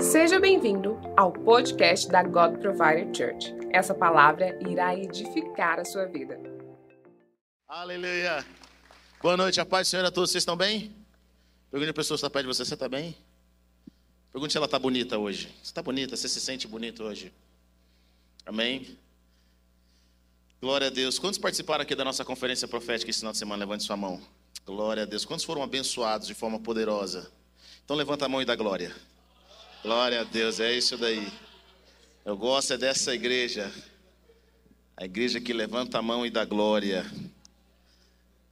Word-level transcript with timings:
Seja 0.00 0.38
bem-vindo 0.38 0.96
ao 1.16 1.32
podcast 1.32 2.08
da 2.08 2.22
God 2.22 2.60
Provider 2.60 3.06
Church. 3.14 3.52
Essa 3.72 3.92
palavra 3.92 4.56
irá 4.68 4.94
edificar 4.94 5.80
a 5.80 5.84
sua 5.84 6.06
vida. 6.06 6.38
Aleluia. 7.66 8.46
Boa 9.20 9.36
noite, 9.36 9.60
a 9.60 9.66
paz 9.66 9.88
do 9.88 9.90
Senhor 9.90 10.04
a 10.04 10.10
todos. 10.10 10.30
Vocês 10.30 10.42
estão 10.42 10.56
bem? 10.56 10.94
Pergunte 11.70 11.90
a 11.90 11.94
pessoa 11.94 12.16
que 12.16 12.20
está 12.20 12.30
perto 12.30 12.46
de 12.46 12.54
você, 12.54 12.64
você 12.64 12.74
está 12.74 12.88
bem? 12.88 13.16
Pergunte 14.30 14.52
se 14.52 14.56
ela 14.56 14.66
está 14.66 14.78
bonita 14.78 15.18
hoje. 15.18 15.48
Você 15.60 15.70
está 15.70 15.82
bonita? 15.82 16.16
Você 16.16 16.28
se 16.28 16.40
sente 16.40 16.68
bonito 16.68 17.02
hoje? 17.02 17.32
Amém? 18.46 18.96
Glória 20.60 20.86
a 20.86 20.90
Deus. 20.90 21.18
Quantos 21.18 21.38
participaram 21.38 21.82
aqui 21.82 21.96
da 21.96 22.04
nossa 22.04 22.24
conferência 22.24 22.68
profética 22.68 23.10
esse 23.10 23.18
final 23.18 23.32
de 23.32 23.38
semana? 23.38 23.64
Levante 23.64 23.82
sua 23.82 23.96
mão. 23.96 24.20
Glória 24.64 25.02
a 25.02 25.06
Deus. 25.06 25.24
Quantos 25.24 25.44
foram 25.44 25.62
abençoados 25.62 26.28
de 26.28 26.34
forma 26.34 26.60
poderosa? 26.60 27.32
Então 27.84 27.96
levanta 27.96 28.26
a 28.26 28.28
mão 28.28 28.40
e 28.40 28.44
dá 28.44 28.54
glória. 28.54 28.94
Glória 29.82 30.20
a 30.20 30.24
Deus, 30.24 30.60
é 30.60 30.72
isso 30.76 30.96
daí. 30.96 31.26
Eu 32.24 32.36
gosto 32.36 32.72
é 32.72 32.78
dessa 32.78 33.12
igreja. 33.12 33.68
A 34.96 35.04
igreja 35.04 35.40
que 35.40 35.52
levanta 35.52 35.98
a 35.98 36.02
mão 36.02 36.24
e 36.24 36.30
dá 36.30 36.44
glória. 36.44 37.04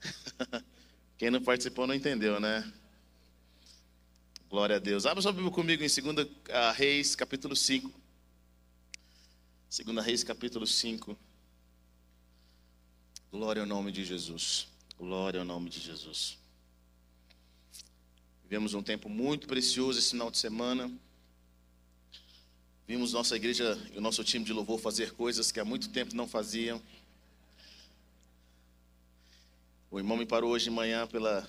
Quem 1.16 1.30
não 1.30 1.40
participou 1.40 1.86
não 1.86 1.94
entendeu, 1.94 2.40
né? 2.40 2.68
Glória 4.48 4.74
a 4.74 4.78
Deus. 4.80 5.06
Abra 5.06 5.22
sua 5.22 5.30
Bíblia 5.30 5.52
comigo 5.52 5.84
em 5.84 5.86
2 5.86 6.28
ah, 6.48 6.72
Reis, 6.72 7.14
capítulo 7.14 7.54
5. 7.54 7.88
2 9.84 10.04
Reis, 10.04 10.24
capítulo 10.24 10.66
5. 10.66 11.16
Glória 13.30 13.62
ao 13.62 13.68
nome 13.68 13.92
de 13.92 14.04
Jesus. 14.04 14.66
Glória 14.98 15.38
ao 15.38 15.46
nome 15.46 15.70
de 15.70 15.78
Jesus. 15.78 16.40
Vivemos 18.42 18.74
um 18.74 18.82
tempo 18.82 19.08
muito 19.08 19.46
precioso 19.46 20.00
esse 20.00 20.10
final 20.10 20.28
de 20.28 20.38
semana. 20.38 20.90
Vimos 22.90 23.12
nossa 23.12 23.36
igreja 23.36 23.78
e 23.94 23.98
o 23.98 24.00
nosso 24.00 24.24
time 24.24 24.44
de 24.44 24.52
louvor 24.52 24.76
fazer 24.80 25.12
coisas 25.12 25.52
que 25.52 25.60
há 25.60 25.64
muito 25.64 25.90
tempo 25.90 26.12
não 26.16 26.26
faziam. 26.26 26.82
O 29.88 30.00
irmão 30.00 30.16
me 30.16 30.26
parou 30.26 30.50
hoje 30.50 30.64
de 30.64 30.70
manhã 30.72 31.06
pela, 31.06 31.48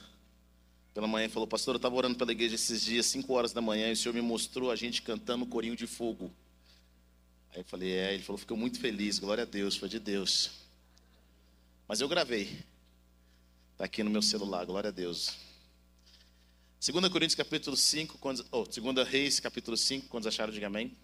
pela 0.94 1.08
manhã 1.08 1.25
e 1.25 1.30
falou: 1.30 1.47
Pastor, 1.47 1.73
eu 1.73 1.78
estava 1.78 1.95
orando 1.95 2.16
pela 2.16 2.31
igreja 2.31 2.53
esses 2.53 2.84
dias, 2.84 3.08
5 3.08 3.34
horas 3.34 3.53
da 3.53 3.59
manhã, 3.59 3.89
e 3.89 3.94
o 3.94 3.97
Senhor 3.97 4.14
me 4.14 4.22
mostrou 4.22 4.69
a 4.69 4.75
gente 4.75 5.02
cantando 5.02 5.44
corinho 5.47 5.75
de 5.75 5.88
fogo. 5.88 6.31
Aí 7.56 7.62
eu 7.62 7.66
falei: 7.66 7.92
É, 7.92 8.14
ele 8.14 8.22
falou: 8.22 8.38
Ficou 8.38 8.56
muito 8.56 8.80
feliz, 8.80 9.17
glória 9.17 9.42
a 9.42 9.47
Deus, 9.47 9.75
foi 9.75 9.89
de 9.89 9.97
Deus. 9.97 10.52
Mas 11.88 12.02
eu 12.02 12.08
gravei, 12.08 12.56
está 13.72 13.86
aqui 13.86 14.03
no 14.03 14.12
meu 14.12 14.22
celular, 14.22 14.64
glória 14.64 14.89
a 14.89 14.94
Deus. 14.94 15.38
2 16.86 17.09
Coríntios 17.09 17.34
capítulo 17.34 17.75
5, 17.75 18.19
quando, 18.19 18.45
oh, 18.52 18.64
2 18.64 19.09
Reis 19.09 19.39
capítulo 19.39 19.75
5, 19.75 20.08
quando 20.08 20.28
acharam, 20.28 20.53
diga 20.53 20.67
amém. 20.67 20.95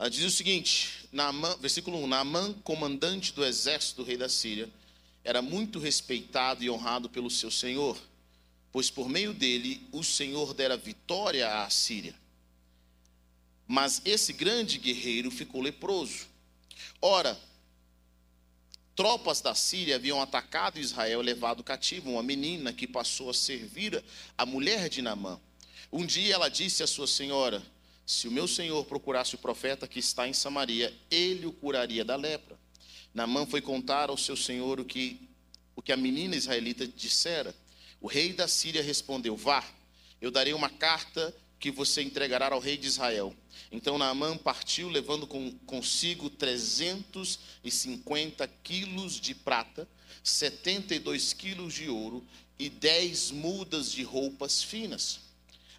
Ela 0.00 0.08
diz 0.08 0.24
o 0.24 0.30
seguinte, 0.30 1.06
Naamã, 1.12 1.58
versículo 1.58 1.98
1: 1.98 2.06
Naamã, 2.06 2.54
comandante 2.64 3.34
do 3.34 3.44
exército 3.44 4.02
do 4.02 4.08
rei 4.08 4.16
da 4.16 4.30
Síria, 4.30 4.66
era 5.22 5.42
muito 5.42 5.78
respeitado 5.78 6.64
e 6.64 6.70
honrado 6.70 7.10
pelo 7.10 7.28
seu 7.28 7.50
senhor, 7.50 8.00
pois 8.72 8.88
por 8.88 9.10
meio 9.10 9.34
dele 9.34 9.86
o 9.92 10.02
Senhor 10.02 10.54
dera 10.54 10.74
vitória 10.74 11.62
à 11.62 11.68
Síria. 11.68 12.14
Mas 13.68 14.00
esse 14.06 14.32
grande 14.32 14.78
guerreiro 14.78 15.30
ficou 15.30 15.60
leproso. 15.60 16.28
Ora, 17.02 17.38
tropas 18.96 19.42
da 19.42 19.54
Síria 19.54 19.96
haviam 19.96 20.22
atacado 20.22 20.80
Israel 20.80 21.20
levado 21.20 21.62
cativo 21.62 22.12
uma 22.12 22.22
menina 22.22 22.72
que 22.72 22.86
passou 22.86 23.28
a 23.28 23.34
servir 23.34 24.02
a 24.38 24.46
mulher 24.46 24.88
de 24.88 25.02
Naamã. 25.02 25.38
Um 25.92 26.06
dia 26.06 26.32
ela 26.32 26.48
disse 26.48 26.82
à 26.82 26.86
sua 26.86 27.06
senhora: 27.06 27.62
se 28.10 28.26
o 28.26 28.32
meu 28.32 28.48
senhor 28.48 28.84
procurasse 28.86 29.36
o 29.36 29.38
profeta 29.38 29.86
que 29.86 30.00
está 30.00 30.26
em 30.26 30.32
Samaria, 30.32 30.92
ele 31.08 31.46
o 31.46 31.52
curaria 31.52 32.04
da 32.04 32.16
lepra. 32.16 32.58
Naamã 33.14 33.46
foi 33.46 33.60
contar 33.60 34.10
ao 34.10 34.16
seu 34.16 34.36
senhor 34.36 34.80
o 34.80 34.84
que, 34.84 35.28
o 35.76 35.82
que 35.82 35.92
a 35.92 35.96
menina 35.96 36.34
israelita 36.34 36.88
dissera. 36.88 37.54
O 38.00 38.08
rei 38.08 38.32
da 38.32 38.48
Síria 38.48 38.82
respondeu: 38.82 39.36
Vá, 39.36 39.64
eu 40.20 40.32
darei 40.32 40.52
uma 40.52 40.68
carta 40.68 41.32
que 41.60 41.70
você 41.70 42.02
entregará 42.02 42.52
ao 42.52 42.58
rei 42.58 42.76
de 42.76 42.88
Israel. 42.88 43.32
Então 43.70 43.96
Naamã 43.96 44.36
partiu, 44.36 44.88
levando 44.88 45.24
com, 45.24 45.52
consigo 45.64 46.28
350 46.28 48.48
quilos 48.64 49.20
de 49.20 49.36
prata, 49.36 49.88
72 50.24 51.32
quilos 51.32 51.74
de 51.74 51.88
ouro 51.88 52.26
e 52.58 52.68
10 52.68 53.30
mudas 53.30 53.92
de 53.92 54.02
roupas 54.02 54.64
finas. 54.64 55.29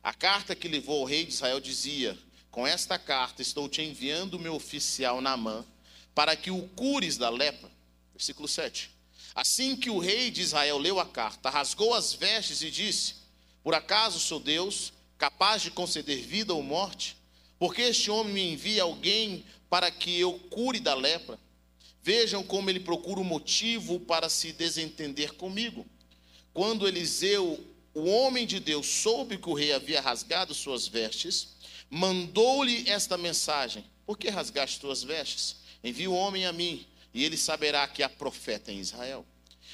A 0.03 0.13
carta 0.13 0.55
que 0.55 0.67
levou 0.67 1.01
ao 1.01 1.05
rei 1.05 1.25
de 1.25 1.31
Israel 1.31 1.59
dizia: 1.59 2.17
Com 2.49 2.65
esta 2.65 2.97
carta 2.97 3.41
estou 3.41 3.69
te 3.69 3.81
enviando 3.83 4.35
o 4.35 4.39
meu 4.39 4.55
oficial 4.55 5.21
Naamã, 5.21 5.63
para 6.15 6.35
que 6.35 6.49
o 6.49 6.67
cures 6.69 7.17
da 7.17 7.29
lepra. 7.29 7.69
Versículo 8.13 8.47
7. 8.47 8.89
Assim 9.35 9.75
que 9.75 9.89
o 9.89 9.99
rei 9.99 10.31
de 10.31 10.41
Israel 10.41 10.77
leu 10.77 10.99
a 10.99 11.05
carta, 11.05 11.49
rasgou 11.49 11.93
as 11.93 12.13
vestes 12.13 12.63
e 12.63 12.71
disse: 12.71 13.15
Por 13.63 13.75
acaso 13.75 14.19
sou 14.19 14.39
Deus, 14.39 14.91
capaz 15.19 15.61
de 15.61 15.69
conceder 15.69 16.17
vida 16.21 16.53
ou 16.53 16.63
morte? 16.63 17.15
Porque 17.59 17.83
este 17.83 18.09
homem 18.09 18.33
me 18.33 18.53
envia 18.53 18.81
alguém 18.81 19.45
para 19.69 19.91
que 19.91 20.19
eu 20.19 20.33
cure 20.49 20.79
da 20.79 20.95
lepra? 20.95 21.39
Vejam 22.01 22.43
como 22.43 22.71
ele 22.71 22.79
procura 22.79 23.19
um 23.19 23.23
motivo 23.23 23.99
para 23.99 24.27
se 24.29 24.51
desentender 24.51 25.33
comigo. 25.33 25.85
Quando 26.51 26.87
Eliseu 26.87 27.63
o 27.93 28.05
homem 28.05 28.45
de 28.45 28.59
Deus 28.59 28.87
soube 28.87 29.37
que 29.37 29.49
o 29.49 29.53
rei 29.53 29.73
havia 29.73 30.01
rasgado 30.01 30.53
suas 30.53 30.87
vestes, 30.87 31.55
mandou-lhe 31.89 32.89
esta 32.89 33.17
mensagem: 33.17 33.85
Por 34.05 34.17
que 34.17 34.29
rasgaste 34.29 34.79
tuas 34.79 35.03
vestes? 35.03 35.57
Envia 35.83 36.09
o 36.09 36.15
homem 36.15 36.45
a 36.45 36.53
mim, 36.53 36.85
e 37.13 37.23
ele 37.23 37.37
saberá 37.37 37.87
que 37.87 38.03
há 38.03 38.09
profeta 38.09 38.71
em 38.71 38.79
Israel. 38.79 39.25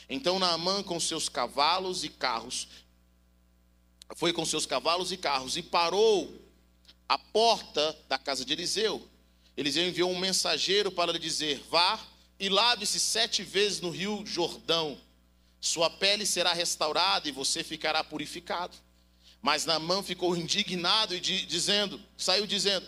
Então 0.09 0.39
Naamã, 0.39 0.81
com 0.81 0.99
seus 0.99 1.29
cavalos 1.29 2.03
e 2.03 2.09
carros, 2.09 2.67
foi 4.15 4.31
com 4.31 4.45
seus 4.45 4.65
cavalos 4.65 5.11
e 5.11 5.17
carros 5.17 5.57
e 5.57 5.61
parou 5.61 6.33
à 7.07 7.17
porta 7.17 7.97
da 8.07 8.17
casa 8.17 8.43
de 8.43 8.53
Eliseu. 8.53 9.07
Eliseu 9.55 9.87
enviou 9.87 10.11
um 10.11 10.17
mensageiro 10.17 10.91
para 10.91 11.11
lhe 11.11 11.19
dizer: 11.19 11.63
Vá 11.69 11.99
e 12.39 12.49
lave-se 12.49 12.99
sete 12.99 13.43
vezes 13.43 13.81
no 13.81 13.89
rio 13.89 14.25
Jordão 14.25 14.97
sua 15.59 15.89
pele 15.89 16.25
será 16.25 16.53
restaurada 16.53 17.27
e 17.27 17.31
você 17.31 17.63
ficará 17.63 18.03
purificado. 18.03 18.77
Mas 19.41 19.65
Naamã 19.65 20.03
ficou 20.03 20.35
indignado 20.35 21.15
e 21.15 21.19
dizendo, 21.19 22.01
saiu 22.17 22.45
dizendo: 22.45 22.85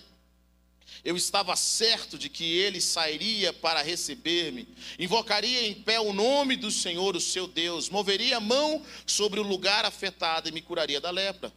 Eu 1.03 1.15
estava 1.15 1.55
certo 1.55 2.17
de 2.17 2.29
que 2.29 2.43
ele 2.43 2.81
sairia 2.81 3.53
para 3.53 3.81
receber-me, 3.81 4.67
invocaria 4.97 5.67
em 5.67 5.73
pé 5.73 5.99
o 5.99 6.13
nome 6.13 6.55
do 6.55 6.71
Senhor, 6.71 7.15
o 7.15 7.21
seu 7.21 7.47
Deus, 7.47 7.89
moveria 7.89 8.37
a 8.37 8.41
mão 8.41 8.83
sobre 9.05 9.39
o 9.39 9.43
lugar 9.43 9.85
afetado 9.85 10.49
e 10.49 10.51
me 10.51 10.61
curaria 10.61 10.99
da 10.99 11.11
lepra. 11.11 11.53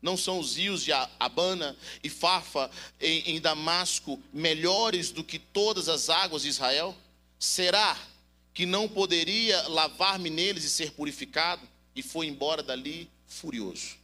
Não 0.00 0.16
são 0.16 0.38
os 0.38 0.56
rios 0.56 0.84
de 0.84 0.92
Abana 1.18 1.76
e 2.02 2.08
Fafa 2.08 2.70
em, 3.00 3.32
em 3.32 3.40
Damasco 3.40 4.22
melhores 4.32 5.10
do 5.10 5.24
que 5.24 5.38
todas 5.38 5.88
as 5.88 6.08
águas 6.08 6.42
de 6.42 6.48
Israel? 6.48 6.94
Será 7.38 7.98
que 8.56 8.64
não 8.64 8.88
poderia 8.88 9.68
lavar-me 9.68 10.30
neles 10.30 10.64
e 10.64 10.70
ser 10.70 10.92
purificado, 10.92 11.68
e 11.94 12.02
foi 12.02 12.26
embora 12.26 12.62
dali 12.62 13.06
furioso. 13.26 13.98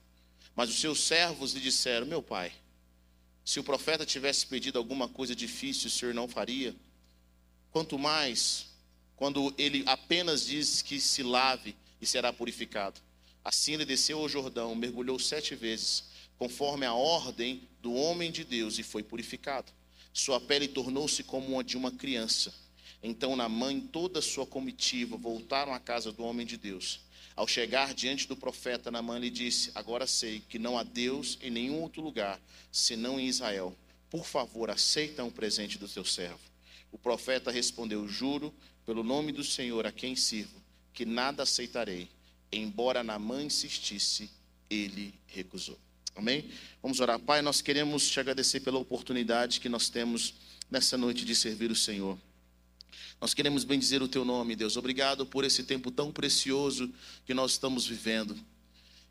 Mas 0.54 0.68
os 0.68 0.78
seus 0.78 1.00
servos 1.00 1.54
lhe 1.54 1.60
disseram: 1.60 2.06
Meu 2.06 2.22
pai, 2.22 2.52
se 3.46 3.58
o 3.58 3.64
profeta 3.64 4.04
tivesse 4.04 4.46
pedido 4.46 4.78
alguma 4.78 5.08
coisa 5.08 5.34
difícil, 5.34 5.86
o 5.86 5.90
senhor 5.90 6.12
não 6.12 6.28
faria? 6.28 6.76
Quanto 7.70 7.98
mais 7.98 8.66
quando 9.16 9.54
ele 9.56 9.84
apenas 9.86 10.44
diz 10.44 10.82
que 10.82 11.00
se 11.00 11.22
lave 11.22 11.74
e 11.98 12.06
será 12.06 12.30
purificado. 12.30 13.00
Assim 13.42 13.72
ele 13.72 13.86
desceu 13.86 14.18
ao 14.18 14.28
Jordão, 14.28 14.74
mergulhou 14.74 15.18
sete 15.18 15.54
vezes, 15.54 16.04
conforme 16.36 16.84
a 16.84 16.92
ordem 16.92 17.66
do 17.80 17.94
homem 17.94 18.30
de 18.30 18.44
Deus, 18.44 18.78
e 18.78 18.82
foi 18.82 19.02
purificado. 19.02 19.72
Sua 20.12 20.38
pele 20.38 20.68
tornou-se 20.68 21.22
como 21.22 21.58
a 21.58 21.62
de 21.62 21.74
uma 21.74 21.90
criança 21.90 22.52
então 23.02 23.34
Naamã 23.34 23.72
e 23.72 23.80
toda 23.80 24.20
a 24.20 24.22
sua 24.22 24.46
comitiva 24.46 25.16
voltaram 25.16 25.74
à 25.74 25.80
casa 25.80 26.12
do 26.12 26.22
homem 26.22 26.46
de 26.46 26.56
Deus. 26.56 27.00
Ao 27.34 27.48
chegar 27.48 27.94
diante 27.94 28.28
do 28.28 28.36
profeta, 28.36 28.90
Naamã 28.90 29.18
lhe 29.18 29.30
disse: 29.30 29.72
Agora 29.74 30.06
sei 30.06 30.42
que 30.48 30.58
não 30.58 30.78
há 30.78 30.82
Deus 30.82 31.38
em 31.42 31.50
nenhum 31.50 31.80
outro 31.80 32.02
lugar, 32.02 32.40
senão 32.70 33.18
em 33.18 33.26
Israel. 33.26 33.76
Por 34.10 34.26
favor, 34.26 34.70
aceita 34.70 35.24
um 35.24 35.30
presente 35.30 35.78
do 35.78 35.88
teu 35.88 36.04
servo. 36.04 36.40
O 36.92 36.98
profeta 36.98 37.50
respondeu: 37.50 38.06
Juro 38.06 38.54
pelo 38.84 39.02
nome 39.02 39.32
do 39.32 39.42
Senhor 39.42 39.86
a 39.86 39.92
quem 39.92 40.14
sirvo, 40.14 40.62
que 40.92 41.04
nada 41.04 41.42
aceitarei. 41.42 42.08
Embora 42.52 43.02
Naamã 43.02 43.42
insistisse, 43.42 44.30
ele 44.68 45.14
recusou. 45.26 45.78
Amém? 46.14 46.50
Vamos 46.82 47.00
orar. 47.00 47.18
Pai, 47.18 47.40
nós 47.40 47.62
queremos 47.62 48.08
te 48.08 48.20
agradecer 48.20 48.60
pela 48.60 48.78
oportunidade 48.78 49.58
que 49.58 49.68
nós 49.68 49.88
temos 49.88 50.34
nessa 50.70 50.98
noite 50.98 51.24
de 51.24 51.34
servir 51.34 51.70
o 51.70 51.74
Senhor. 51.74 52.18
Nós 53.22 53.34
queremos 53.34 53.62
bendizer 53.62 54.02
o 54.02 54.08
teu 54.08 54.24
nome, 54.24 54.56
Deus. 54.56 54.76
Obrigado 54.76 55.24
por 55.24 55.44
esse 55.44 55.62
tempo 55.62 55.92
tão 55.92 56.10
precioso 56.10 56.92
que 57.24 57.32
nós 57.32 57.52
estamos 57.52 57.86
vivendo. 57.86 58.36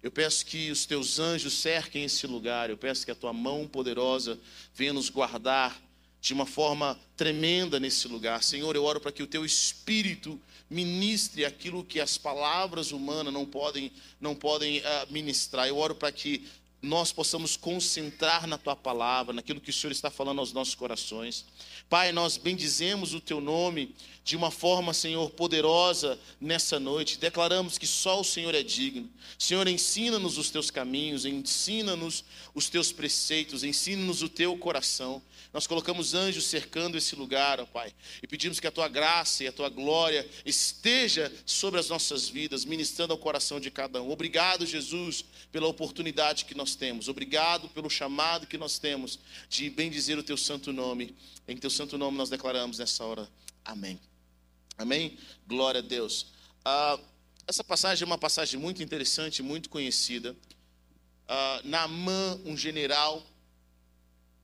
Eu 0.03 0.11
peço 0.11 0.45
que 0.45 0.69
os 0.69 0.85
teus 0.85 1.17
anjos 1.17 1.53
cerquem 1.53 2.03
esse 2.03 2.27
lugar. 2.27 2.69
Eu 2.69 2.75
peço 2.75 3.05
que 3.05 3.11
a 3.11 3.15
tua 3.15 3.31
mão 3.31 3.65
poderosa 3.65 4.37
venha 4.75 4.91
nos 4.91 5.09
guardar 5.09 5.81
de 6.19 6.33
uma 6.33 6.45
forma 6.45 6.99
tremenda 7.15 7.79
nesse 7.79 8.05
lugar. 8.09 8.43
Senhor, 8.43 8.75
eu 8.75 8.83
oro 8.83 8.99
para 8.99 9.13
que 9.13 9.23
o 9.23 9.27
teu 9.27 9.45
espírito 9.45 10.37
ministre 10.69 11.45
aquilo 11.45 11.81
que 11.81 12.01
as 12.01 12.17
palavras 12.17 12.91
humanas 12.91 13.33
não 13.33 13.45
podem 13.45 13.93
não 14.19 14.35
podem 14.35 14.79
uh, 14.79 14.83
ministrar. 15.09 15.69
Eu 15.69 15.77
oro 15.77 15.95
para 15.95 16.11
que 16.11 16.45
nós 16.81 17.11
possamos 17.11 17.55
concentrar 17.55 18.47
na 18.47 18.57
tua 18.57 18.75
palavra, 18.75 19.33
naquilo 19.33 19.61
que 19.61 19.69
o 19.69 19.73
Senhor 19.73 19.91
está 19.91 20.09
falando 20.09 20.39
aos 20.39 20.51
nossos 20.51 20.73
corações. 20.73 21.45
Pai, 21.87 22.11
nós 22.11 22.37
bendizemos 22.37 23.13
o 23.13 23.21
teu 23.21 23.39
nome 23.39 23.93
de 24.23 24.35
uma 24.35 24.49
forma, 24.49 24.93
Senhor, 24.93 25.29
poderosa 25.31 26.19
nessa 26.39 26.79
noite. 26.79 27.19
Declaramos 27.19 27.77
que 27.77 27.85
só 27.85 28.19
o 28.19 28.23
Senhor 28.23 28.55
é 28.55 28.63
digno. 28.63 29.09
Senhor, 29.37 29.67
ensina-nos 29.67 30.39
os 30.39 30.49
teus 30.49 30.71
caminhos, 30.71 31.25
ensina-nos 31.25 32.23
os 32.55 32.67
teus 32.67 32.91
preceitos, 32.91 33.63
ensina-nos 33.63 34.23
o 34.23 34.29
teu 34.29 34.57
coração. 34.57 35.21
Nós 35.53 35.67
colocamos 35.67 36.13
anjos 36.13 36.45
cercando 36.45 36.97
esse 36.97 37.13
lugar, 37.13 37.59
ó 37.59 37.65
Pai, 37.65 37.93
e 38.23 38.27
pedimos 38.27 38.59
que 38.59 38.67
a 38.67 38.71
tua 38.71 38.87
graça 38.87 39.43
e 39.43 39.47
a 39.47 39.51
tua 39.51 39.67
glória 39.67 40.27
esteja 40.45 41.31
sobre 41.45 41.77
as 41.77 41.89
nossas 41.89 42.29
vidas, 42.29 42.63
ministrando 42.63 43.11
ao 43.11 43.19
coração 43.19 43.59
de 43.59 43.69
cada 43.69 44.01
um. 44.01 44.11
Obrigado, 44.11 44.65
Jesus, 44.65 45.25
pela 45.51 45.67
oportunidade 45.67 46.45
que 46.45 46.55
nós 46.55 46.73
temos. 46.75 47.09
Obrigado 47.09 47.67
pelo 47.67 47.89
chamado 47.89 48.47
que 48.47 48.57
nós 48.57 48.79
temos 48.79 49.19
de 49.49 49.69
bendizer 49.69 50.17
o 50.17 50.23
teu 50.23 50.37
santo 50.37 50.71
nome. 50.71 51.13
Em 51.45 51.57
teu 51.57 51.69
santo 51.69 51.97
nome 51.97 52.17
nós 52.17 52.29
declaramos 52.29 52.77
nessa 52.77 53.03
hora. 53.03 53.29
Amém. 53.65 53.99
Amém? 54.77 55.17
Glória 55.45 55.79
a 55.79 55.83
Deus. 55.83 56.27
Ah, 56.63 56.97
essa 57.45 57.63
passagem 57.63 58.03
é 58.03 58.07
uma 58.07 58.17
passagem 58.17 58.57
muito 58.57 58.81
interessante, 58.81 59.43
muito 59.43 59.69
conhecida. 59.69 60.33
Ah, 61.27 61.61
Naamã, 61.65 62.39
um 62.45 62.55
general 62.55 63.21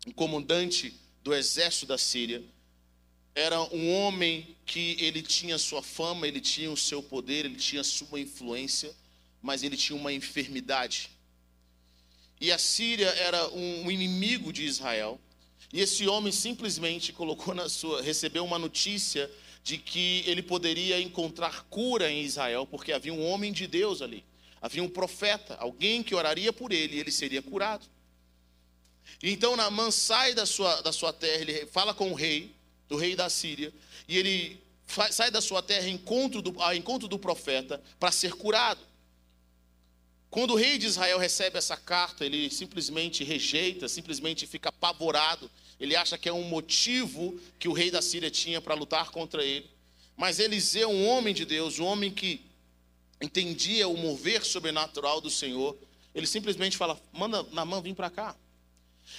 um 0.07 0.11
comandante 0.11 0.93
do 1.21 1.35
exército 1.35 1.85
da 1.85 1.97
Síria, 1.97 2.41
era 3.35 3.61
um 3.75 3.91
homem 3.91 4.55
que 4.65 4.95
ele 4.99 5.21
tinha 5.21 5.57
sua 5.57 5.83
fama, 5.83 6.25
ele 6.25 6.39
tinha 6.39 6.71
o 6.71 6.77
seu 6.77 7.03
poder, 7.03 7.43
ele 7.43 7.57
tinha 7.57 7.83
sua 7.83 8.19
influência, 8.19 8.95
mas 9.41 9.63
ele 9.63 9.75
tinha 9.75 9.99
uma 9.99 10.13
enfermidade. 10.13 11.09
E 12.39 12.53
a 12.53 12.57
Síria 12.57 13.09
era 13.09 13.49
um 13.49 13.91
inimigo 13.91 14.53
de 14.53 14.63
Israel. 14.63 15.19
E 15.73 15.81
esse 15.81 16.07
homem 16.07 16.31
simplesmente 16.31 17.11
colocou 17.11 17.53
na 17.53 17.67
sua, 17.67 18.01
recebeu 18.01 18.45
uma 18.45 18.57
notícia 18.57 19.29
de 19.61 19.77
que 19.77 20.23
ele 20.25 20.41
poderia 20.41 21.01
encontrar 21.01 21.65
cura 21.65 22.09
em 22.09 22.21
Israel, 22.21 22.65
porque 22.65 22.93
havia 22.93 23.13
um 23.13 23.27
homem 23.27 23.51
de 23.51 23.67
Deus 23.67 24.01
ali. 24.01 24.23
Havia 24.61 24.81
um 24.81 24.89
profeta, 24.89 25.55
alguém 25.55 26.01
que 26.01 26.15
oraria 26.15 26.53
por 26.53 26.71
ele 26.71 26.95
e 26.95 26.99
ele 27.01 27.11
seria 27.11 27.41
curado. 27.41 27.85
Então 29.21 29.55
Naamã 29.55 29.89
sai 29.89 30.33
da 30.33 30.45
sua, 30.45 30.81
da 30.81 30.91
sua 30.91 31.11
terra, 31.11 31.41
ele 31.41 31.65
fala 31.67 31.93
com 31.93 32.11
o 32.11 32.15
rei, 32.15 32.55
do 32.87 32.95
rei 32.95 33.15
da 33.15 33.29
Síria, 33.29 33.73
e 34.07 34.17
ele 34.17 34.61
sai 35.11 35.31
da 35.31 35.41
sua 35.41 35.61
terra 35.61 35.89
encontro 35.89 36.41
do, 36.41 36.61
ao 36.61 36.73
encontro 36.73 37.07
do 37.07 37.17
profeta 37.17 37.81
para 37.99 38.11
ser 38.11 38.33
curado. 38.33 38.79
Quando 40.29 40.51
o 40.51 40.55
rei 40.55 40.77
de 40.77 40.85
Israel 40.85 41.17
recebe 41.17 41.57
essa 41.57 41.75
carta, 41.75 42.25
ele 42.25 42.49
simplesmente 42.49 43.23
rejeita, 43.23 43.87
simplesmente 43.87 44.45
fica 44.45 44.69
apavorado. 44.69 45.49
Ele 45.79 45.95
acha 45.95 46.17
que 46.17 46.27
é 46.27 46.33
um 46.33 46.43
motivo 46.43 47.39
que 47.57 47.67
o 47.67 47.73
rei 47.73 47.89
da 47.89 48.01
Síria 48.01 48.29
tinha 48.29 48.61
para 48.61 48.75
lutar 48.75 49.09
contra 49.09 49.43
ele. 49.43 49.69
Mas 50.15 50.39
Eliseu, 50.39 50.89
um 50.89 51.07
homem 51.07 51.33
de 51.33 51.45
Deus, 51.45 51.79
um 51.79 51.85
homem 51.85 52.11
que 52.11 52.41
entendia 53.21 53.87
o 53.87 53.97
mover 53.97 54.43
sobrenatural 54.45 55.21
do 55.21 55.29
Senhor, 55.29 55.77
ele 56.13 56.27
simplesmente 56.27 56.75
fala: 56.75 56.99
manda 57.13 57.43
Naamã 57.51 57.81
vir 57.81 57.95
para 57.95 58.09
cá. 58.09 58.35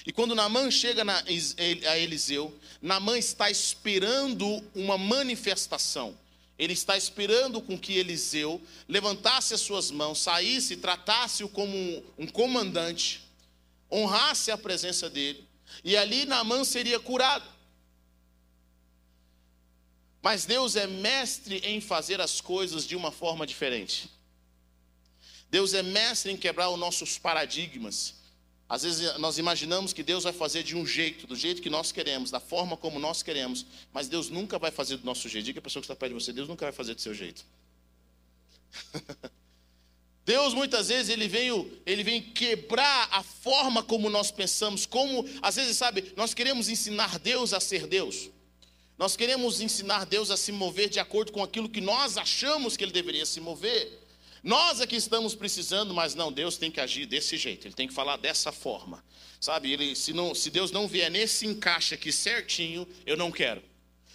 E 0.07 0.13
quando 0.13 0.35
Naamã 0.35 0.71
chega 0.71 1.05
na, 1.05 1.19
a 1.19 1.99
Eliseu, 1.99 2.57
Naamã 2.81 3.19
está 3.19 3.51
esperando 3.51 4.63
uma 4.75 4.97
manifestação. 4.97 6.17
Ele 6.59 6.73
está 6.73 6.97
esperando 6.97 7.61
com 7.61 7.79
que 7.79 7.93
Eliseu 7.95 8.61
levantasse 8.89 9.55
as 9.55 9.61
suas 9.61 9.91
mãos, 9.91 10.19
saísse, 10.19 10.77
tratasse-o 10.77 11.49
como 11.49 12.05
um, 12.19 12.27
comandante, 12.27 13.23
honrasse 13.91 14.51
a 14.51 14.59
presença 14.59 15.09
dele, 15.09 15.47
e 15.85 15.97
ali 15.97 16.27
Naamã 16.27 16.65
seria 16.65 16.99
curado. 16.99 17.49
Mas 20.21 20.45
Deus 20.45 20.75
é 20.75 20.87
mestre 20.87 21.59
em 21.59 21.81
fazer 21.81 22.21
as 22.21 22.41
coisas 22.41 22.85
de 22.85 22.97
uma 22.97 23.13
forma 23.13 23.47
diferente. 23.47 24.11
Deus 25.49 25.73
é 25.75 25.83
mestre 25.83 26.33
em 26.33 26.37
quebrar 26.37 26.71
os 26.71 26.79
nossos 26.79 27.19
paradigmas. 27.19 28.18
Às 28.69 28.83
vezes 28.83 29.19
nós 29.19 29.39
imaginamos 29.39 29.95
que 29.95 30.03
Deus 30.03 30.25
vai 30.25 30.33
fazer 30.33 30.63
de 30.63 30.77
um 30.77 30.87
jeito, 30.87 31.27
do 31.27 31.35
jeito 31.35 31.63
que 31.63 31.71
nós 31.71 31.91
queremos, 31.91 32.31
da 32.31 32.39
forma 32.39 32.77
como 32.77 32.99
nós 32.99 33.23
queremos, 33.23 33.65
mas 33.93 34.09
Deus 34.09 34.29
nunca 34.29 34.59
vai 34.59 34.71
fazer 34.71 34.99
do 34.99 35.07
nosso 35.07 35.27
jeito. 35.29 35.47
Diga 35.47 35.61
a 35.61 35.63
pessoa 35.63 35.81
que 35.81 35.87
está 35.87 35.97
perto 35.97 36.13
de 36.13 36.23
você, 36.23 36.33
Deus 36.33 36.49
nunca 36.49 36.67
vai 36.67 36.73
fazer 36.73 36.95
do 36.95 37.01
seu 37.01 37.15
jeito. 37.15 37.47
Deus 40.23 40.53
muitas 40.53 40.89
vezes 40.89 41.09
ele 41.09 41.27
vem, 41.27 41.73
ele 41.87 42.05
vem 42.05 42.21
quebrar 42.21 43.09
a 43.11 43.23
forma 43.23 43.83
como 43.83 44.11
nós 44.11 44.31
pensamos, 44.31 44.85
como 44.85 45.27
às 45.41 45.57
vezes 45.57 45.75
sabe, 45.79 46.13
nós 46.15 46.35
queremos 46.35 46.69
ensinar 46.69 47.19
Deus 47.19 47.55
a 47.55 47.61
ser 47.61 47.87
Deus. 47.87 48.29
Nós 48.99 49.17
queremos 49.17 49.63
ensinar 49.63 50.05
Deus 50.05 50.31
a 50.31 50.37
se 50.37 50.53
mover 50.53 50.91
de 50.91 51.01
acordo 51.01 51.33
com 51.33 51.43
aquilo 51.43 51.71
que 51.71 51.81
nós 51.81 52.19
achamos 52.19 52.77
que 52.77 52.85
ele 52.85 52.93
deveria 52.93 53.25
se 53.25 53.41
mover. 53.41 53.98
Nós 54.43 54.81
aqui 54.81 54.97
estamos 54.97 55.35
precisando, 55.35 55.93
mas 55.93 56.15
não, 56.15 56.33
Deus 56.33 56.57
tem 56.57 56.71
que 56.71 56.81
agir 56.81 57.07
desse 57.07 57.37
jeito, 57.37 57.67
ele 57.67 57.75
tem 57.75 57.89
que 57.89 57.95
falar 57.95 58.17
dessa 58.17 58.53
forma. 58.53 59.05
Sabe, 59.41 59.73
ele, 59.73 59.95
se, 59.95 60.13
não, 60.13 60.35
se 60.35 60.51
Deus 60.51 60.71
não 60.71 60.89
vier 60.89 61.11
nesse 61.11 61.47
encaixe 61.47 61.95
aqui 61.95 62.13
certinho, 62.13 62.87
eu 63.07 63.17
não 63.17 63.31
quero. 63.31 63.63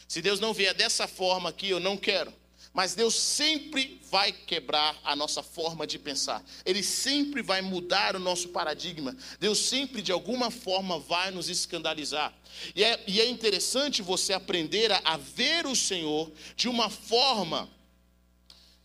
Se 0.07 0.21
Deus 0.21 0.39
não 0.39 0.53
vier 0.53 0.73
dessa 0.73 1.07
forma 1.07 1.49
aqui, 1.49 1.69
eu 1.69 1.79
não 1.79 1.97
quero. 1.97 2.33
Mas 2.73 2.95
Deus 2.95 3.13
sempre 3.13 4.01
vai 4.09 4.31
quebrar 4.31 4.99
a 5.03 5.15
nossa 5.15 5.43
forma 5.43 5.85
de 5.85 5.99
pensar. 5.99 6.43
Ele 6.65 6.81
sempre 6.81 7.43
vai 7.43 7.61
mudar 7.61 8.15
o 8.15 8.19
nosso 8.19 8.49
paradigma. 8.49 9.15
Deus 9.39 9.59
sempre, 9.59 10.01
de 10.01 10.11
alguma 10.11 10.49
forma, 10.49 10.97
vai 10.97 11.29
nos 11.29 11.49
escandalizar. 11.49 12.33
E 12.75 12.83
é, 12.83 13.03
e 13.07 13.21
é 13.21 13.29
interessante 13.29 14.01
você 14.01 14.33
aprender 14.33 14.91
a, 14.91 15.01
a 15.03 15.17
ver 15.17 15.67
o 15.67 15.75
Senhor 15.75 16.31
de 16.55 16.67
uma 16.67 16.89
forma 16.89 17.69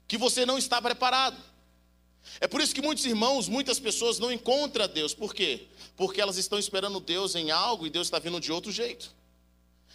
que 0.08 0.16
você 0.16 0.46
não 0.46 0.56
está 0.56 0.80
preparado. 0.80 1.36
É 2.40 2.48
por 2.48 2.60
isso 2.60 2.74
que 2.74 2.82
muitos 2.82 3.04
irmãos, 3.04 3.48
muitas 3.48 3.78
pessoas 3.78 4.18
não 4.18 4.32
encontram 4.32 4.88
Deus. 4.88 5.14
Por 5.14 5.34
quê? 5.34 5.66
Porque 5.96 6.20
elas 6.20 6.38
estão 6.38 6.58
esperando 6.58 6.98
Deus 6.98 7.34
em 7.34 7.50
algo 7.50 7.86
e 7.86 7.90
Deus 7.90 8.06
está 8.06 8.18
vindo 8.18 8.40
de 8.40 8.50
outro 8.50 8.72
jeito. 8.72 9.14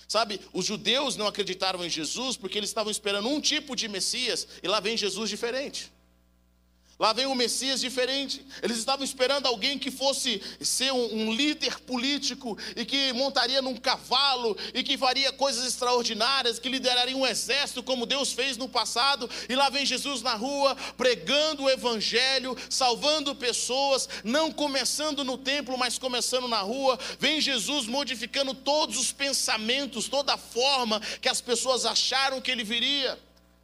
Sabe, 0.08 0.40
os 0.54 0.66
judeus 0.66 1.16
não 1.16 1.26
acreditaram 1.26 1.84
em 1.84 1.90
Jesus 1.90 2.38
porque 2.38 2.58
eles 2.58 2.70
estavam 2.70 2.92
esperando 2.92 3.28
um 3.28 3.42
tipo 3.42 3.76
de 3.76 3.88
Messias 3.88 4.48
e 4.62 4.68
lá 4.68 4.80
vem 4.80 4.96
Jesus 4.96 5.30
diferente. 5.30 5.92
Lá 7.00 7.12
vem 7.12 7.26
um 7.26 7.34
Messias 7.34 7.82
diferente. 7.82 8.46
Eles 8.62 8.78
estavam 8.78 9.04
esperando 9.04 9.48
alguém 9.48 9.80
que 9.80 9.90
fosse 9.90 10.42
ser 10.62 10.94
um, 10.94 11.14
um, 11.14 11.34
líder 11.34 11.80
político 11.80 12.56
e 12.76 12.86
que 12.86 13.12
montaria 13.14 13.64
num 13.64 13.76
cavalo 13.76 14.56
e 14.76 14.84
que 14.84 14.96
faria 14.96 15.34
coisas 15.34 15.66
extraordinárias, 15.66 16.60
que 16.60 16.70
lideraria 16.70 17.18
um 17.18 17.26
exército 17.26 17.82
como 17.82 18.06
Deus 18.06 18.32
fez 18.32 18.58
no 18.58 18.70
passado. 18.70 19.28
E 19.50 19.56
lá 19.56 19.70
vem 19.70 19.86
Jesus 19.86 20.22
na 20.22 20.36
rua 20.36 20.78
pregando 20.96 21.64
o 21.64 21.70
evangelho, 21.70 22.56
salvando 22.70 23.36
pessoas, 23.36 24.08
não 24.24 24.52
começando 24.52 25.24
no 25.24 25.38
templo, 25.38 25.76
mas 25.78 25.98
começando 25.98 26.48
na 26.48 26.62
rua. 26.62 27.00
Vem 27.20 27.42
Jesus 27.42 27.88
modificando 27.88 28.54
todos 28.54 28.98
os 28.98 29.12
pensamentos, 29.12 30.08
toda 30.08 30.36
a 30.36 30.38
forma 30.38 31.02
que 31.20 31.28
as 31.28 31.42
pessoas 31.42 31.88
acharam 31.88 32.40
que 32.40 32.52
ele 32.52 32.64
viria. 32.64 33.18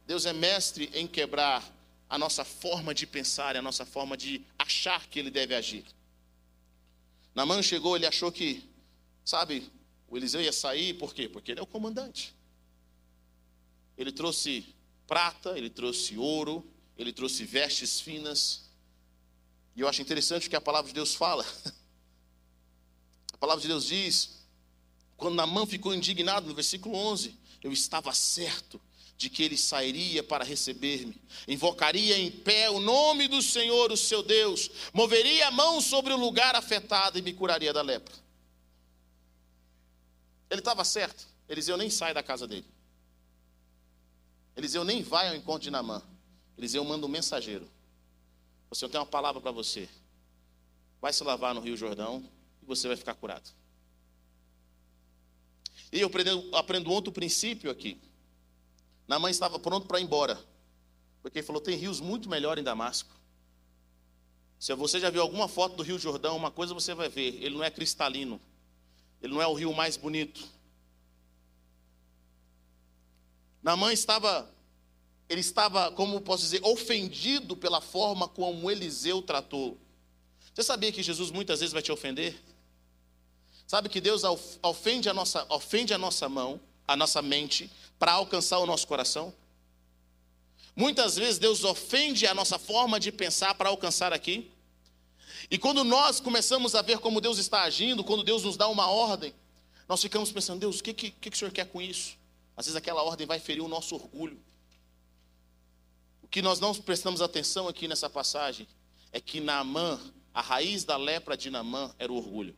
Deus 0.04 0.26
é 0.26 0.32
mestre 0.32 0.90
em 0.92 1.06
quebrar 1.06 1.62
a 2.10 2.18
nossa 2.18 2.44
forma 2.44 2.92
de 2.92 3.06
pensar, 3.06 3.56
a 3.56 3.62
nossa 3.62 3.86
forma 3.86 4.16
de 4.16 4.44
achar 4.58 5.06
que 5.06 5.16
ele 5.20 5.30
deve 5.30 5.54
agir. 5.54 5.86
Namã 7.32 7.62
chegou, 7.62 7.94
ele 7.94 8.04
achou 8.04 8.32
que, 8.32 8.68
sabe, 9.24 9.70
o 10.08 10.16
Eliseu 10.16 10.42
ia 10.42 10.52
sair, 10.52 10.94
por 10.94 11.14
quê? 11.14 11.28
Porque 11.28 11.52
ele 11.52 11.60
é 11.60 11.62
o 11.62 11.66
comandante. 11.66 12.34
Ele 13.96 14.10
trouxe 14.10 14.74
prata, 15.06 15.56
ele 15.56 15.70
trouxe 15.70 16.18
ouro, 16.18 16.68
ele 16.98 17.12
trouxe 17.12 17.44
vestes 17.44 18.00
finas. 18.00 18.68
E 19.76 19.80
eu 19.80 19.86
acho 19.86 20.02
interessante 20.02 20.48
o 20.48 20.50
que 20.50 20.56
a 20.56 20.60
palavra 20.60 20.88
de 20.88 20.94
Deus 20.94 21.14
fala. 21.14 21.46
A 23.32 23.38
palavra 23.40 23.62
de 23.62 23.68
Deus 23.68 23.86
diz, 23.86 24.44
quando 25.16 25.34
Namã 25.34 25.64
ficou 25.64 25.94
indignado, 25.94 26.46
no 26.46 26.54
versículo 26.54 26.94
11, 26.94 27.34
eu 27.62 27.72
estava 27.72 28.12
certo 28.12 28.78
de 29.20 29.28
que 29.28 29.42
ele 29.42 29.58
sairia 29.58 30.22
para 30.22 30.42
receber-me, 30.42 31.14
invocaria 31.46 32.18
em 32.18 32.30
pé 32.30 32.70
o 32.70 32.80
nome 32.80 33.28
do 33.28 33.42
Senhor, 33.42 33.92
o 33.92 33.96
seu 33.96 34.22
Deus, 34.22 34.70
moveria 34.94 35.48
a 35.48 35.50
mão 35.50 35.78
sobre 35.78 36.10
o 36.14 36.16
lugar 36.16 36.56
afetado 36.56 37.18
e 37.18 37.22
me 37.22 37.34
curaria 37.34 37.70
da 37.70 37.82
lepra. 37.82 38.14
Ele 40.48 40.62
estava 40.62 40.82
certo. 40.84 41.28
Eliseu 41.46 41.76
nem 41.76 41.90
sai 41.90 42.14
da 42.14 42.22
casa 42.22 42.46
dele. 42.46 42.64
Eliseu 44.56 44.84
nem 44.84 45.02
vai 45.02 45.28
ao 45.28 45.34
encontro 45.34 45.64
de 45.64 45.70
Namã. 45.70 46.02
Eliseu 46.56 46.82
manda 46.82 47.04
um 47.04 47.08
mensageiro. 47.10 47.70
Você 48.70 48.88
tem 48.88 48.98
uma 48.98 49.04
palavra 49.06 49.38
para 49.38 49.50
você. 49.50 49.86
Vai 50.98 51.12
se 51.12 51.22
lavar 51.22 51.54
no 51.54 51.60
Rio 51.60 51.76
Jordão 51.76 52.26
e 52.62 52.64
você 52.64 52.88
vai 52.88 52.96
ficar 52.96 53.12
curado. 53.12 53.50
E 55.92 56.00
eu 56.00 56.06
aprendo, 56.06 56.56
aprendo 56.56 56.90
outro 56.90 57.12
princípio 57.12 57.70
aqui. 57.70 58.00
Namã 59.10 59.28
estava 59.28 59.58
pronto 59.58 59.88
para 59.88 59.98
ir 59.98 60.04
embora. 60.04 60.38
Porque 61.20 61.40
ele 61.40 61.46
falou: 61.46 61.60
tem 61.60 61.76
rios 61.76 61.98
muito 61.98 62.28
melhores 62.28 62.60
em 62.60 62.64
Damasco. 62.64 63.10
Se 64.56 64.72
você 64.76 65.00
já 65.00 65.10
viu 65.10 65.20
alguma 65.20 65.48
foto 65.48 65.74
do 65.74 65.82
Rio 65.82 65.98
Jordão, 65.98 66.36
uma 66.36 66.52
coisa 66.52 66.72
você 66.72 66.94
vai 66.94 67.08
ver: 67.08 67.42
ele 67.42 67.56
não 67.56 67.64
é 67.64 67.72
cristalino. 67.72 68.40
Ele 69.20 69.34
não 69.34 69.42
é 69.42 69.48
o 69.48 69.54
rio 69.54 69.74
mais 69.74 69.96
bonito. 69.96 70.46
Namã 73.60 73.92
estava, 73.92 74.48
ele 75.28 75.40
estava, 75.40 75.90
como 75.90 76.20
posso 76.20 76.44
dizer, 76.44 76.60
ofendido 76.62 77.56
pela 77.56 77.80
forma 77.80 78.28
como 78.28 78.70
Eliseu 78.70 79.20
tratou. 79.22 79.76
Você 80.54 80.62
sabia 80.62 80.92
que 80.92 81.02
Jesus 81.02 81.32
muitas 81.32 81.58
vezes 81.58 81.72
vai 81.72 81.82
te 81.82 81.90
ofender? 81.90 82.40
Sabe 83.66 83.88
que 83.88 84.00
Deus 84.00 84.22
ofende 84.62 85.08
a 85.08 85.12
nossa, 85.12 85.44
ofende 85.52 85.92
a 85.92 85.98
nossa 85.98 86.28
mão, 86.28 86.60
a 86.90 86.96
nossa 86.96 87.22
mente, 87.22 87.70
para 88.00 88.12
alcançar 88.12 88.58
o 88.58 88.66
nosso 88.66 88.84
coração? 88.84 89.32
Muitas 90.74 91.14
vezes 91.14 91.38
Deus 91.38 91.62
ofende 91.62 92.26
a 92.26 92.34
nossa 92.34 92.58
forma 92.58 92.98
de 92.98 93.12
pensar 93.12 93.54
para 93.54 93.68
alcançar 93.68 94.12
aqui. 94.12 94.50
E 95.48 95.56
quando 95.56 95.84
nós 95.84 96.18
começamos 96.18 96.74
a 96.74 96.82
ver 96.82 96.98
como 96.98 97.20
Deus 97.20 97.38
está 97.38 97.62
agindo, 97.62 98.02
quando 98.02 98.24
Deus 98.24 98.42
nos 98.42 98.56
dá 98.56 98.66
uma 98.66 98.88
ordem, 98.88 99.32
nós 99.88 100.02
ficamos 100.02 100.32
pensando, 100.32 100.58
Deus, 100.58 100.80
o 100.80 100.82
que, 100.82 100.92
que, 100.92 101.10
que 101.12 101.28
o 101.28 101.36
Senhor 101.36 101.52
quer 101.52 101.66
com 101.66 101.80
isso? 101.80 102.16
Às 102.56 102.66
vezes 102.66 102.76
aquela 102.76 103.04
ordem 103.04 103.24
vai 103.24 103.38
ferir 103.38 103.62
o 103.62 103.68
nosso 103.68 103.94
orgulho. 103.94 104.40
O 106.24 106.26
que 106.26 106.42
nós 106.42 106.58
não 106.58 106.74
prestamos 106.74 107.22
atenção 107.22 107.68
aqui 107.68 107.86
nessa 107.86 108.10
passagem 108.10 108.66
é 109.12 109.20
que 109.20 109.38
Naamã, 109.38 110.00
a 110.34 110.40
raiz 110.40 110.82
da 110.82 110.96
lepra 110.96 111.36
de 111.36 111.50
Naamã 111.50 111.94
era 112.00 112.12
o 112.12 112.16
orgulho. 112.16 112.56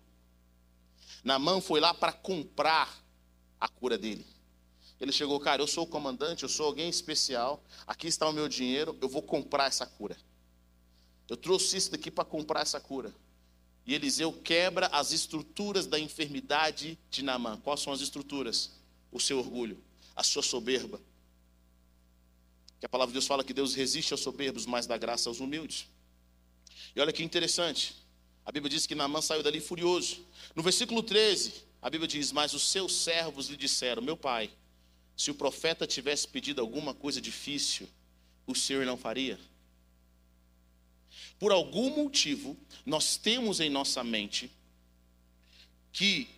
Naamã 1.23 1.61
foi 1.61 1.81
lá 1.81 1.93
para 1.93 2.13
comprar 2.13 3.02
a 3.63 3.69
cura 3.69 3.97
dele. 3.97 4.27
Ele 5.01 5.13
chegou, 5.13 5.39
cara, 5.39 5.63
eu 5.63 5.69
sou 5.69 5.85
o 5.85 5.87
comandante, 5.87 6.43
eu 6.43 6.49
sou 6.49 6.67
alguém 6.67 6.89
especial, 6.89 7.63
aqui 7.87 8.09
está 8.09 8.29
o 8.29 8.33
meu 8.33 8.49
dinheiro, 8.49 8.99
eu 9.01 9.09
vou 9.09 9.23
comprar 9.23 9.67
essa 9.67 9.87
cura. 9.87 10.17
Eu 11.29 11.37
trouxe 11.37 11.77
isso 11.77 11.93
daqui 11.93 12.11
para 12.11 12.25
comprar 12.25 12.63
essa 12.63 12.81
cura. 12.81 13.15
E 13.87 13.95
Eliseu 13.95 14.33
quebra 14.33 14.89
as 14.89 15.13
estruturas 15.13 15.87
da 15.87 15.99
enfermidade 15.99 16.99
de 17.09 17.23
Naamã. 17.23 17.57
Quais 17.63 17.81
são 17.81 17.93
as 17.93 18.01
estruturas? 18.01 18.73
O 19.13 19.21
seu 19.21 19.39
orgulho, 19.39 19.81
a 20.17 20.25
sua 20.25 20.43
soberba. 20.43 21.01
Que 22.81 22.87
a 22.87 22.89
palavra 22.89 23.13
de 23.13 23.15
Deus 23.15 23.27
fala 23.29 23.45
que 23.45 23.55
Deus 23.55 23.75
resiste 23.75 24.13
aos 24.13 24.23
soberbos, 24.23 24.67
mas 24.67 24.87
dá 24.87 24.99
graça 24.99 25.29
aos 25.29 25.39
humildes. 25.39 25.89
E 26.97 27.01
olha 27.01 27.13
que 27.13 27.23
interessante. 27.23 27.95
A 28.45 28.51
Bíblia 28.51 28.71
diz 28.71 28.87
que 28.87 28.95
Naamã 28.95 29.23
saiu 29.23 29.43
dali 29.43 29.61
furioso. 29.61 30.25
No 30.55 30.63
versículo 30.65 31.03
13, 31.03 31.71
a 31.83 31.91
Bíblia 31.91 32.07
diz: 32.07 32.31
Mas 32.31 32.55
os 32.55 32.71
seus 32.71 32.95
servos 32.95 33.49
lhe 33.49 33.57
disseram: 33.57 34.01
Meu 34.01 34.17
pai, 34.17 34.49
se 35.17 35.33
o 35.33 35.35
profeta 35.35 35.87
tivesse 35.87 36.29
pedido 36.29 36.61
alguma 36.61 36.95
coisa 36.95 37.21
difícil, 37.21 37.89
o 38.47 38.55
Senhor 38.55 38.87
não 38.87 38.97
faria? 38.97 39.39
Por 41.41 41.51
algum 41.51 41.91
motivo, 41.91 42.57
nós 42.87 43.17
temos 43.17 43.59
em 43.59 43.69
nossa 43.69 44.05
mente 44.05 44.51
que 45.93 46.29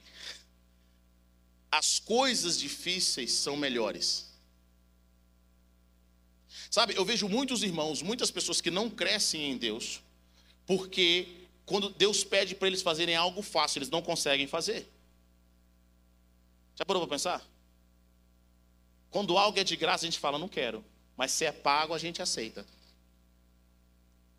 as 1.71 1.99
coisas 1.99 2.59
difíceis 2.59 3.31
são 3.33 3.57
melhores. 3.57 4.33
Sabe, 6.71 6.97
eu 6.97 7.05
vejo 7.05 7.29
muitos 7.29 7.63
irmãos, 7.63 8.01
muitas 8.01 8.31
pessoas 8.31 8.61
que 8.61 8.71
não 8.71 8.89
crescem 8.89 9.53
em 9.53 9.59
Deus, 9.59 10.01
porque 10.67 11.29
quando 11.67 11.91
Deus 11.91 12.25
pede 12.25 12.55
para 12.55 12.67
eles 12.67 12.83
fazerem 12.83 13.15
algo 13.15 13.43
fácil, 13.43 13.79
eles 13.79 13.91
não 13.91 14.03
conseguem 14.03 14.47
fazer. 14.47 14.89
Já 16.76 16.85
parou 16.85 17.02
para 17.02 17.14
pensar? 17.14 17.47
Quando 19.11 19.38
algo 19.38 19.59
é 19.59 19.64
de 19.64 19.76
graça, 19.76 20.04
a 20.04 20.09
gente 20.09 20.19
fala, 20.19 20.38
não 20.38 20.49
quero. 20.49 20.85
Mas 21.16 21.31
se 21.31 21.45
é 21.45 21.52
pago, 21.52 21.95
a 21.95 21.99
gente 21.99 22.21
aceita. 22.21 22.66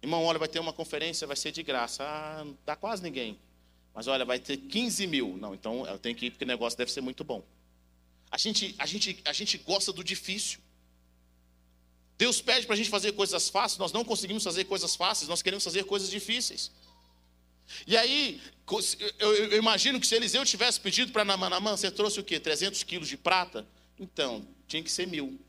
Irmão, 0.02 0.24
olha, 0.24 0.38
vai 0.38 0.48
ter 0.48 0.60
uma 0.60 0.74
conferência, 0.74 1.26
vai 1.26 1.36
ser 1.36 1.52
de 1.52 1.64
graça. 1.64 2.04
Ah, 2.04 2.44
não 2.44 2.58
dá 2.66 2.76
quase 2.76 3.02
ninguém. 3.02 3.40
Mas 3.94 4.08
olha, 4.08 4.26
vai 4.26 4.38
ter 4.38 4.58
15 4.58 5.08
mil. 5.08 5.38
Não, 5.38 5.56
então 5.56 5.88
eu 5.88 5.98
tenho 5.98 6.16
que 6.16 6.26
ir 6.26 6.32
porque 6.32 6.44
o 6.44 6.48
negócio 6.48 6.78
deve 6.78 6.92
ser 6.92 7.02
muito 7.02 7.24
bom. 7.24 7.42
A 8.30 8.38
gente, 8.38 8.76
a 8.78 8.86
gente, 8.86 9.22
a 9.24 9.32
gente 9.32 9.58
gosta 9.58 9.94
do 9.94 10.04
difícil. 10.04 10.60
Deus 12.18 12.42
pede 12.42 12.66
para 12.66 12.74
a 12.74 12.78
gente 12.78 12.90
fazer 12.90 13.14
coisas 13.14 13.50
fáceis, 13.50 13.78
nós 13.78 13.92
não 13.92 14.04
conseguimos 14.04 14.44
fazer 14.44 14.66
coisas 14.66 14.96
fáceis, 14.96 15.28
nós 15.28 15.42
queremos 15.42 15.64
fazer 15.64 15.84
coisas 15.86 16.10
difíceis. 16.10 16.72
E 17.86 17.98
aí, 17.98 18.42
eu, 19.20 19.58
imagino 19.58 20.00
que 20.00 20.08
se 20.08 20.16
Eliseu 20.16 20.46
tivesse 20.46 20.80
pedido 20.80 21.12
para 21.12 21.26
Namã, 21.26 21.50
Namã, 21.50 21.76
você 21.76 21.92
trouxe 21.92 22.20
o 22.20 22.24
quê? 22.24 22.40
300 22.40 22.84
quilos 22.84 23.08
de 23.08 23.18
prata? 23.18 23.66
Então, 24.00 24.46
tinha 24.68 24.84
que 24.84 24.92
ser 24.92 25.08
mil. 25.08 25.40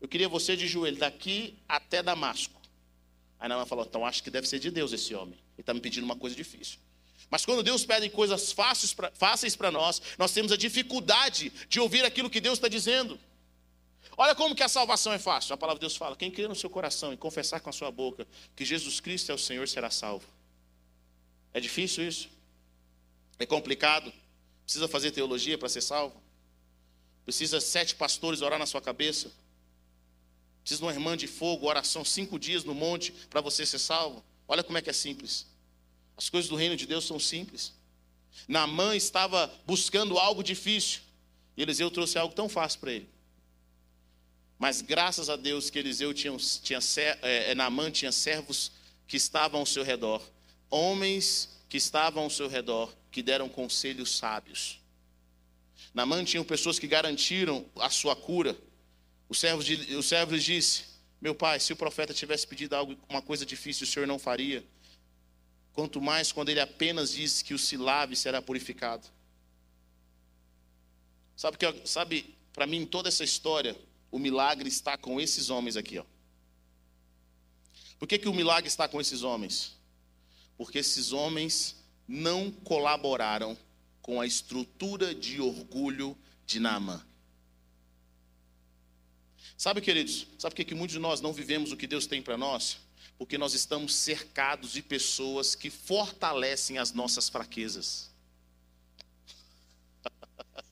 Eu 0.00 0.08
queria 0.08 0.28
você 0.28 0.56
de 0.56 0.66
joelho, 0.66 0.96
daqui 0.96 1.54
até 1.68 2.02
Damasco. 2.02 2.60
Aí 3.38 3.48
Namã 3.48 3.66
falou, 3.66 3.84
então 3.84 4.06
acho 4.06 4.22
que 4.22 4.30
deve 4.30 4.46
ser 4.46 4.58
de 4.58 4.70
Deus 4.70 4.92
esse 4.92 5.14
homem. 5.14 5.34
Ele 5.54 5.62
está 5.62 5.74
me 5.74 5.80
pedindo 5.80 6.04
uma 6.04 6.16
coisa 6.16 6.34
difícil. 6.34 6.78
Mas 7.30 7.46
quando 7.46 7.62
Deus 7.62 7.84
pede 7.84 8.10
coisas 8.10 8.52
fáceis 9.14 9.56
para 9.56 9.70
nós, 9.70 10.02
nós 10.18 10.32
temos 10.32 10.52
a 10.52 10.56
dificuldade 10.56 11.52
de 11.68 11.80
ouvir 11.80 12.04
aquilo 12.04 12.28
que 12.28 12.40
Deus 12.40 12.58
está 12.58 12.68
dizendo. 12.68 13.18
Olha 14.16 14.34
como 14.34 14.54
que 14.54 14.62
a 14.62 14.68
salvação 14.68 15.12
é 15.12 15.18
fácil. 15.18 15.54
A 15.54 15.56
palavra 15.56 15.78
de 15.78 15.82
Deus 15.82 15.96
fala: 15.96 16.14
quem 16.14 16.30
crê 16.30 16.46
no 16.46 16.54
seu 16.54 16.68
coração 16.68 17.12
e 17.12 17.16
confessar 17.16 17.60
com 17.60 17.70
a 17.70 17.72
sua 17.72 17.90
boca 17.90 18.26
que 18.54 18.64
Jesus 18.64 19.00
Cristo 19.00 19.32
é 19.32 19.34
o 19.34 19.38
Senhor 19.38 19.66
será 19.66 19.90
salvo. 19.90 20.26
É 21.54 21.60
difícil 21.60 22.06
isso? 22.06 22.28
É 23.38 23.46
complicado? 23.46 24.12
Precisa 24.64 24.88
fazer 24.88 25.10
teologia 25.10 25.58
para 25.58 25.68
ser 25.68 25.82
salvo? 25.82 26.20
Precisa 27.24 27.60
sete 27.60 27.94
pastores 27.94 28.40
orar 28.40 28.58
na 28.58 28.66
sua 28.66 28.80
cabeça? 28.80 29.30
Precisa 30.62 30.78
de 30.80 30.84
uma 30.84 30.92
irmã 30.92 31.16
de 31.16 31.26
fogo, 31.26 31.66
oração 31.66 32.04
cinco 32.04 32.38
dias 32.38 32.64
no 32.64 32.74
monte 32.74 33.12
para 33.28 33.40
você 33.40 33.66
ser 33.66 33.78
salvo? 33.78 34.24
Olha 34.46 34.62
como 34.62 34.78
é 34.78 34.82
que 34.82 34.90
é 34.90 34.92
simples. 34.92 35.46
As 36.16 36.28
coisas 36.30 36.48
do 36.48 36.56
reino 36.56 36.76
de 36.76 36.86
Deus 36.86 37.04
são 37.04 37.18
simples. 37.18 37.72
Naamã 38.48 38.96
estava 38.96 39.52
buscando 39.66 40.18
algo 40.18 40.42
difícil. 40.42 41.00
E 41.56 41.62
Eliseu 41.62 41.90
trouxe 41.90 42.16
algo 42.16 42.34
tão 42.34 42.48
fácil 42.48 42.80
para 42.80 42.92
ele. 42.92 43.08
Mas 44.58 44.80
graças 44.80 45.28
a 45.28 45.36
Deus 45.36 45.68
que 45.68 45.78
Eliseu 45.78 46.14
tinha, 46.14 46.34
tinha 46.62 46.78
é, 47.20 47.54
Naamã 47.54 47.90
tinha 47.90 48.12
servos 48.12 48.72
que 49.06 49.16
estavam 49.16 49.60
ao 49.60 49.66
seu 49.66 49.82
redor 49.82 50.22
homens 50.72 51.60
que 51.68 51.76
estavam 51.76 52.24
ao 52.24 52.30
seu 52.30 52.48
redor, 52.48 52.92
que 53.10 53.22
deram 53.22 53.48
conselhos 53.48 54.16
sábios. 54.16 54.80
Namã 55.92 56.24
tinha 56.24 56.42
pessoas 56.42 56.78
que 56.78 56.86
garantiram 56.86 57.66
a 57.76 57.90
sua 57.90 58.16
cura. 58.16 58.56
O 59.28 59.34
servo, 59.34 59.62
de, 59.62 59.94
o 59.94 60.02
servo 60.02 60.34
lhe 60.34 60.40
disse: 60.40 60.84
Meu 61.20 61.34
pai, 61.34 61.60
se 61.60 61.72
o 61.72 61.76
profeta 61.76 62.14
tivesse 62.14 62.46
pedido 62.46 62.74
algo, 62.74 62.96
uma 63.08 63.20
coisa 63.20 63.44
difícil, 63.44 63.84
o 63.84 63.86
senhor 63.86 64.06
não 64.06 64.18
faria. 64.18 64.64
Quanto 65.72 66.00
mais 66.00 66.32
quando 66.32 66.48
ele 66.48 66.60
apenas 66.60 67.12
disse 67.12 67.44
que 67.44 67.54
o 67.54 67.58
se 67.58 67.76
lave 67.76 68.16
será 68.16 68.40
purificado. 68.40 69.06
Sabe 71.36 71.56
que 71.56 71.86
sabe, 71.86 72.34
para 72.52 72.66
mim, 72.66 72.86
toda 72.86 73.08
essa 73.08 73.24
história, 73.24 73.76
o 74.10 74.18
milagre 74.18 74.68
está 74.68 74.96
com 74.96 75.20
esses 75.20 75.50
homens 75.50 75.76
aqui, 75.76 75.98
ó. 75.98 76.04
Por 77.98 78.06
que, 78.06 78.18
que 78.18 78.28
o 78.28 78.34
milagre 78.34 78.68
está 78.68 78.88
com 78.88 79.00
esses 79.00 79.22
homens? 79.22 79.76
Porque 80.62 80.78
esses 80.78 81.10
homens 81.10 81.74
não 82.06 82.48
colaboraram 82.48 83.58
com 84.00 84.20
a 84.20 84.26
estrutura 84.28 85.12
de 85.12 85.40
orgulho 85.40 86.16
de 86.46 86.60
Naamã. 86.60 87.04
Sabe, 89.58 89.80
queridos, 89.80 90.28
sabe 90.38 90.54
por 90.54 90.64
que 90.64 90.72
muitos 90.72 90.92
de 90.92 91.00
nós 91.00 91.20
não 91.20 91.32
vivemos 91.32 91.72
o 91.72 91.76
que 91.76 91.88
Deus 91.88 92.06
tem 92.06 92.22
para 92.22 92.38
nós? 92.38 92.78
Porque 93.18 93.36
nós 93.36 93.54
estamos 93.54 93.92
cercados 93.92 94.70
de 94.70 94.82
pessoas 94.82 95.56
que 95.56 95.68
fortalecem 95.68 96.78
as 96.78 96.92
nossas 96.92 97.28
fraquezas. 97.28 98.08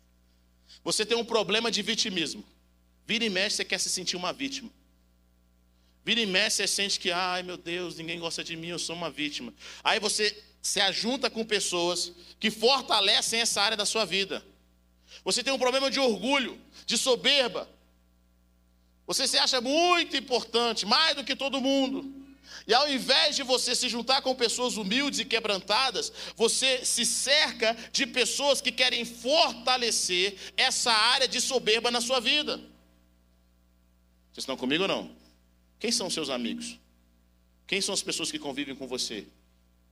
Você 0.84 1.04
tem 1.04 1.16
um 1.16 1.24
problema 1.24 1.68
de 1.68 1.82
vitimismo. 1.82 2.44
Vira 3.04 3.24
e 3.24 3.28
mexe, 3.28 3.56
você 3.56 3.64
quer 3.64 3.80
se 3.80 3.90
sentir 3.90 4.14
uma 4.14 4.32
vítima. 4.32 4.70
Vira 6.04 6.20
e 6.20 6.26
mexe, 6.26 6.56
você 6.56 6.66
sente 6.66 6.98
que, 6.98 7.10
ai 7.10 7.42
meu 7.42 7.56
Deus, 7.56 7.96
ninguém 7.96 8.18
gosta 8.18 8.42
de 8.42 8.56
mim, 8.56 8.68
eu 8.68 8.78
sou 8.78 8.96
uma 8.96 9.10
vítima. 9.10 9.52
Aí 9.84 10.00
você 10.00 10.36
se 10.62 10.80
ajunta 10.80 11.28
com 11.28 11.44
pessoas 11.44 12.12
que 12.38 12.50
fortalecem 12.50 13.40
essa 13.40 13.60
área 13.60 13.76
da 13.76 13.86
sua 13.86 14.04
vida. 14.04 14.44
Você 15.24 15.42
tem 15.42 15.52
um 15.52 15.58
problema 15.58 15.90
de 15.90 16.00
orgulho, 16.00 16.58
de 16.86 16.96
soberba. 16.96 17.68
Você 19.06 19.26
se 19.26 19.36
acha 19.36 19.60
muito 19.60 20.16
importante, 20.16 20.86
mais 20.86 21.16
do 21.16 21.24
que 21.24 21.34
todo 21.34 21.60
mundo. 21.60 22.20
E 22.66 22.74
ao 22.74 22.88
invés 22.88 23.36
de 23.36 23.42
você 23.42 23.74
se 23.74 23.88
juntar 23.88 24.22
com 24.22 24.34
pessoas 24.34 24.76
humildes 24.76 25.20
e 25.20 25.24
quebrantadas, 25.24 26.12
você 26.36 26.84
se 26.84 27.04
cerca 27.04 27.76
de 27.92 28.06
pessoas 28.06 28.60
que 28.60 28.70
querem 28.70 29.04
fortalecer 29.04 30.36
essa 30.56 30.92
área 30.92 31.26
de 31.26 31.40
soberba 31.40 31.90
na 31.90 32.00
sua 32.00 32.20
vida. 32.20 32.56
Vocês 34.32 34.44
estão 34.44 34.56
comigo 34.56 34.84
ou 34.84 34.88
não? 34.88 35.19
Quem 35.80 35.90
são 35.90 36.08
seus 36.10 36.28
amigos? 36.28 36.78
Quem 37.66 37.80
são 37.80 37.94
as 37.94 38.02
pessoas 38.02 38.30
que 38.30 38.38
convivem 38.38 38.76
com 38.76 38.86
você? 38.86 39.26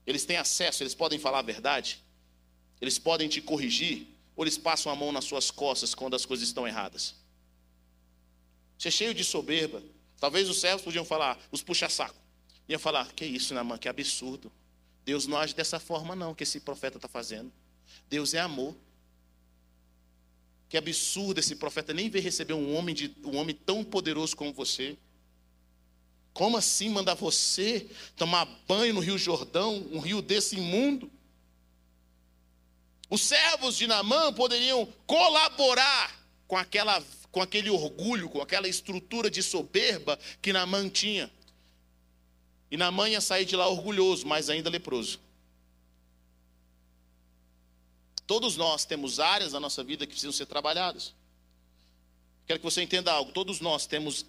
Eles 0.06 0.24
têm 0.24 0.36
acesso, 0.36 0.82
eles 0.82 0.94
podem 0.94 1.18
falar 1.18 1.40
a 1.40 1.42
verdade? 1.42 2.04
Eles 2.80 2.98
podem 2.98 3.28
te 3.28 3.40
corrigir? 3.40 4.06
Ou 4.36 4.44
eles 4.44 4.58
passam 4.58 4.92
a 4.92 4.94
mão 4.94 5.10
nas 5.10 5.24
suas 5.24 5.50
costas 5.50 5.94
quando 5.94 6.14
as 6.14 6.24
coisas 6.24 6.46
estão 6.46 6.68
erradas? 6.68 7.14
Você 8.78 8.88
é 8.88 8.90
cheio 8.90 9.14
de 9.14 9.24
soberba. 9.24 9.82
Talvez 10.20 10.48
os 10.48 10.60
servos 10.60 10.82
podiam 10.82 11.04
falar, 11.04 11.38
os 11.50 11.62
puxa-saco. 11.62 12.14
Iam 12.68 12.78
falar, 12.78 13.10
que 13.12 13.24
isso, 13.24 13.54
Namã, 13.54 13.78
que 13.78 13.88
absurdo. 13.88 14.52
Deus 15.04 15.26
não 15.26 15.38
age 15.38 15.54
dessa 15.54 15.80
forma, 15.80 16.14
não, 16.14 16.34
que 16.34 16.42
esse 16.42 16.60
profeta 16.60 16.98
está 16.98 17.08
fazendo. 17.08 17.50
Deus 18.10 18.34
é 18.34 18.40
amor. 18.40 18.76
Que 20.68 20.76
absurdo 20.76 21.40
esse 21.40 21.56
profeta 21.56 21.94
nem 21.94 22.10
veio 22.10 22.22
receber 22.22 22.52
um 22.52 22.76
homem, 22.76 22.94
de, 22.94 23.16
um 23.24 23.36
homem 23.36 23.54
tão 23.54 23.82
poderoso 23.82 24.36
como 24.36 24.52
você. 24.52 24.98
Como 26.32 26.56
assim 26.56 26.88
mandar 26.88 27.14
você 27.14 27.88
tomar 28.16 28.44
banho 28.66 28.94
no 28.94 29.00
Rio 29.00 29.18
Jordão, 29.18 29.86
um 29.90 29.98
rio 29.98 30.22
desse 30.22 30.56
imundo? 30.56 31.10
Os 33.10 33.22
servos 33.22 33.76
de 33.76 33.86
Namã 33.86 34.32
poderiam 34.32 34.86
colaborar 35.06 36.14
com, 36.46 36.56
aquela, 36.56 37.02
com 37.32 37.40
aquele 37.40 37.70
orgulho, 37.70 38.28
com 38.28 38.40
aquela 38.40 38.68
estrutura 38.68 39.30
de 39.30 39.42
soberba 39.42 40.18
que 40.42 40.52
Namã 40.52 40.88
tinha. 40.88 41.30
E 42.70 42.76
Namã 42.76 43.08
ia 43.08 43.20
sair 43.20 43.44
de 43.44 43.56
lá 43.56 43.66
orgulhoso, 43.66 44.26
mas 44.26 44.50
ainda 44.50 44.68
leproso. 44.68 45.18
Todos 48.26 48.56
nós 48.58 48.84
temos 48.84 49.18
áreas 49.18 49.52
da 49.52 49.60
nossa 49.60 49.82
vida 49.82 50.06
que 50.06 50.12
precisam 50.12 50.32
ser 50.32 50.44
trabalhadas. 50.44 51.14
Quero 52.46 52.60
que 52.60 52.64
você 52.64 52.82
entenda 52.82 53.10
algo. 53.10 53.32
Todos 53.32 53.58
nós 53.58 53.86
temos 53.86 54.26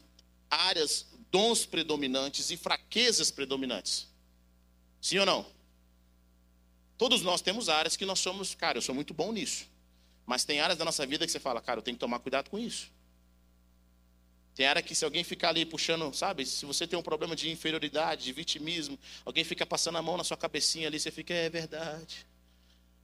áreas, 0.50 1.06
dons 1.32 1.66
predominantes 1.66 2.50
e 2.52 2.58
fraquezas 2.58 3.32
predominantes. 3.32 4.08
Sim 5.02 5.20
ou 5.20 5.26
não? 5.26 5.46
Todos 6.98 7.22
nós 7.22 7.42
temos 7.42 7.70
áreas 7.70 7.96
que 7.96 8.06
nós 8.06 8.20
somos, 8.20 8.54
cara, 8.54 8.78
eu 8.78 8.82
sou 8.82 8.94
muito 8.94 9.14
bom 9.14 9.32
nisso. 9.32 9.68
Mas 10.26 10.44
tem 10.44 10.60
áreas 10.60 10.78
da 10.78 10.86
nossa 10.86 11.06
vida 11.08 11.26
que 11.26 11.32
você 11.32 11.40
fala, 11.40 11.62
cara, 11.62 11.80
eu 11.80 11.84
tenho 11.84 11.96
que 11.96 12.00
tomar 12.00 12.20
cuidado 12.20 12.50
com 12.50 12.60
isso. 12.60 12.92
Tem 14.54 14.66
área 14.66 14.82
que 14.82 14.94
se 14.94 15.06
alguém 15.06 15.24
ficar 15.24 15.50
ali 15.50 15.66
puxando, 15.66 16.14
sabe? 16.14 16.46
Se 16.46 16.66
você 16.66 16.86
tem 16.86 17.00
um 17.00 17.02
problema 17.02 17.34
de 17.34 17.50
inferioridade, 17.50 18.26
de 18.26 18.34
vitimismo, 18.34 19.00
alguém 19.24 19.46
fica 19.46 19.66
passando 19.66 19.98
a 19.98 20.02
mão 20.02 20.18
na 20.18 20.24
sua 20.26 20.36
cabecinha 20.36 20.88
ali, 20.88 21.00
você 21.00 21.10
fica, 21.10 21.34
é 21.34 21.50
verdade. 21.50 22.28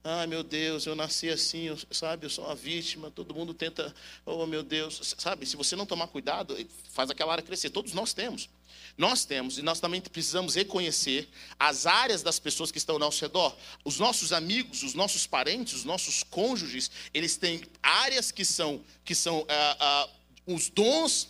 Ai 0.08 0.28
meu 0.28 0.44
Deus, 0.44 0.86
eu 0.86 0.96
nasci 0.96 1.30
assim, 1.30 1.66
sabe? 1.90 2.28
Eu 2.28 2.30
sou 2.30 2.46
uma 2.46 2.54
vítima. 2.54 3.10
Todo 3.10 3.34
mundo 3.34 3.56
tenta, 3.56 3.92
oh 4.24 4.46
meu 4.46 4.62
Deus, 4.62 5.16
sabe? 5.18 5.48
Se 5.48 5.58
você 5.58 5.76
não 5.76 5.84
tomar 5.84 6.06
cuidado, 6.06 6.56
faz 6.92 7.10
aquela 7.10 7.32
área 7.32 7.44
crescer. 7.44 7.72
Todos 7.72 7.92
nós 7.92 8.14
temos. 8.14 8.48
Nós 8.96 9.26
temos, 9.26 9.58
e 9.58 9.64
nós 9.64 9.80
também 9.80 10.00
precisamos 10.00 10.54
reconhecer 10.54 11.28
as 11.58 11.88
áreas 11.88 12.22
das 12.22 12.38
pessoas 12.38 12.72
que 12.72 12.78
estão 12.78 12.98
ao 12.98 13.00
nosso 13.00 13.20
redor. 13.20 13.58
Os 13.84 13.98
nossos 13.98 14.32
amigos, 14.32 14.84
os 14.84 14.94
nossos 14.94 15.26
parentes, 15.26 15.74
os 15.74 15.84
nossos 15.84 16.22
cônjuges, 16.22 16.92
eles 17.12 17.36
têm 17.36 17.64
áreas 17.82 18.32
que 18.32 18.46
são, 18.46 18.86
que 19.04 19.16
são 19.16 19.44
ah, 19.50 19.78
ah, 19.80 20.10
os 20.46 20.70
dons, 20.70 21.30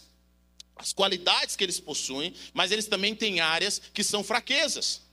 as 0.76 0.92
qualidades 0.92 1.56
que 1.56 1.64
eles 1.64 1.80
possuem, 1.80 2.34
mas 2.54 2.74
eles 2.74 2.88
também 2.88 3.16
têm 3.16 3.40
áreas 3.40 3.82
que 3.94 4.04
são 4.04 4.22
fraquezas. 4.22 5.05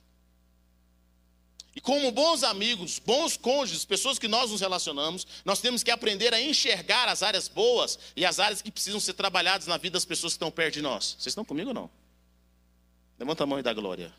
E 1.75 1.81
como 1.81 2.12
bons 2.12 2.43
amigos, 2.43 2.99
bons 2.99 3.37
cônjuges, 3.37 3.85
pessoas 3.85 4.19
que 4.19 4.29
nós 4.29 4.50
nos 4.50 4.61
relacionamos, 4.61 5.26
nós 5.45 5.61
temos 5.61 5.83
que 5.83 5.91
aprender 5.91 6.35
a 6.35 6.41
enxergar 6.41 7.09
as 7.09 7.23
áreas 7.23 7.49
boas 7.49 7.99
e 8.14 8.26
as 8.26 8.38
áreas 8.38 8.61
que 8.61 8.71
precisam 8.71 9.00
ser 9.00 9.14
trabalhadas 9.14 9.67
na 9.67 9.79
vida 9.79 9.95
das 9.95 10.05
pessoas 10.05 10.35
que 10.35 10.37
estão 10.37 10.50
perto 10.50 10.75
de 10.75 10.83
nós. 10.83 11.17
Vocês 11.19 11.29
estão 11.29 11.45
comigo 11.45 11.69
ou 11.69 11.75
não? 11.75 11.91
Levanta 13.19 13.45
a 13.45 13.47
mão 13.47 13.59
e 13.59 13.62
dá 13.62 13.73
glória. 13.73 14.14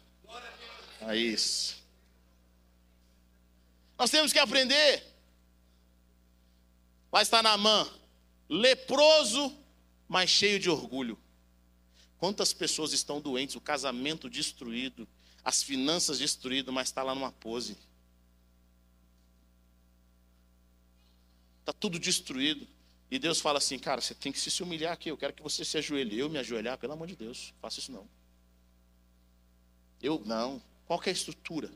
É 1.01 1.15
isso. 1.15 1.83
Nós 3.97 4.09
temos 4.09 4.33
que 4.33 4.39
aprender. 4.39 5.03
Lá 7.11 7.21
está 7.21 7.43
Naamã, 7.43 7.87
leproso, 8.49 9.55
mas 10.07 10.29
cheio 10.29 10.59
de 10.59 10.69
orgulho. 10.69 11.19
Quantas 12.17 12.53
pessoas 12.53 12.93
estão 12.93 13.21
doentes, 13.21 13.55
o 13.55 13.61
casamento 13.61 14.29
destruído, 14.29 15.07
as 15.43 15.61
finanças 15.61 16.19
destruídas, 16.19 16.73
mas 16.73 16.87
está 16.87 17.03
lá 17.03 17.13
numa 17.13 17.31
pose. 17.31 17.77
Está 21.59 21.73
tudo 21.73 21.99
destruído. 21.99 22.67
E 23.11 23.19
Deus 23.19 23.39
fala 23.39 23.57
assim, 23.57 23.77
cara, 23.77 24.01
você 24.01 24.15
tem 24.15 24.31
que 24.31 24.39
se 24.39 24.63
humilhar 24.63 24.93
aqui. 24.93 25.09
Eu 25.09 25.17
quero 25.17 25.33
que 25.33 25.43
você 25.43 25.63
se 25.63 25.77
ajoelhe. 25.77 26.17
Eu 26.17 26.29
me 26.29 26.39
ajoelhar, 26.39 26.77
pelo 26.77 26.93
amor 26.93 27.07
de 27.07 27.15
Deus, 27.15 27.53
faça 27.61 27.79
isso 27.79 27.91
não. 27.91 28.07
Eu 30.01 30.21
não. 30.25 30.61
Qual 30.85 31.01
é 31.05 31.09
a 31.09 31.13
estrutura 31.13 31.71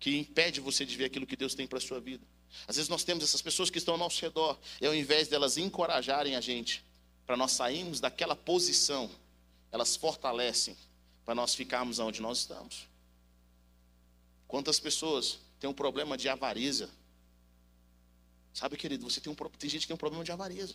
que 0.00 0.16
impede 0.16 0.60
você 0.60 0.84
de 0.84 0.96
ver 0.96 1.06
aquilo 1.06 1.26
que 1.26 1.36
Deus 1.36 1.54
tem 1.54 1.66
para 1.66 1.78
a 1.78 1.80
sua 1.80 2.00
vida? 2.00 2.24
Às 2.66 2.76
vezes 2.76 2.88
nós 2.88 3.04
temos 3.04 3.22
essas 3.22 3.42
pessoas 3.42 3.70
que 3.70 3.78
estão 3.78 3.94
ao 3.94 3.98
nosso 3.98 4.20
redor, 4.22 4.58
e 4.80 4.86
ao 4.86 4.94
invés 4.94 5.28
delas 5.28 5.58
encorajarem 5.58 6.34
a 6.34 6.40
gente, 6.40 6.84
para 7.26 7.36
nós 7.36 7.52
sairmos 7.52 8.00
daquela 8.00 8.34
posição, 8.34 9.10
elas 9.70 9.96
fortalecem 9.96 10.76
para 11.28 11.34
nós 11.34 11.54
ficarmos 11.54 11.98
onde 11.98 12.22
nós 12.22 12.38
estamos. 12.38 12.88
Quantas 14.46 14.80
pessoas 14.80 15.38
têm 15.60 15.68
um 15.68 15.74
problema 15.74 16.16
de 16.16 16.26
avareza? 16.26 16.88
Sabe, 18.54 18.78
querido, 18.78 19.04
você 19.04 19.20
tem, 19.20 19.30
um, 19.30 19.36
tem 19.36 19.68
gente 19.68 19.82
que 19.82 19.88
tem 19.88 19.94
um 19.94 19.98
problema 19.98 20.24
de 20.24 20.32
avareza. 20.32 20.74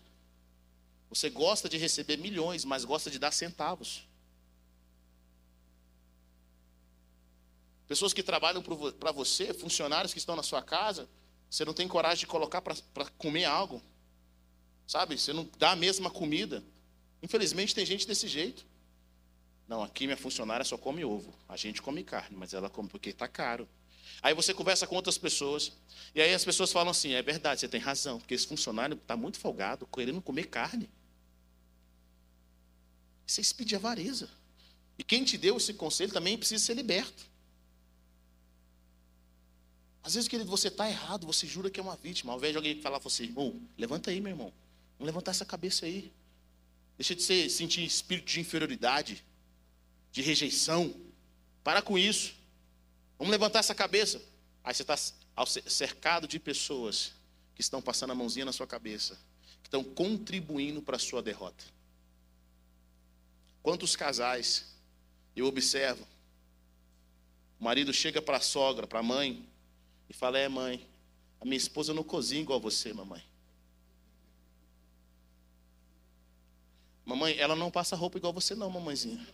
Você 1.10 1.28
gosta 1.28 1.68
de 1.68 1.76
receber 1.78 2.18
milhões, 2.18 2.66
mas 2.66 2.86
gosta 2.86 3.10
de 3.10 3.18
dar 3.18 3.32
centavos. 3.32 4.08
Pessoas 7.88 8.14
que 8.14 8.22
trabalham 8.22 8.62
para 8.62 9.12
você, 9.12 9.56
funcionários 9.56 10.14
que 10.14 10.20
estão 10.20 10.36
na 10.36 10.44
sua 10.44 10.62
casa, 10.62 11.10
você 11.50 11.66
não 11.66 11.74
tem 11.74 11.88
coragem 11.88 12.20
de 12.20 12.28
colocar 12.28 12.62
para 12.62 13.10
comer 13.18 13.46
algo. 13.46 13.82
Sabe? 14.86 15.18
Você 15.18 15.34
não 15.34 15.50
dá 15.58 15.72
a 15.72 15.76
mesma 15.76 16.12
comida. 16.12 16.64
Infelizmente 17.24 17.74
tem 17.74 17.88
gente 17.88 18.06
desse 18.06 18.28
jeito. 18.28 18.72
Não, 19.68 19.82
aqui 19.82 20.06
minha 20.06 20.18
funcionária 20.18 20.66
só 20.66 20.78
come 20.78 21.06
ovo. 21.06 21.34
A 21.48 21.56
gente 21.56 21.82
come 21.82 22.04
carne, 22.04 22.36
mas 22.36 22.54
ela 22.54 22.70
come 22.70 22.90
porque 22.90 23.10
está 23.10 23.28
caro. 23.28 23.68
Aí 24.22 24.34
você 24.34 24.54
conversa 24.54 24.86
com 24.86 24.96
outras 24.96 25.18
pessoas, 25.18 25.72
e 26.14 26.22
aí 26.22 26.34
as 26.34 26.44
pessoas 26.44 26.72
falam 26.72 26.92
assim: 26.92 27.14
é 27.14 27.22
verdade, 27.22 27.62
você 27.62 27.68
tem 27.68 27.80
razão, 27.80 28.20
porque 28.20 28.34
esse 28.34 28.48
funcionário 28.48 28.96
está 28.96 29.18
muito 29.18 29.40
folgado, 29.40 29.88
querendo 29.88 30.22
comer 30.22 30.46
carne. 30.46 30.90
Isso 33.26 33.42
é 33.42 33.64
de 33.64 33.76
avareza. 33.76 34.30
E 34.98 35.04
quem 35.04 35.24
te 35.24 35.38
deu 35.38 35.58
esse 35.58 35.74
conselho 35.74 36.12
também 36.12 36.38
precisa 36.38 36.64
ser 36.64 36.76
liberto. 36.76 37.32
Às 40.04 40.14
vezes, 40.16 40.28
querido, 40.28 40.50
você 40.50 40.68
está 40.68 40.88
errado, 40.88 41.26
você 41.26 41.48
jura 41.48 41.70
que 41.70 41.80
é 41.80 41.84
uma 41.84 41.96
vítima. 41.96 42.34
Ao 42.34 42.38
invés 42.38 42.52
de 42.52 42.58
alguém 42.58 42.82
falar 42.82 43.00
para 43.00 43.10
você, 43.10 43.24
irmão, 43.24 43.60
levanta 43.78 44.12
aí, 44.12 44.20
meu 44.20 44.32
irmão. 44.32 44.54
Vamos 45.00 45.08
levantar 45.08 45.32
essa 45.32 45.46
cabeça 45.46 45.86
aí. 45.86 46.12
Deixa 46.98 47.16
de 47.16 47.24
ser, 47.24 47.50
sentir 47.50 47.84
espírito 47.86 48.28
de 48.28 48.42
inferioridade 48.42 49.24
de 50.14 50.22
rejeição. 50.22 50.96
Para 51.64 51.82
com 51.82 51.98
isso. 51.98 52.36
Vamos 53.18 53.32
levantar 53.32 53.60
essa 53.60 53.76
cabeça. 53.76 54.22
Aí 54.64 54.74
você 54.74 54.84
está 54.84 54.96
cercado 55.68 56.26
de 56.26 56.40
pessoas 56.40 57.12
que 57.54 57.62
estão 57.62 57.82
passando 57.82 58.12
a 58.12 58.16
mãozinha 58.16 58.46
na 58.46 58.54
sua 58.54 58.66
cabeça, 58.66 59.16
que 59.62 59.68
estão 59.68 59.84
contribuindo 59.84 60.82
para 60.82 60.96
a 60.96 61.00
sua 61.00 61.22
derrota. 61.22 61.66
Quantos 63.62 63.96
casais 63.96 64.74
eu 65.36 65.46
observo, 65.48 66.08
o 67.60 67.64
marido 67.64 67.92
chega 67.94 68.22
para 68.22 68.38
a 68.38 68.42
sogra, 68.42 68.86
para 68.86 69.00
a 69.00 69.04
mãe, 69.04 69.48
e 70.10 70.14
fala: 70.14 70.38
É, 70.38 70.48
mãe, 70.48 70.88
a 71.42 71.46
minha 71.46 71.58
esposa 71.58 71.94
não 71.94 72.04
cozinha 72.04 72.42
igual 72.42 72.60
você, 72.60 72.94
mamãe. 72.94 73.24
Mamãe, 77.06 77.38
ela 77.38 77.56
não 77.56 77.72
passa 77.72 77.96
roupa 77.96 78.18
igual 78.18 78.32
você, 78.32 78.54
não, 78.56 78.70
mamãezinha. 78.70 79.26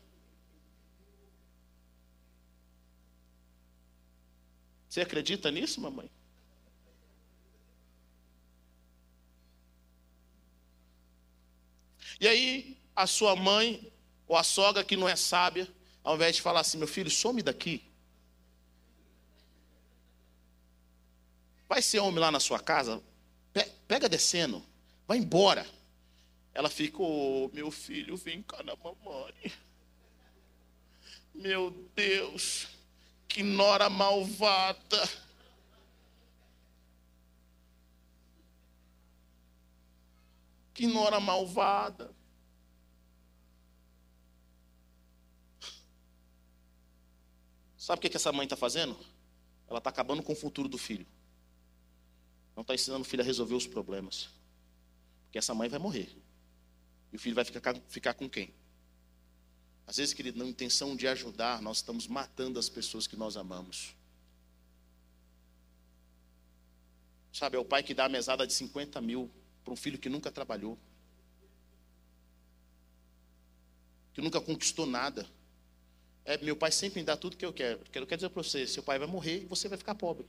Você 4.90 5.02
acredita 5.02 5.52
nisso, 5.52 5.80
mamãe? 5.80 6.10
E 12.20 12.28
aí, 12.28 12.78
a 12.96 13.06
sua 13.06 13.36
mãe, 13.36 13.94
ou 14.28 14.36
a 14.36 14.44
sogra 14.44 14.84
que 14.84 14.98
não 14.98 15.08
é 15.08 15.16
sábia, 15.16 15.72
ao 16.04 16.16
invés 16.16 16.36
de 16.36 16.42
falar 16.42 16.62
assim, 16.62 16.78
meu 16.78 16.88
filho, 16.88 17.10
some 17.10 17.44
daqui. 17.44 17.84
Vai 21.68 21.84
ser 21.84 22.00
homem 22.00 22.20
lá 22.20 22.32
na 22.32 22.40
sua 22.40 22.60
casa, 22.60 23.02
pega 23.88 24.10
descendo, 24.10 24.66
vai 25.08 25.20
embora. 25.20 25.66
Ela 26.52 26.70
fica, 26.70 26.98
oh, 27.00 27.50
meu 27.54 27.70
filho, 27.70 28.18
vem 28.18 28.42
cá 28.42 28.64
na 28.64 28.76
mamãe. 28.76 29.54
Meu 31.34 31.70
Deus. 31.96 32.79
Que 33.30 33.44
nora 33.44 33.90
malvada. 33.90 35.10
Que 40.74 40.88
nora 40.88 41.20
malvada. 41.20 42.12
Sabe 47.78 48.00
o 48.00 48.02
que, 48.02 48.10
que 48.10 48.18
essa 48.18 48.32
mãe 48.32 48.46
está 48.46 48.56
fazendo? 48.56 48.98
Ela 49.68 49.78
está 49.78 49.90
acabando 49.90 50.24
com 50.24 50.34
o 50.34 50.36
futuro 50.36 50.68
do 50.68 50.78
filho. 50.78 51.06
Não 52.56 52.62
está 52.62 52.74
ensinando 52.74 53.02
o 53.04 53.06
filho 53.06 53.22
a 53.22 53.26
resolver 53.26 53.56
os 53.56 53.68
problemas. 53.68 54.30
Porque 55.26 55.38
essa 55.38 55.54
mãe 55.54 55.70
vai 55.70 55.80
morrer. 55.80 56.10
E 57.12 57.16
o 57.16 57.20
filho 57.20 57.36
vai 57.36 57.46
ficar, 57.46 57.76
ficar 57.88 58.16
com 58.16 58.28
quem? 58.28 58.54
Às 59.90 59.98
vezes, 59.98 60.14
querido, 60.14 60.38
na 60.38 60.46
intenção 60.46 60.96
de 60.96 61.08
ajudar, 61.08 61.64
nós 61.64 61.78
estamos 61.78 62.06
matando 62.06 62.60
as 62.60 62.70
pessoas 62.70 63.08
que 63.08 63.16
nós 63.16 63.36
amamos. 63.36 63.96
Sabe, 67.34 67.58
é 67.58 67.60
o 67.60 67.66
pai 67.66 67.82
que 67.82 67.96
dá 67.96 68.06
a 68.06 68.10
mesada 68.10 68.46
de 68.46 68.54
50 68.54 69.02
mil 69.02 69.32
para 69.64 69.74
um 69.74 69.76
filho 69.76 69.98
que 69.98 70.08
nunca 70.08 70.32
trabalhou, 70.32 70.78
que 74.14 74.22
nunca 74.22 74.40
conquistou 74.40 74.86
nada. 74.86 75.28
É, 76.24 76.38
meu 76.38 76.56
pai 76.56 76.72
sempre 76.72 77.00
me 77.00 77.06
dá 77.08 77.18
tudo 77.18 77.36
que 77.36 77.44
eu 77.44 77.52
quero. 77.52 77.80
Quero, 77.92 78.06
quero 78.06 78.20
dizer 78.20 78.30
para 78.30 78.44
você: 78.44 78.68
seu 78.68 78.84
pai 78.84 79.00
vai 79.00 79.08
morrer 79.08 79.42
e 79.42 79.46
você 79.48 79.68
vai 79.68 79.78
ficar 79.80 79.96
pobre. 79.96 80.28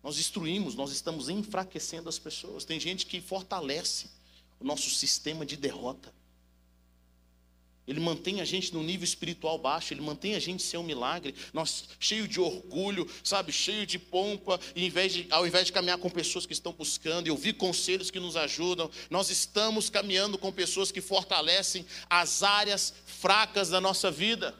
Nós 0.00 0.14
destruímos, 0.14 0.76
nós 0.76 0.92
estamos 0.92 1.28
enfraquecendo 1.28 2.08
as 2.08 2.20
pessoas. 2.20 2.64
Tem 2.64 2.78
gente 2.78 3.04
que 3.04 3.20
fortalece 3.20 4.08
o 4.60 4.64
nosso 4.64 4.88
sistema 4.90 5.44
de 5.44 5.56
derrota. 5.56 6.19
Ele 7.90 7.98
mantém 7.98 8.40
a 8.40 8.44
gente 8.44 8.72
no 8.72 8.84
nível 8.84 9.02
espiritual 9.02 9.58
baixo, 9.58 9.92
ele 9.92 10.00
mantém 10.00 10.36
a 10.36 10.38
gente 10.38 10.62
sem 10.62 10.78
um 10.78 10.82
milagre, 10.84 11.34
nós 11.52 11.88
cheio 11.98 12.28
de 12.28 12.40
orgulho, 12.40 13.10
sabe, 13.24 13.50
cheio 13.50 13.84
de 13.84 13.98
pompa, 13.98 14.60
e 14.76 14.86
invés 14.86 15.12
de, 15.12 15.26
ao 15.28 15.44
invés 15.44 15.66
de 15.66 15.72
caminhar 15.72 15.98
com 15.98 16.08
pessoas 16.08 16.46
que 16.46 16.52
estão 16.52 16.72
buscando 16.72 17.26
e 17.26 17.32
ouvir 17.32 17.54
conselhos 17.54 18.08
que 18.08 18.20
nos 18.20 18.36
ajudam, 18.36 18.88
nós 19.10 19.28
estamos 19.28 19.90
caminhando 19.90 20.38
com 20.38 20.52
pessoas 20.52 20.92
que 20.92 21.00
fortalecem 21.00 21.84
as 22.08 22.44
áreas 22.44 22.94
fracas 23.04 23.70
da 23.70 23.80
nossa 23.80 24.08
vida. 24.08 24.54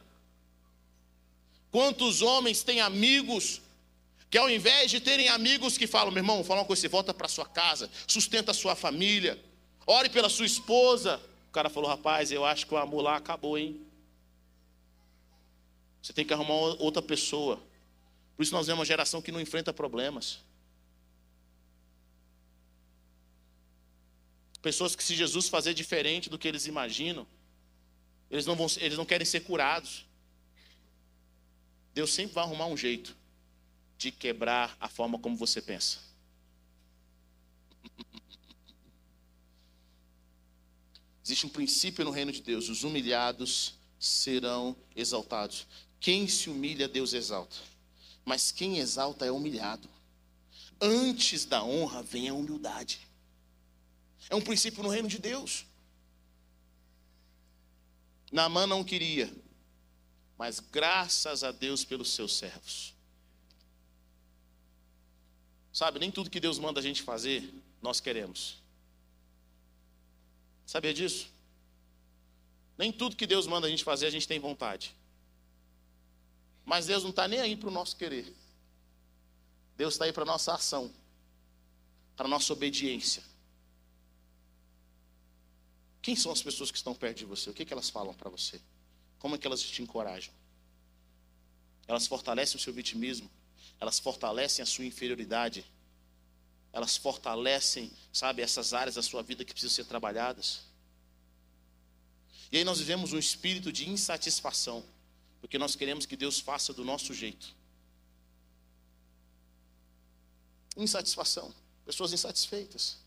Quantos 1.70 2.22
homens 2.22 2.64
têm 2.64 2.80
amigos 2.80 3.62
que 4.28 4.38
ao 4.38 4.50
invés 4.50 4.90
de 4.90 4.98
terem 4.98 5.28
amigos 5.28 5.78
que 5.78 5.86
falam, 5.86 6.10
meu 6.10 6.20
irmão, 6.20 6.42
fala 6.42 6.62
uma 6.62 6.66
coisa, 6.66 6.82
você 6.82 6.88
volta 6.88 7.14
para 7.14 7.28
sua 7.28 7.46
casa, 7.46 7.88
sustenta 8.08 8.50
a 8.50 8.54
sua 8.54 8.74
família, 8.74 9.40
ore 9.86 10.08
pela 10.08 10.28
sua 10.28 10.46
esposa, 10.46 11.20
o 11.50 11.52
cara 11.52 11.68
falou: 11.68 11.90
rapaz, 11.90 12.30
eu 12.30 12.44
acho 12.44 12.64
que 12.64 12.72
o 12.72 12.76
amor 12.76 13.02
lá 13.02 13.16
acabou, 13.16 13.58
hein? 13.58 13.84
Você 16.00 16.12
tem 16.12 16.24
que 16.24 16.32
arrumar 16.32 16.54
outra 16.54 17.02
pessoa. 17.02 17.60
Por 18.36 18.44
isso 18.44 18.52
nós 18.52 18.68
vemos 18.68 18.78
uma 18.78 18.86
geração 18.86 19.20
que 19.20 19.32
não 19.32 19.40
enfrenta 19.40 19.72
problemas. 19.72 20.38
Pessoas 24.62 24.94
que 24.94 25.02
se 25.02 25.16
Jesus 25.16 25.48
fazer 25.48 25.74
diferente 25.74 26.30
do 26.30 26.38
que 26.38 26.46
eles 26.46 26.66
imaginam, 26.66 27.26
eles 28.30 28.46
não, 28.46 28.54
vão, 28.54 28.68
eles 28.78 28.96
não 28.96 29.04
querem 29.04 29.26
ser 29.26 29.40
curados. 29.40 30.06
Deus 31.92 32.12
sempre 32.12 32.34
vai 32.34 32.44
arrumar 32.44 32.66
um 32.66 32.76
jeito 32.76 33.16
de 33.98 34.12
quebrar 34.12 34.76
a 34.78 34.88
forma 34.88 35.18
como 35.18 35.36
você 35.36 35.60
pensa. 35.60 35.98
Existe 41.30 41.46
um 41.46 41.50
princípio 41.50 42.04
no 42.04 42.10
reino 42.10 42.32
de 42.32 42.42
Deus: 42.42 42.68
os 42.68 42.82
humilhados 42.82 43.74
serão 44.00 44.74
exaltados. 44.96 45.64
Quem 46.00 46.26
se 46.26 46.50
humilha, 46.50 46.88
Deus 46.88 47.12
exalta. 47.12 47.56
Mas 48.24 48.50
quem 48.50 48.78
exalta 48.78 49.24
é 49.24 49.30
humilhado. 49.30 49.88
Antes 50.80 51.44
da 51.44 51.62
honra 51.62 52.02
vem 52.02 52.28
a 52.28 52.34
humildade. 52.34 53.06
É 54.28 54.34
um 54.34 54.40
princípio 54.40 54.82
no 54.82 54.88
reino 54.88 55.06
de 55.06 55.18
Deus. 55.18 55.66
Naamã 58.32 58.66
não 58.66 58.82
queria, 58.82 59.32
mas 60.36 60.58
graças 60.58 61.44
a 61.44 61.52
Deus 61.52 61.84
pelos 61.84 62.10
seus 62.12 62.36
servos. 62.36 62.92
Sabe, 65.72 66.00
nem 66.00 66.10
tudo 66.10 66.28
que 66.28 66.40
Deus 66.40 66.58
manda 66.58 66.80
a 66.80 66.82
gente 66.82 67.02
fazer, 67.02 67.54
nós 67.80 68.00
queremos. 68.00 68.59
Sabia 70.70 70.94
disso? 70.94 71.26
Nem 72.78 72.92
tudo 72.92 73.16
que 73.16 73.26
Deus 73.26 73.44
manda 73.44 73.66
a 73.66 73.70
gente 73.70 73.82
fazer 73.82 74.06
a 74.06 74.10
gente 74.10 74.28
tem 74.28 74.38
vontade. 74.38 74.94
Mas 76.64 76.86
Deus 76.86 77.02
não 77.02 77.10
está 77.10 77.26
nem 77.26 77.40
aí 77.40 77.56
para 77.56 77.68
o 77.68 77.72
nosso 77.72 77.96
querer. 77.96 78.32
Deus 79.76 79.94
está 79.94 80.04
aí 80.04 80.12
para 80.12 80.22
a 80.22 80.26
nossa 80.26 80.54
ação, 80.54 80.94
para 82.14 82.26
a 82.26 82.28
nossa 82.28 82.52
obediência. 82.52 83.20
Quem 86.00 86.14
são 86.14 86.30
as 86.30 86.40
pessoas 86.40 86.70
que 86.70 86.76
estão 86.76 86.94
perto 86.94 87.18
de 87.18 87.24
você? 87.24 87.50
O 87.50 87.52
que, 87.52 87.64
que 87.64 87.72
elas 87.72 87.90
falam 87.90 88.14
para 88.14 88.30
você? 88.30 88.60
Como 89.18 89.34
é 89.34 89.38
que 89.38 89.48
elas 89.48 89.60
te 89.60 89.82
encorajam? 89.82 90.32
Elas 91.88 92.06
fortalecem 92.06 92.56
o 92.56 92.60
seu 92.60 92.72
vitimismo, 92.72 93.28
elas 93.80 93.98
fortalecem 93.98 94.62
a 94.62 94.66
sua 94.66 94.84
inferioridade 94.84 95.64
elas 96.72 96.96
fortalecem, 96.96 97.90
sabe, 98.12 98.42
essas 98.42 98.72
áreas 98.72 98.94
da 98.94 99.02
sua 99.02 99.22
vida 99.22 99.44
que 99.44 99.52
precisam 99.52 99.74
ser 99.74 99.84
trabalhadas. 99.84 100.60
E 102.52 102.58
aí 102.58 102.64
nós 102.64 102.78
vivemos 102.78 103.12
um 103.12 103.18
espírito 103.18 103.72
de 103.72 103.88
insatisfação, 103.88 104.84
porque 105.40 105.58
nós 105.58 105.74
queremos 105.74 106.06
que 106.06 106.16
Deus 106.16 106.38
faça 106.38 106.72
do 106.72 106.84
nosso 106.84 107.12
jeito. 107.12 107.54
Insatisfação, 110.76 111.52
pessoas 111.84 112.12
insatisfeitas. 112.12 112.98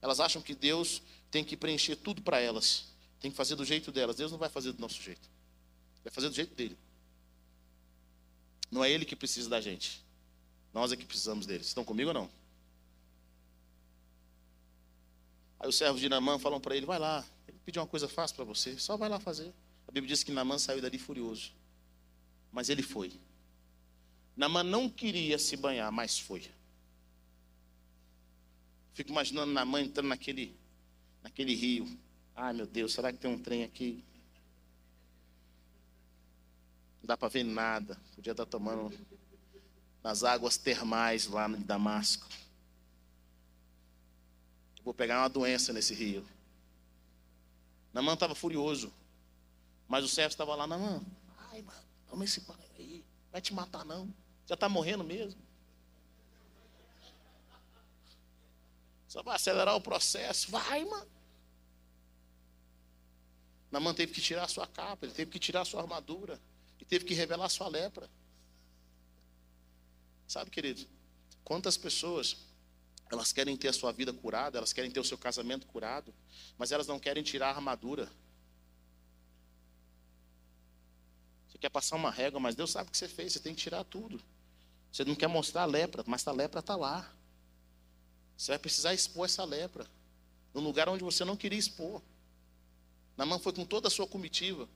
Elas 0.00 0.20
acham 0.20 0.40
que 0.40 0.54
Deus 0.54 1.02
tem 1.30 1.44
que 1.44 1.56
preencher 1.56 1.96
tudo 1.96 2.22
para 2.22 2.40
elas, 2.40 2.86
tem 3.20 3.30
que 3.30 3.36
fazer 3.36 3.54
do 3.54 3.64
jeito 3.64 3.92
delas. 3.92 4.16
Deus 4.16 4.32
não 4.32 4.38
vai 4.38 4.48
fazer 4.48 4.72
do 4.72 4.80
nosso 4.80 5.00
jeito, 5.00 5.28
vai 6.02 6.12
fazer 6.12 6.28
do 6.28 6.34
jeito 6.34 6.54
dele. 6.54 6.76
Não 8.70 8.84
é 8.84 8.90
Ele 8.90 9.04
que 9.04 9.16
precisa 9.16 9.48
da 9.48 9.60
gente, 9.60 10.02
nós 10.72 10.92
é 10.92 10.96
que 10.96 11.04
precisamos 11.04 11.46
dele. 11.46 11.62
Estão 11.62 11.84
comigo 11.84 12.08
ou 12.08 12.14
não? 12.14 12.39
Aí 15.60 15.68
os 15.68 15.76
servos 15.76 16.00
de 16.00 16.08
Namã 16.08 16.38
falam 16.38 16.58
para 16.58 16.74
ele: 16.74 16.86
vai 16.86 16.98
lá, 16.98 17.24
ele 17.46 17.58
pediu 17.64 17.82
uma 17.82 17.88
coisa 17.88 18.08
fácil 18.08 18.34
para 18.34 18.44
você, 18.46 18.78
só 18.78 18.96
vai 18.96 19.08
lá 19.08 19.20
fazer. 19.20 19.52
A 19.86 19.92
Bíblia 19.92 20.08
diz 20.08 20.24
que 20.24 20.32
Namã 20.32 20.58
saiu 20.58 20.80
dali 20.80 20.98
furioso, 20.98 21.52
mas 22.50 22.70
ele 22.70 22.82
foi. 22.82 23.12
Namã 24.34 24.62
não 24.62 24.88
queria 24.88 25.38
se 25.38 25.56
banhar, 25.56 25.92
mas 25.92 26.18
foi. 26.18 26.50
Fico 28.94 29.10
imaginando 29.10 29.52
Namã 29.52 29.82
entrando 29.82 30.08
naquele, 30.08 30.56
naquele 31.22 31.54
rio. 31.54 31.86
Ai 32.34 32.54
meu 32.54 32.66
Deus, 32.66 32.94
será 32.94 33.12
que 33.12 33.18
tem 33.18 33.30
um 33.30 33.38
trem 33.38 33.64
aqui? 33.64 34.02
Não 37.02 37.06
dá 37.06 37.16
para 37.16 37.28
ver 37.28 37.44
nada. 37.44 37.98
Podia 38.14 38.30
estar 38.30 38.46
tomando 38.46 38.96
nas 40.02 40.24
águas 40.24 40.56
termais 40.56 41.26
lá 41.26 41.48
em 41.48 41.60
Damasco. 41.60 42.26
Vou 44.84 44.94
pegar 44.94 45.20
uma 45.20 45.28
doença 45.28 45.72
nesse 45.72 45.94
rio. 45.94 46.26
Namã 47.92 48.14
estava 48.14 48.34
furioso. 48.34 48.92
Mas 49.88 50.04
o 50.04 50.08
servo 50.08 50.30
estava 50.30 50.54
lá, 50.54 50.66
Namã, 50.66 51.02
ai, 51.50 51.62
mano, 51.62 51.82
toma 52.08 52.24
esse 52.24 52.40
banho 52.42 52.60
aí. 52.78 53.04
Vai 53.32 53.40
te 53.40 53.52
matar, 53.52 53.84
não. 53.84 54.08
Já 54.46 54.54
está 54.54 54.68
morrendo 54.68 55.02
mesmo. 55.02 55.40
Só 59.08 59.22
vai 59.22 59.34
acelerar 59.34 59.74
o 59.74 59.80
processo. 59.80 60.50
Vai, 60.50 60.84
mano. 60.84 61.10
Namã 63.70 63.92
teve 63.92 64.12
que 64.12 64.20
tirar 64.20 64.44
a 64.44 64.48
sua 64.48 64.66
capa, 64.66 65.06
ele 65.06 65.14
teve 65.14 65.30
que 65.30 65.38
tirar 65.38 65.62
a 65.62 65.64
sua 65.64 65.82
armadura. 65.82 66.40
E 66.78 66.84
teve 66.84 67.04
que 67.04 67.14
revelar 67.14 67.46
a 67.46 67.48
sua 67.48 67.68
lepra. 67.68 68.08
Sabe, 70.26 70.50
querido? 70.50 70.86
Quantas 71.42 71.76
pessoas 71.76 72.36
elas 73.10 73.32
querem 73.32 73.56
ter 73.56 73.68
a 73.68 73.72
sua 73.72 73.92
vida 73.92 74.12
curada, 74.12 74.58
elas 74.58 74.72
querem 74.72 74.90
ter 74.90 75.00
o 75.00 75.04
seu 75.04 75.18
casamento 75.18 75.66
curado, 75.66 76.14
mas 76.56 76.70
elas 76.70 76.86
não 76.86 76.98
querem 76.98 77.22
tirar 77.22 77.48
a 77.48 77.50
armadura. 77.50 78.10
Você 81.48 81.58
quer 81.58 81.70
passar 81.70 81.96
uma 81.96 82.10
régua, 82.10 82.38
mas 82.38 82.54
Deus 82.54 82.70
sabe 82.70 82.88
o 82.88 82.92
que 82.92 82.96
você 82.96 83.08
fez, 83.08 83.32
você 83.32 83.40
tem 83.40 83.54
que 83.54 83.60
tirar 83.60 83.82
tudo. 83.84 84.20
Você 84.92 85.04
não 85.04 85.14
quer 85.14 85.26
mostrar 85.26 85.62
a 85.62 85.66
lepra, 85.66 86.04
mas 86.06 86.26
a 86.26 86.32
lepra 86.32 86.60
está 86.60 86.76
lá. 86.76 87.12
Você 88.36 88.52
vai 88.52 88.58
precisar 88.58 88.94
expor 88.94 89.24
essa 89.24 89.44
lepra, 89.44 89.86
no 90.54 90.60
lugar 90.60 90.88
onde 90.88 91.02
você 91.02 91.24
não 91.24 91.36
queria 91.36 91.58
expor. 91.58 92.00
Namã 93.16 93.38
foi 93.38 93.52
com 93.52 93.64
toda 93.64 93.88
a 93.88 93.90
sua 93.90 94.06
comitiva. 94.06 94.68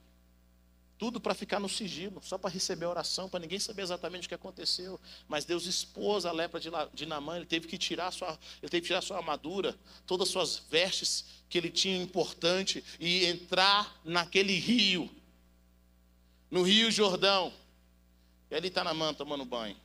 Tudo 0.97 1.21
para 1.21 1.35
ficar 1.35 1.59
no 1.59 1.69
sigilo, 1.69 2.23
só 2.23 2.39
para 2.39 2.51
receber 2.51 2.85
a 2.85 2.91
oração, 2.91 3.29
para 3.29 3.41
ninguém 3.41 3.59
saber 3.59 3.83
exatamente 3.83 4.27
o 4.27 4.29
que 4.29 4.35
aconteceu. 4.35 5.01
Mas 5.27 5.45
Deus 5.45 5.67
expôs 5.67 6.25
a 6.25 6.31
lepra 6.31 6.61
de, 6.61 6.71
de 6.93 7.05
Namã, 7.05 7.37
ele 7.37 7.47
teve 7.47 7.67
que 7.67 7.77
tirar 7.77 8.13
sua, 8.13 8.39
ele 8.63 8.71
teve 8.71 8.83
que 8.83 8.87
tirar 8.87 9.03
sua 9.03 9.17
armadura, 9.17 9.77
todas 10.07 10.29
as 10.29 10.33
suas 10.33 10.59
vestes 10.71 11.25
que 11.49 11.59
ele 11.59 11.71
tinha 11.71 12.01
importante 12.01 12.85
e 13.01 13.27
entrar 13.27 14.01
naquele 14.05 14.57
rio, 14.57 15.11
no 16.51 16.63
Rio 16.63 16.91
Jordão. 16.91 17.53
E 18.51 18.55
ali 18.55 18.69
está 18.69 18.85
Namã 18.85 19.13
tomando 19.13 19.45
banho. 19.45 19.77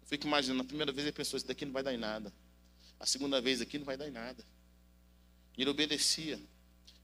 Eu 0.00 0.06
fico 0.06 0.26
imaginando, 0.26 0.62
a 0.62 0.64
primeira 0.64 0.92
vez 0.92 1.04
ele 1.04 1.12
pensou, 1.12 1.36
isso 1.36 1.46
daqui 1.46 1.64
não 1.64 1.72
vai 1.72 1.82
dar 1.82 1.92
em 1.92 1.98
nada. 1.98 2.32
A 3.00 3.06
segunda 3.06 3.40
vez 3.40 3.60
aqui 3.60 3.76
não 3.76 3.84
vai 3.84 3.96
dar 3.96 4.06
em 4.06 4.12
nada. 4.12 4.44
E 5.58 5.62
ele 5.62 5.70
obedecia. 5.70 6.40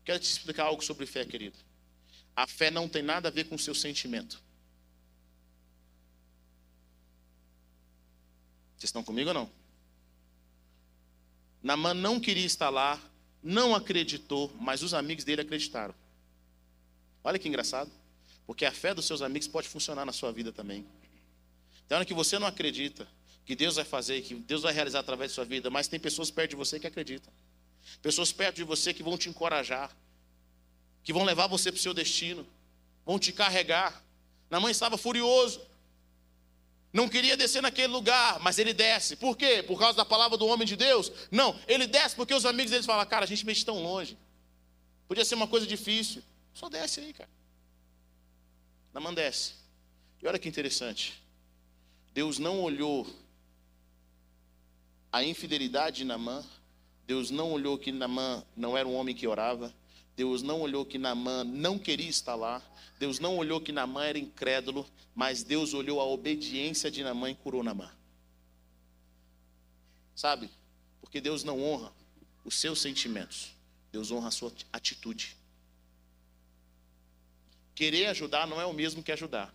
Quero 0.05 0.21
te 0.21 0.31
explicar 0.31 0.67
algo 0.67 0.85
sobre 0.85 1.05
fé, 1.05 1.25
querido. 1.25 1.59
A 2.35 2.47
fé 2.47 2.71
não 2.71 2.89
tem 2.89 3.03
nada 3.03 3.29
a 3.29 3.31
ver 3.31 3.45
com 3.45 3.55
o 3.55 3.59
seu 3.59 3.75
sentimento. 3.75 4.43
Vocês 8.77 8.89
estão 8.89 9.05
comigo 9.05 9.29
ou 9.29 9.35
não? 9.35 9.51
Namã 11.63 11.95
não 11.95 12.19
queria 12.19 12.47
estar 12.47 12.71
lá, 12.71 13.01
não 13.43 13.75
acreditou, 13.75 14.53
mas 14.59 14.83
os 14.83 14.95
amigos 14.95 15.25
dele 15.25 15.43
acreditaram. 15.43 15.95
Olha 17.23 17.39
que 17.39 17.49
engraçado. 17.49 17.91
Porque 18.47 18.65
a 18.65 18.73
fé 18.73 18.93
dos 18.93 19.07
seus 19.07 19.23
amigos 19.23 19.47
pode 19.47 19.69
funcionar 19.69 20.05
na 20.05 20.13
sua 20.13 20.33
vida 20.33 20.53
também. 20.53 20.85
Tem 21.87 21.97
hora 21.97 22.05
que 22.05 22.15
você 22.15 22.39
não 22.39 22.47
acredita 22.47 23.07
que 23.45 23.55
Deus 23.55 23.77
vai 23.77 23.85
fazer, 23.85 24.21
que 24.23 24.35
Deus 24.35 24.63
vai 24.63 24.73
realizar 24.73 25.01
através 25.01 25.31
da 25.31 25.35
sua 25.37 25.45
vida, 25.45 25.71
mas 25.71 25.89
tem 25.89 25.99
pessoas 25.99 26.31
perto 26.31 26.51
de 26.51 26.57
você 26.57 26.79
que 26.79 26.87
acreditam. 26.87 27.33
Pessoas 28.01 28.33
perto 28.33 28.57
de 28.57 28.65
você 28.65 28.93
que 28.93 29.03
vão 29.03 29.17
te 29.17 29.29
encorajar, 29.29 29.95
que 31.03 31.13
vão 31.13 31.25
levar 31.25 31.47
você 31.47 31.71
para 31.71 31.79
o 31.79 31.83
seu 31.83 31.95
destino, 31.95 32.47
vão 33.05 33.19
te 33.19 33.33
carregar. 33.33 34.03
Na 34.49 34.61
mãe 34.61 34.71
estava 34.71 34.97
furioso, 34.97 35.61
não 36.93 37.09
queria 37.09 37.37
descer 37.37 37.63
naquele 37.63 37.93
lugar, 37.93 38.39
mas 38.41 38.59
ele 38.59 38.75
desce. 38.75 39.17
Por 39.17 39.37
quê? 39.37 39.63
Por 39.63 39.79
causa 39.79 39.97
da 39.97 40.05
palavra 40.05 40.37
do 40.37 40.47
homem 40.47 40.67
de 40.67 40.77
Deus? 40.77 41.11
Não, 41.31 41.59
ele 41.67 41.87
desce 41.87 42.15
porque 42.15 42.35
os 42.35 42.45
amigos 42.45 42.71
deles 42.71 42.85
falam, 42.85 43.07
cara, 43.07 43.25
a 43.25 43.29
gente 43.29 43.47
mexe 43.47 43.65
tão 43.65 43.83
longe. 43.83 44.17
Podia 45.09 45.25
ser 45.25 45.35
uma 45.35 45.49
coisa 45.49 45.67
difícil. 45.67 46.23
Só 46.53 46.69
desce 46.69 47.01
aí, 47.01 47.13
cara. 47.15 47.31
Namã 48.93 49.13
desce. 49.15 49.55
E 50.23 50.27
olha 50.27 50.39
que 50.39 50.49
interessante. 50.49 51.23
Deus 52.13 52.39
não 52.39 52.61
olhou 52.61 53.07
a 55.11 55.25
infidelidade 55.25 55.99
de 55.99 56.05
Namã. 56.05 56.45
Deus 57.07 57.31
não 57.31 57.53
olhou 57.53 57.79
que 57.79 57.91
Namã 57.91 58.45
não 58.55 58.77
era 58.77 58.87
um 58.87 58.95
homem 58.95 59.15
que 59.15 59.27
orava. 59.27 59.75
Deus 60.17 60.43
não 60.43 60.61
olhou 60.61 60.85
que 60.85 60.99
Namã 60.99 61.43
não 61.45 61.79
queria 61.79 62.09
estar 62.09 62.35
lá. 62.35 62.63
Deus 62.99 63.19
não 63.19 63.37
olhou 63.37 63.61
que 63.61 63.73
Namã 63.73 64.05
era 64.05 64.19
incrédulo, 64.19 64.87
mas 65.15 65.43
Deus 65.43 65.75
olhou 65.75 66.01
a 66.01 66.05
obediência 66.05 66.91
de 66.91 67.03
Namã 67.03 67.31
e 67.31 67.35
curou 67.35 67.63
Namã. 67.63 67.91
Sabe? 70.15 70.51
Porque 71.01 71.21
Deus 71.21 71.43
não 71.43 71.63
honra 71.63 71.93
os 72.45 72.55
seus 72.55 72.81
sentimentos. 72.81 73.53
Deus 73.91 74.11
honra 74.11 74.29
a 74.29 74.31
sua 74.31 74.53
atitude. 74.73 75.37
Querer 77.75 78.07
ajudar 78.07 78.47
não 78.47 78.61
é 78.61 78.67
o 78.67 78.73
mesmo 78.73 79.03
que 79.03 79.13
ajudar. 79.13 79.47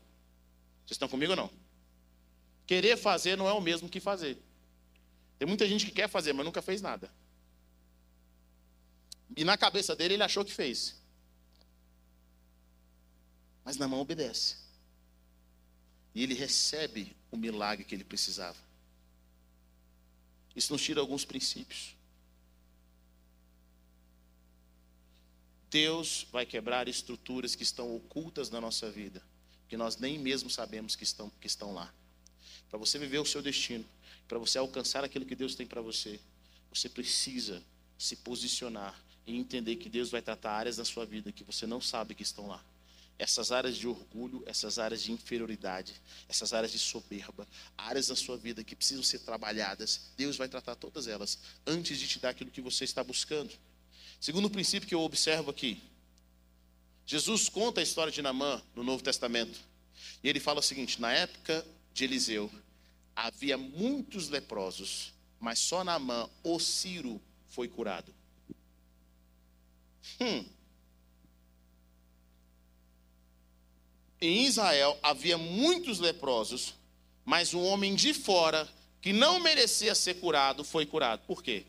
Vocês 0.86 0.96
estão 0.96 1.08
comigo 1.08 1.34
ou 1.34 1.38
não? 1.38 1.50
Querer 2.66 2.98
fazer 2.98 3.38
não 3.38 3.48
é 3.48 3.54
o 3.54 3.62
mesmo 3.62 3.88
que 3.88 4.00
fazer. 4.00 4.38
Tem 5.38 5.48
muita 5.48 5.68
gente 5.68 5.86
que 5.86 5.92
quer 5.92 6.10
fazer, 6.10 6.34
mas 6.34 6.46
nunca 6.46 6.62
fez 6.62 6.82
nada. 6.82 7.12
E 9.36 9.44
na 9.44 9.58
cabeça 9.58 9.96
dele 9.96 10.16
ele 10.16 10.24
achou 10.24 10.46
que 10.46 10.54
fez. 10.54 10.96
Mas 13.64 13.78
na 13.78 13.88
mão 13.88 14.00
obedece. 14.00 14.56
E 16.16 16.24
ele 16.24 16.34
recebe 16.34 17.16
o 17.30 17.38
milagre 17.38 17.84
que 17.84 17.94
ele 17.94 18.04
precisava. 18.04 18.58
Isso 20.56 20.74
nos 20.74 20.82
tira 20.82 21.00
alguns 21.00 21.26
princípios. 21.26 21.96
Deus 25.70 26.26
vai 26.32 26.46
quebrar 26.46 26.88
estruturas 26.88 27.54
que 27.54 27.64
estão 27.64 27.96
ocultas 27.96 28.50
na 28.50 28.60
nossa 28.62 28.90
vida, 28.90 29.22
que 29.68 29.76
nós 29.76 29.98
nem 29.98 30.18
mesmo 30.18 30.50
sabemos 30.50 30.96
que 30.96 31.04
estão, 31.04 31.30
que 31.42 31.46
estão 31.46 31.74
lá. 31.74 31.94
Para 32.70 32.80
você 32.80 32.98
viver 32.98 33.20
o 33.20 33.26
seu 33.26 33.42
destino, 33.42 33.86
para 34.28 34.40
você 34.40 34.58
alcançar 34.58 35.04
aquilo 35.04 35.26
que 35.26 35.36
Deus 35.36 35.56
tem 35.56 35.68
para 35.68 35.82
você, 35.82 36.20
você 36.74 36.90
precisa 36.90 37.62
se 37.98 38.16
posicionar 38.16 39.00
e 39.28 39.36
entender 39.36 39.76
que 39.76 39.90
Deus 39.90 40.10
vai 40.10 40.22
tratar 40.22 40.54
áreas 40.54 40.78
da 40.78 40.86
sua 40.86 41.06
vida 41.06 41.34
que 41.34 41.44
você 41.44 41.68
não 41.68 41.82
sabe 41.82 42.16
que 42.16 42.24
estão 42.24 42.48
lá. 42.48 42.64
Essas 43.20 43.52
áreas 43.52 43.76
de 43.76 43.88
orgulho, 43.88 44.42
essas 44.46 44.80
áreas 44.80 45.04
de 45.04 45.12
inferioridade, 45.12 45.94
essas 46.30 46.54
áreas 46.54 46.72
de 46.72 46.80
soberba, 46.80 47.46
áreas 47.78 48.08
da 48.08 48.16
sua 48.16 48.38
vida 48.38 48.64
que 48.64 48.76
precisam 48.76 49.04
ser 49.04 49.20
trabalhadas, 49.20 50.12
Deus 50.16 50.38
vai 50.38 50.48
tratar 50.48 50.76
todas 50.76 51.08
elas 51.08 51.40
antes 51.66 52.00
de 52.00 52.08
te 52.08 52.20
dar 52.20 52.30
aquilo 52.30 52.50
que 52.50 52.62
você 52.62 52.86
está 52.86 53.04
buscando. 53.04 53.52
Segundo 54.22 54.50
princípio 54.50 54.88
que 54.88 54.96
eu 54.96 55.02
observo 55.02 55.52
aqui, 55.52 55.82
Jesus 57.06 57.50
conta 57.50 57.82
a 57.82 57.84
história 57.84 58.12
de 58.12 58.22
Namã 58.22 58.62
no 58.76 58.84
Novo 58.84 59.04
Testamento. 59.04 59.60
E 60.24 60.30
ele 60.30 60.40
fala 60.40 60.60
o 60.60 60.64
seguinte: 60.64 61.02
na 61.02 61.12
época 61.12 61.66
de 61.94 62.04
Eliseu, 62.04 62.52
havia 63.16 63.58
muitos 63.58 64.30
leprosos, 64.30 65.12
mas 65.40 65.60
só 65.60 65.84
Namã, 65.84 66.30
o 66.44 66.60
Ciro, 66.60 67.20
foi 67.48 67.68
curado. 67.68 68.17
Hum. 70.20 70.46
Em 74.20 74.46
Israel 74.46 74.98
havia 75.04 75.38
muitos 75.38 76.00
leprosos, 76.00 76.74
mas 77.24 77.54
um 77.54 77.64
homem 77.64 77.96
de 77.96 78.14
fora 78.14 78.68
que 79.02 79.14
não 79.14 79.40
merecia 79.40 79.94
ser 79.94 80.16
curado 80.16 80.64
foi 80.64 80.86
curado. 80.86 81.26
Por 81.28 81.44
quê? 81.44 81.66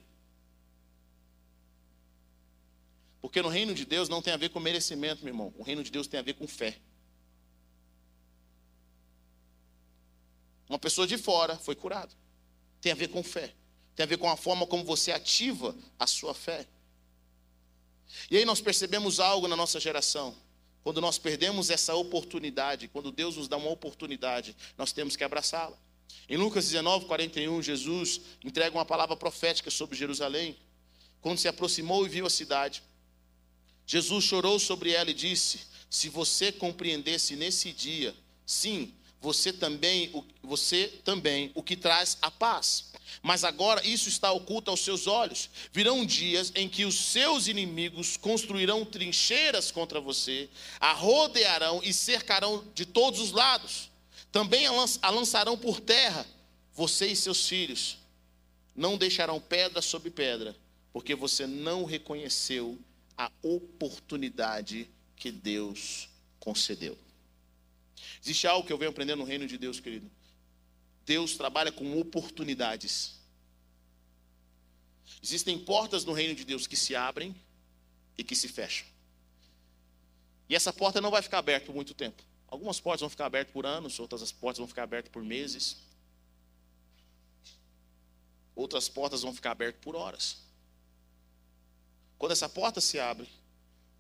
Porque 3.21 3.43
no 3.43 3.49
reino 3.49 3.75
de 3.75 3.85
Deus 3.85 4.09
não 4.09 4.23
tem 4.23 4.33
a 4.33 4.37
ver 4.37 4.49
com 4.49 4.61
merecimento, 4.61 5.23
meu 5.23 5.33
irmão. 5.33 5.53
O 5.59 5.63
reino 5.63 5.83
de 5.83 5.91
Deus 5.91 6.07
tem 6.07 6.19
a 6.19 6.23
ver 6.23 6.35
com 6.35 6.47
fé. 6.47 6.79
Uma 10.69 10.79
pessoa 10.79 11.07
de 11.07 11.19
fora 11.19 11.57
foi 11.57 11.75
curado. 11.75 12.15
Tem 12.81 12.93
a 12.93 12.95
ver 12.95 13.09
com 13.09 13.23
fé. 13.23 13.55
Tem 13.95 14.05
a 14.05 14.07
ver 14.07 14.19
com 14.19 14.29
a 14.31 14.37
forma 14.37 14.67
como 14.67 14.85
você 14.85 15.13
ativa 15.13 15.77
a 15.99 16.07
sua 16.07 16.33
fé. 16.33 16.67
E 18.31 18.37
aí 18.37 18.45
nós 18.45 18.61
percebemos 18.61 19.21
algo 19.21 19.49
na 19.49 19.57
nossa 19.57 19.79
geração. 19.79 20.35
Quando 20.83 21.01
nós 21.01 21.19
perdemos 21.19 21.71
essa 21.71 21.95
oportunidade, 21.95 22.89
quando 22.89 23.13
Deus 23.13 23.37
nos 23.37 23.49
dá 23.49 23.57
uma 23.57 23.71
oportunidade, 23.71 24.57
nós 24.77 24.93
temos 24.93 25.17
que 25.17 25.25
abraçá-la. 25.25 25.77
Em 26.29 26.37
Lucas 26.37 26.67
19, 26.67 27.07
41, 27.07 27.63
Jesus 27.63 28.21
entrega 28.45 28.77
uma 28.77 28.85
palavra 28.85 29.17
profética 29.17 29.71
sobre 29.71 29.97
Jerusalém. 29.97 30.57
Quando 31.21 31.39
se 31.39 31.49
aproximou 31.49 32.07
e 32.07 32.09
viu 32.09 32.27
a 32.27 32.31
cidade, 32.31 32.83
Jesus 33.87 34.25
chorou 34.25 34.59
sobre 34.59 34.93
ela 34.93 35.11
e 35.11 35.15
disse: 35.15 35.61
Se 35.91 36.09
você 36.09 36.53
compreendesse 36.53 37.37
nesse 37.37 37.73
dia, 37.73 38.15
sim, 38.47 38.95
você 39.21 39.53
também, 39.53 40.13
você 40.43 40.87
também 41.05 41.51
o 41.55 41.63
que 41.63 41.77
traz 41.77 42.17
a 42.23 42.31
paz. 42.31 42.93
Mas 43.23 43.43
agora 43.43 43.85
isso 43.87 44.09
está 44.09 44.31
oculto 44.31 44.71
aos 44.71 44.81
seus 44.81 45.07
olhos. 45.07 45.51
Virão 45.73 46.05
dias 46.05 46.53
em 46.55 46.69
que 46.69 46.85
os 46.85 46.95
seus 46.95 47.49
inimigos 47.49 48.17
construirão 48.17 48.85
trincheiras 48.85 49.71
contra 49.71 50.01
você, 50.01 50.49
a 50.79 50.93
rodearão 50.93 51.81
e 51.83 51.93
cercarão 51.93 52.65
de 52.75 52.87
todos 52.87 53.21
os 53.21 53.33
lados. 53.33 53.91
Também 54.31 54.67
a 54.67 55.11
lançarão 55.11 55.57
por 55.57 55.81
terra, 55.81 56.27
você 56.73 57.07
e 57.07 57.17
seus 57.17 57.49
filhos. 57.49 57.99
Não 58.77 58.97
deixarão 58.97 59.41
pedra 59.41 59.83
sobre 59.83 60.11
pedra, 60.11 60.55
porque 60.93 61.15
você 61.15 61.47
não 61.47 61.85
reconheceu 61.85 62.79
a 63.17 63.33
oportunidade 63.43 64.89
que 65.17 65.33
Deus 65.33 66.09
concedeu. 66.39 66.97
Existe 68.23 68.47
algo 68.47 68.67
que 68.67 68.73
eu 68.73 68.79
venho 68.79 68.91
aprendendo 68.91 69.21
no 69.21 69.25
reino 69.25 69.47
de 69.47 69.57
Deus, 69.57 69.81
querido. 69.81 70.11
Deus 71.05 71.37
trabalha 71.37 71.73
com 71.73 71.99
oportunidades. 71.99 73.19
Existem 75.23 75.59
portas 75.59 76.05
no 76.05 76.13
reino 76.13 76.35
de 76.35 76.45
Deus 76.45 76.67
que 76.67 76.77
se 76.77 76.95
abrem 76.95 77.35
e 78.17 78.23
que 78.23 78.37
se 78.37 78.49
fecham. 78.49 78.87
E 80.49 80.55
essa 80.55 80.73
porta 80.73 81.01
não 81.01 81.11
vai 81.11 81.23
ficar 81.23 81.39
aberta 81.39 81.67
por 81.67 81.75
muito 81.75 81.95
tempo. 81.95 82.23
Algumas 82.47 82.81
portas 82.81 83.01
vão 83.01 83.11
ficar 83.11 83.27
abertas 83.27 83.53
por 83.53 83.67
anos, 83.67 83.99
outras 83.99 84.23
as 84.23 84.33
portas 84.33 84.59
vão 84.59 84.67
ficar 84.67 84.85
abertas 84.85 85.13
por 85.13 85.23
meses. 85.23 85.77
Outras 88.55 88.89
portas 88.89 89.23
vão 89.23 89.35
ficar 89.35 89.53
abertas 89.53 89.81
por 89.83 89.95
horas. 89.95 90.39
Quando 92.19 92.33
essa 92.33 92.49
porta 92.49 92.81
se 92.81 92.99
abre, 92.99 93.29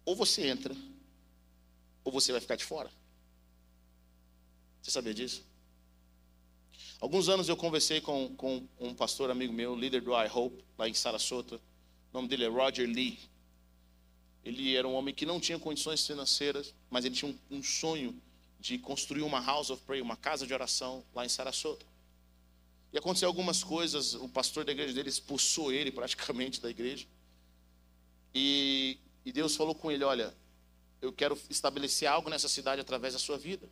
ou 0.04 0.16
você 0.16 0.48
entra, 0.48 0.74
ou 2.02 2.10
você 2.10 2.32
vai 2.32 2.40
ficar 2.40 2.56
de 2.56 2.64
fora. 2.64 2.90
Você 4.88 4.92
sabia 4.92 5.12
disso? 5.12 5.44
Alguns 6.98 7.28
anos 7.28 7.46
eu 7.46 7.58
conversei 7.58 8.00
com, 8.00 8.34
com 8.36 8.66
um 8.80 8.94
pastor 8.94 9.30
amigo 9.30 9.52
meu, 9.52 9.76
líder 9.76 10.00
do 10.00 10.12
I 10.12 10.30
Hope, 10.32 10.64
lá 10.78 10.88
em 10.88 10.94
Sarasota. 10.94 11.56
O 11.56 11.60
nome 12.14 12.26
dele 12.26 12.46
é 12.46 12.48
Roger 12.48 12.88
Lee. 12.88 13.18
Ele 14.42 14.74
era 14.74 14.88
um 14.88 14.94
homem 14.94 15.14
que 15.14 15.26
não 15.26 15.38
tinha 15.38 15.58
condições 15.58 16.06
financeiras, 16.06 16.74
mas 16.88 17.04
ele 17.04 17.14
tinha 17.14 17.30
um, 17.30 17.58
um 17.58 17.62
sonho 17.62 18.18
de 18.58 18.78
construir 18.78 19.20
uma 19.20 19.44
house 19.44 19.68
of 19.68 19.82
prayer, 19.82 20.02
uma 20.02 20.16
casa 20.16 20.46
de 20.46 20.54
oração 20.54 21.04
lá 21.14 21.26
em 21.26 21.28
Sarasota. 21.28 21.84
E 22.90 22.96
aconteceu 22.96 23.28
algumas 23.28 23.62
coisas, 23.62 24.14
o 24.14 24.26
pastor 24.26 24.64
da 24.64 24.72
igreja 24.72 24.94
dele 24.94 25.10
expulsou 25.10 25.70
ele 25.70 25.92
praticamente 25.92 26.62
da 26.62 26.70
igreja. 26.70 27.06
E, 28.34 28.96
e 29.22 29.32
Deus 29.32 29.54
falou 29.54 29.74
com 29.74 29.92
ele: 29.92 30.02
Olha, 30.02 30.34
eu 31.02 31.12
quero 31.12 31.38
estabelecer 31.50 32.08
algo 32.08 32.30
nessa 32.30 32.48
cidade 32.48 32.80
através 32.80 33.12
da 33.12 33.18
sua 33.18 33.36
vida. 33.36 33.68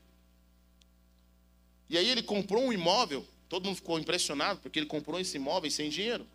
E 1.89 1.97
aí 1.97 2.09
ele 2.09 2.23
comprou 2.23 2.63
um 2.65 2.73
imóvel, 2.73 3.25
todo 3.49 3.65
mundo 3.67 3.77
ficou 3.77 3.99
impressionado, 3.99 4.61
porque 4.61 4.79
ele 4.79 4.87
comprou 4.87 5.21
esse 5.21 5.37
imóvel 5.37 5.71
sem 5.71 5.89
dinheiro. 5.89 6.27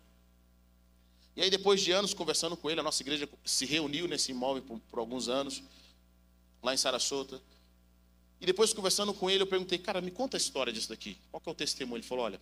E 1.34 1.42
aí, 1.42 1.50
depois 1.50 1.80
de 1.80 1.90
anos 1.92 2.12
conversando 2.12 2.56
com 2.56 2.68
ele, 2.70 2.80
a 2.80 2.82
nossa 2.82 3.02
igreja 3.02 3.28
se 3.44 3.64
reuniu 3.64 4.06
nesse 4.06 4.32
imóvel 4.32 4.62
por, 4.62 4.78
por 4.80 4.98
alguns 4.98 5.28
anos. 5.28 5.62
lá 6.62 6.74
em 6.74 6.76
Sarasota. 6.76 7.40
E 8.40 8.46
depois, 8.46 8.72
conversando 8.72 9.14
com 9.14 9.30
ele, 9.30 9.42
eu 9.42 9.46
perguntei, 9.46 9.78
cara, 9.78 10.00
me 10.00 10.10
conta 10.10 10.36
a 10.36 10.38
história 10.38 10.72
disso 10.72 10.88
daqui. 10.88 11.16
Qual 11.30 11.40
que 11.40 11.48
é 11.48 11.52
o 11.52 11.54
testemunho? 11.54 11.98
Ele 11.98 12.06
falou, 12.06 12.24
olha, 12.24 12.40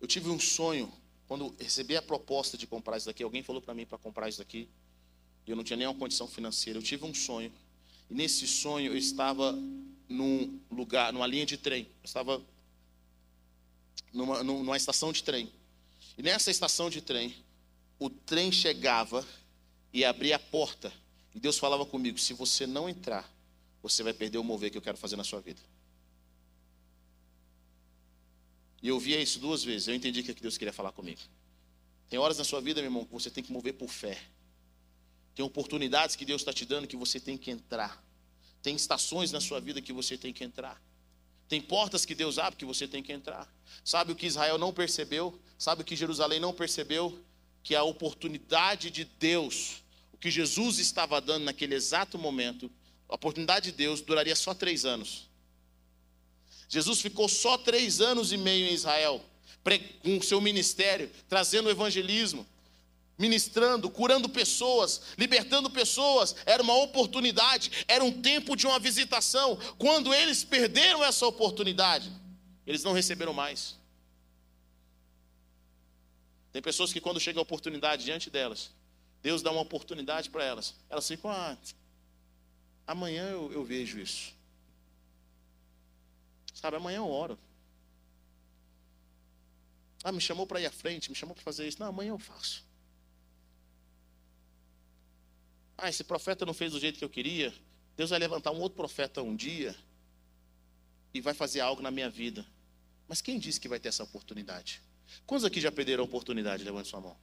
eu 0.00 0.06
tive 0.06 0.28
um 0.28 0.38
sonho, 0.38 0.92
quando 1.28 1.54
recebi 1.58 1.96
a 1.96 2.02
proposta 2.02 2.56
de 2.56 2.66
comprar 2.66 2.96
isso 2.96 3.06
daqui, 3.06 3.22
alguém 3.22 3.42
falou 3.42 3.60
para 3.60 3.74
mim 3.74 3.86
para 3.86 3.98
comprar 3.98 4.28
isso 4.28 4.38
daqui, 4.38 4.68
e 5.46 5.50
eu 5.50 5.56
não 5.56 5.62
tinha 5.62 5.76
nenhuma 5.76 5.98
condição 5.98 6.26
financeira. 6.26 6.78
Eu 6.78 6.82
tive 6.82 7.04
um 7.04 7.14
sonho, 7.14 7.52
e 8.10 8.14
nesse 8.14 8.46
sonho 8.46 8.92
eu 8.92 8.96
estava 8.96 9.56
num 10.08 10.60
lugar, 10.70 11.12
numa 11.12 11.26
linha 11.26 11.46
de 11.46 11.56
trem. 11.56 11.84
Eu 11.84 12.04
estava 12.04 12.42
numa, 14.12 14.42
numa 14.42 14.76
estação 14.76 15.12
de 15.12 15.22
trem. 15.22 15.52
E 16.16 16.22
nessa 16.22 16.50
estação 16.50 16.88
de 16.88 17.00
trem, 17.00 17.34
o 17.98 18.08
trem 18.08 18.50
chegava 18.50 19.26
e 19.92 20.04
abria 20.04 20.36
a 20.36 20.38
porta. 20.38 20.92
E 21.34 21.40
Deus 21.40 21.58
falava 21.58 21.84
comigo: 21.84 22.18
se 22.18 22.32
você 22.32 22.66
não 22.66 22.88
entrar, 22.88 23.30
você 23.82 24.02
vai 24.02 24.12
perder 24.12 24.38
o 24.38 24.44
mover 24.44 24.70
que 24.70 24.78
eu 24.78 24.82
quero 24.82 24.96
fazer 24.96 25.16
na 25.16 25.24
sua 25.24 25.40
vida. 25.40 25.60
E 28.82 28.88
eu 28.88 28.94
ouvia 28.94 29.20
isso 29.20 29.38
duas 29.38 29.64
vezes. 29.64 29.88
Eu 29.88 29.94
entendi 29.94 30.22
que 30.22 30.32
Deus 30.34 30.56
queria 30.56 30.72
falar 30.72 30.92
comigo. 30.92 31.20
Tem 32.08 32.18
horas 32.18 32.38
na 32.38 32.44
sua 32.44 32.60
vida, 32.60 32.80
meu 32.80 32.88
irmão, 32.88 33.04
que 33.04 33.12
você 33.12 33.30
tem 33.30 33.42
que 33.42 33.52
mover 33.52 33.74
por 33.74 33.88
fé. 33.88 34.20
Tem 35.34 35.44
oportunidades 35.44 36.16
que 36.16 36.24
Deus 36.24 36.40
está 36.40 36.52
te 36.52 36.64
dando 36.64 36.86
que 36.86 36.96
você 36.96 37.18
tem 37.18 37.36
que 37.36 37.50
entrar. 37.50 38.02
Tem 38.62 38.74
estações 38.74 39.32
na 39.32 39.40
sua 39.40 39.60
vida 39.60 39.80
que 39.80 39.92
você 39.92 40.16
tem 40.16 40.32
que 40.32 40.44
entrar. 40.44 40.80
Tem 41.48 41.60
portas 41.60 42.04
que 42.04 42.14
Deus 42.14 42.38
abre 42.38 42.58
que 42.58 42.64
você 42.64 42.88
tem 42.88 43.02
que 43.02 43.12
entrar. 43.12 43.48
Sabe 43.84 44.12
o 44.12 44.16
que 44.16 44.26
Israel 44.26 44.58
não 44.58 44.72
percebeu? 44.72 45.38
Sabe 45.58 45.82
o 45.82 45.84
que 45.84 45.94
Jerusalém 45.94 46.40
não 46.40 46.52
percebeu? 46.52 47.18
Que 47.62 47.74
a 47.74 47.82
oportunidade 47.82 48.90
de 48.90 49.04
Deus, 49.04 49.82
o 50.12 50.16
que 50.16 50.30
Jesus 50.30 50.78
estava 50.78 51.20
dando 51.20 51.44
naquele 51.44 51.74
exato 51.74 52.18
momento, 52.18 52.70
a 53.08 53.14
oportunidade 53.14 53.70
de 53.70 53.76
Deus 53.76 54.00
duraria 54.00 54.34
só 54.34 54.52
três 54.54 54.84
anos. 54.84 55.28
Jesus 56.68 57.00
ficou 57.00 57.28
só 57.28 57.56
três 57.56 58.00
anos 58.00 58.32
e 58.32 58.36
meio 58.36 58.66
em 58.66 58.74
Israel, 58.74 59.24
com 60.02 60.18
o 60.18 60.22
seu 60.22 60.40
ministério, 60.40 61.10
trazendo 61.28 61.66
o 61.66 61.70
evangelismo, 61.70 62.46
ministrando, 63.18 63.90
curando 63.90 64.28
pessoas, 64.28 65.00
libertando 65.16 65.70
pessoas, 65.70 66.34
era 66.44 66.62
uma 66.62 66.74
oportunidade, 66.76 67.84
era 67.88 68.04
um 68.04 68.20
tempo 68.20 68.56
de 68.56 68.66
uma 68.66 68.78
visitação. 68.78 69.56
Quando 69.78 70.12
eles 70.12 70.44
perderam 70.44 71.02
essa 71.04 71.26
oportunidade, 71.26 72.10
eles 72.66 72.84
não 72.84 72.92
receberam 72.92 73.32
mais. 73.32 73.76
Tem 76.52 76.62
pessoas 76.62 76.92
que, 76.92 77.00
quando 77.00 77.20
chega 77.20 77.38
a 77.38 77.42
oportunidade 77.42 78.04
diante 78.04 78.30
delas, 78.30 78.70
Deus 79.22 79.42
dá 79.42 79.50
uma 79.50 79.60
oportunidade 79.60 80.30
para 80.30 80.44
elas, 80.44 80.74
elas 80.88 81.06
ficam, 81.06 81.30
ah, 81.30 81.56
amanhã 82.86 83.28
eu, 83.28 83.52
eu 83.52 83.64
vejo 83.64 83.98
isso. 83.98 84.34
Sabe, 86.54 86.76
amanhã 86.76 86.98
eu 86.98 87.08
oro. 87.08 87.38
Ah, 90.02 90.12
me 90.12 90.20
chamou 90.20 90.46
para 90.46 90.60
ir 90.60 90.66
à 90.66 90.70
frente, 90.70 91.10
me 91.10 91.16
chamou 91.16 91.34
para 91.34 91.44
fazer 91.44 91.66
isso. 91.68 91.78
Não, 91.80 91.88
amanhã 91.88 92.10
eu 92.10 92.18
faço. 92.18 92.65
Ah, 95.78 95.88
esse 95.88 96.04
profeta 96.04 96.46
não 96.46 96.54
fez 96.54 96.72
do 96.72 96.80
jeito 96.80 96.98
que 96.98 97.04
eu 97.04 97.10
queria. 97.10 97.52
Deus 97.96 98.10
vai 98.10 98.18
levantar 98.18 98.50
um 98.50 98.60
outro 98.60 98.76
profeta 98.76 99.22
um 99.22 99.34
dia 99.34 99.74
e 101.12 101.20
vai 101.20 101.34
fazer 101.34 101.60
algo 101.60 101.82
na 101.82 101.90
minha 101.90 102.10
vida. 102.10 102.46
Mas 103.08 103.20
quem 103.20 103.38
disse 103.38 103.60
que 103.60 103.68
vai 103.68 103.78
ter 103.78 103.88
essa 103.88 104.04
oportunidade? 104.04 104.82
Quantos 105.26 105.44
aqui 105.44 105.60
já 105.60 105.70
perderam 105.70 106.02
a 106.02 106.04
oportunidade? 106.04 106.64
Levante 106.64 106.88
sua 106.88 107.00
mão. 107.00 107.16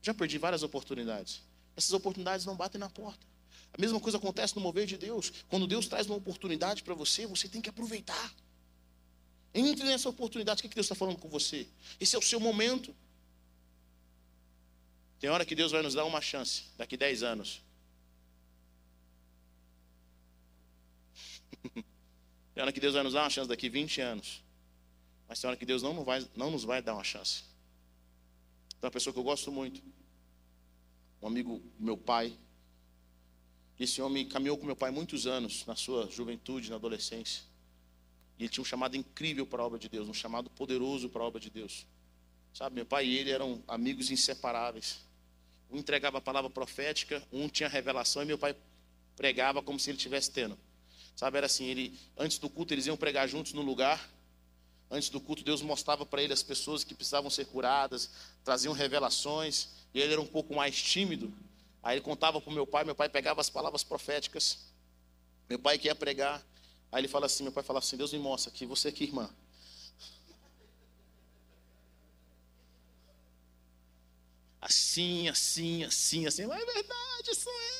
Já 0.00 0.14
perdi 0.14 0.38
várias 0.38 0.62
oportunidades. 0.62 1.42
Essas 1.76 1.92
oportunidades 1.92 2.46
não 2.46 2.56
batem 2.56 2.78
na 2.78 2.88
porta. 2.88 3.26
A 3.72 3.80
mesma 3.80 4.00
coisa 4.00 4.18
acontece 4.18 4.56
no 4.56 4.62
mover 4.62 4.86
de 4.86 4.96
Deus. 4.96 5.32
Quando 5.48 5.66
Deus 5.66 5.86
traz 5.86 6.06
uma 6.06 6.16
oportunidade 6.16 6.82
para 6.82 6.94
você, 6.94 7.26
você 7.26 7.48
tem 7.48 7.60
que 7.60 7.68
aproveitar. 7.68 8.34
Entre 9.52 9.84
nessa 9.84 10.08
oportunidade. 10.08 10.60
O 10.60 10.68
que 10.68 10.74
Deus 10.74 10.86
está 10.86 10.94
falando 10.94 11.18
com 11.18 11.28
você? 11.28 11.66
Esse 12.00 12.14
é 12.16 12.18
o 12.18 12.22
seu 12.22 12.40
momento. 12.40 12.94
Tem 15.18 15.28
hora 15.28 15.44
que 15.44 15.54
Deus 15.54 15.72
vai 15.72 15.82
nos 15.82 15.94
dar 15.94 16.04
uma 16.04 16.20
chance, 16.20 16.64
daqui 16.76 16.96
10 16.96 17.22
anos. 17.22 17.60
Tem 22.54 22.62
hora 22.62 22.72
que 22.72 22.80
Deus 22.80 22.94
vai 22.94 23.02
nos 23.02 23.12
dar 23.12 23.22
uma 23.22 23.30
chance 23.30 23.48
daqui 23.48 23.68
20 23.68 24.00
anos. 24.00 24.42
Mas 25.28 25.40
tem 25.40 25.48
hora 25.48 25.56
que 25.56 25.66
Deus 25.66 25.82
não, 25.82 26.04
vai, 26.04 26.26
não 26.34 26.50
nos 26.50 26.64
vai 26.64 26.80
dar 26.80 26.94
uma 26.94 27.04
chance. 27.04 27.44
Então, 28.76 28.88
uma 28.88 28.90
pessoa 28.90 29.12
que 29.12 29.18
eu 29.18 29.24
gosto 29.24 29.52
muito, 29.52 29.82
um 31.20 31.26
amigo 31.26 31.62
meu 31.78 31.96
pai, 31.96 32.32
esse 33.78 34.00
homem 34.00 34.26
caminhou 34.26 34.56
com 34.56 34.66
meu 34.66 34.76
pai 34.76 34.90
muitos 34.90 35.26
anos, 35.26 35.66
na 35.66 35.76
sua 35.76 36.08
juventude, 36.10 36.70
na 36.70 36.76
adolescência. 36.76 37.42
E 38.38 38.44
ele 38.44 38.48
tinha 38.48 38.62
um 38.62 38.64
chamado 38.64 38.96
incrível 38.96 39.46
para 39.46 39.62
a 39.62 39.66
obra 39.66 39.78
de 39.78 39.88
Deus, 39.88 40.08
um 40.08 40.14
chamado 40.14 40.48
poderoso 40.50 41.08
para 41.08 41.22
a 41.22 41.26
obra 41.26 41.40
de 41.40 41.50
Deus. 41.50 41.86
Sabe, 42.52 42.76
meu 42.76 42.86
pai 42.86 43.06
e 43.06 43.18
ele 43.18 43.30
eram 43.30 43.62
amigos 43.68 44.10
inseparáveis. 44.10 45.00
Um 45.70 45.76
entregava 45.76 46.18
a 46.18 46.20
palavra 46.20 46.48
profética, 46.48 47.22
um 47.32 47.48
tinha 47.48 47.68
revelação 47.68 48.22
e 48.22 48.24
meu 48.24 48.38
pai 48.38 48.56
pregava 49.16 49.60
como 49.62 49.78
se 49.78 49.90
ele 49.90 49.98
tivesse 49.98 50.30
tendo. 50.30 50.58
Sabe, 51.18 51.36
era 51.36 51.46
assim, 51.46 51.64
ele 51.64 51.98
antes 52.16 52.38
do 52.38 52.48
culto 52.48 52.72
eles 52.72 52.86
iam 52.86 52.96
pregar 52.96 53.26
juntos 53.26 53.52
no 53.52 53.60
lugar. 53.60 54.08
Antes 54.88 55.08
do 55.08 55.20
culto 55.20 55.42
Deus 55.42 55.62
mostrava 55.62 56.06
para 56.06 56.22
ele 56.22 56.32
as 56.32 56.44
pessoas 56.44 56.84
que 56.84 56.94
precisavam 56.94 57.28
ser 57.28 57.46
curadas, 57.46 58.08
traziam 58.44 58.72
revelações, 58.72 59.70
e 59.92 60.00
ele 60.00 60.12
era 60.12 60.20
um 60.20 60.26
pouco 60.26 60.54
mais 60.54 60.80
tímido. 60.80 61.34
Aí 61.82 61.96
ele 61.96 62.04
contava 62.04 62.40
para 62.40 62.50
o 62.50 62.54
meu 62.54 62.64
pai, 62.64 62.84
meu 62.84 62.94
pai 62.94 63.08
pegava 63.08 63.40
as 63.40 63.50
palavras 63.50 63.82
proféticas. 63.82 64.58
Meu 65.48 65.58
pai 65.58 65.76
que 65.76 65.88
ia 65.88 65.94
pregar, 65.96 66.40
Aí 66.92 67.00
ele 67.00 67.08
fala 67.08 67.26
assim, 67.26 67.42
meu 67.42 67.52
pai 67.52 67.64
fala 67.64 67.80
assim, 67.80 67.96
Deus 67.96 68.12
me 68.12 68.18
mostra 68.20 68.52
aqui, 68.52 68.64
você 68.64 68.86
aqui, 68.86 69.02
irmã. 69.02 69.28
Assim, 74.60 75.28
assim, 75.28 75.82
assim, 75.82 76.26
assim. 76.28 76.46
Mas 76.46 76.62
é 76.62 76.72
verdade, 76.72 77.34
sou 77.34 77.52
eu. 77.52 77.77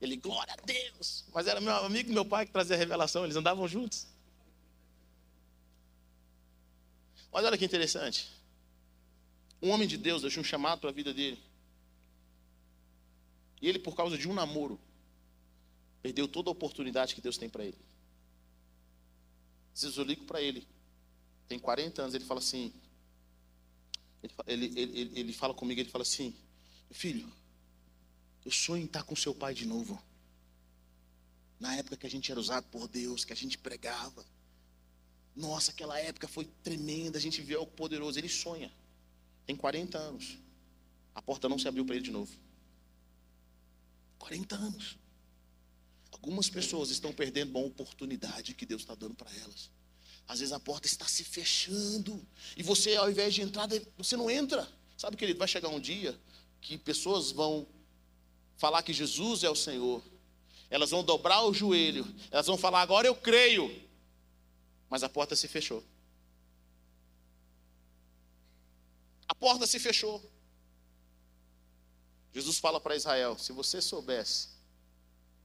Ele, 0.00 0.16
glória 0.16 0.52
a 0.52 0.64
Deus. 0.64 1.24
Mas 1.32 1.46
era 1.46 1.60
meu 1.60 1.74
amigo 1.76 2.12
meu 2.12 2.24
pai 2.24 2.46
que 2.46 2.52
trazia 2.52 2.76
a 2.76 2.78
revelação, 2.78 3.24
eles 3.24 3.36
andavam 3.36 3.66
juntos. 3.66 4.06
Mas 7.32 7.44
olha 7.44 7.58
que 7.58 7.64
interessante. 7.64 8.28
Um 9.62 9.70
homem 9.70 9.88
de 9.88 9.96
Deus 9.96 10.22
deixou 10.22 10.40
um 10.40 10.44
chamado 10.44 10.80
para 10.80 10.90
a 10.90 10.92
vida 10.92 11.12
dele. 11.12 11.42
E 13.60 13.68
ele, 13.68 13.78
por 13.78 13.96
causa 13.96 14.18
de 14.18 14.28
um 14.28 14.34
namoro, 14.34 14.78
Perdeu 16.04 16.28
toda 16.28 16.50
a 16.50 16.52
oportunidade 16.52 17.14
que 17.14 17.22
Deus 17.22 17.38
tem 17.38 17.48
para 17.48 17.64
ele. 17.64 17.78
Vezes 19.74 19.96
eu 19.96 20.04
ligo 20.04 20.26
para 20.26 20.42
ele, 20.42 20.68
tem 21.48 21.58
40 21.58 22.02
anos, 22.02 22.14
ele 22.14 22.26
fala 22.26 22.40
assim, 22.40 22.74
ele, 24.46 24.66
ele, 24.66 25.00
ele, 25.00 25.20
ele 25.20 25.32
fala 25.32 25.54
comigo, 25.54 25.80
ele 25.80 25.88
fala 25.88 26.02
assim, 26.02 26.36
filho, 26.90 27.26
eu 28.44 28.50
sonho 28.50 28.82
em 28.82 28.86
estar 28.86 29.02
com 29.02 29.16
seu 29.16 29.34
pai 29.34 29.54
de 29.54 29.66
novo. 29.66 30.00
Na 31.58 31.74
época 31.76 31.96
que 31.96 32.06
a 32.06 32.10
gente 32.10 32.30
era 32.30 32.38
usado 32.38 32.66
por 32.68 32.86
Deus, 32.88 33.24
que 33.24 33.32
a 33.32 33.36
gente 33.36 33.56
pregava. 33.56 34.24
Nossa, 35.34 35.70
aquela 35.70 35.98
época 35.98 36.28
foi 36.28 36.44
tremenda, 36.62 37.18
a 37.18 37.20
gente 37.20 37.40
viu 37.40 37.60
algo 37.60 37.72
poderoso. 37.72 38.18
Ele 38.18 38.28
sonha. 38.28 38.72
Tem 39.46 39.56
40 39.56 39.96
anos. 39.96 40.38
A 41.14 41.22
porta 41.22 41.48
não 41.48 41.58
se 41.58 41.66
abriu 41.66 41.84
para 41.84 41.94
ele 41.96 42.04
de 42.04 42.10
novo. 42.10 42.32
40 44.18 44.56
anos. 44.56 44.98
Algumas 46.10 46.48
pessoas 46.48 46.90
estão 46.90 47.12
perdendo 47.12 47.50
uma 47.50 47.66
oportunidade 47.66 48.54
que 48.54 48.66
Deus 48.66 48.82
está 48.82 48.94
dando 48.94 49.14
para 49.14 49.30
elas. 49.36 49.70
Às 50.26 50.40
vezes 50.40 50.52
a 50.52 50.60
porta 50.60 50.86
está 50.86 51.06
se 51.06 51.22
fechando 51.22 52.26
e 52.56 52.62
você, 52.62 52.96
ao 52.96 53.10
invés 53.10 53.34
de 53.34 53.42
entrar, 53.42 53.68
você 53.96 54.16
não 54.16 54.30
entra. 54.30 54.66
Sabe, 54.96 55.16
querido, 55.16 55.38
vai 55.38 55.48
chegar 55.48 55.68
um 55.68 55.80
dia 55.80 56.18
que 56.60 56.78
pessoas 56.78 57.30
vão 57.30 57.66
falar 58.56 58.82
que 58.82 58.92
Jesus 58.92 59.42
é 59.42 59.50
o 59.50 59.56
Senhor. 59.56 60.02
Elas 60.70 60.90
vão 60.90 61.04
dobrar 61.04 61.42
o 61.44 61.54
joelho, 61.54 62.06
elas 62.30 62.46
vão 62.46 62.56
falar, 62.56 62.80
agora 62.80 63.06
eu 63.06 63.14
creio. 63.14 63.82
Mas 64.88 65.02
a 65.02 65.08
porta 65.08 65.36
se 65.36 65.46
fechou. 65.48 65.84
A 69.28 69.34
porta 69.34 69.66
se 69.66 69.78
fechou. 69.78 70.22
Jesus 72.32 72.58
fala 72.58 72.80
para 72.80 72.96
Israel: 72.96 73.38
se 73.38 73.52
você 73.52 73.80
soubesse 73.80 74.48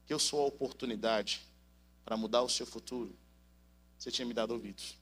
que 0.06 0.12
eu 0.12 0.18
sou 0.18 0.42
a 0.42 0.46
oportunidade 0.46 1.40
para 2.04 2.16
mudar 2.16 2.42
o 2.42 2.48
seu 2.48 2.66
futuro, 2.66 3.16
você 3.98 4.10
tinha 4.10 4.26
me 4.26 4.34
dado 4.34 4.52
ouvidos. 4.52 4.96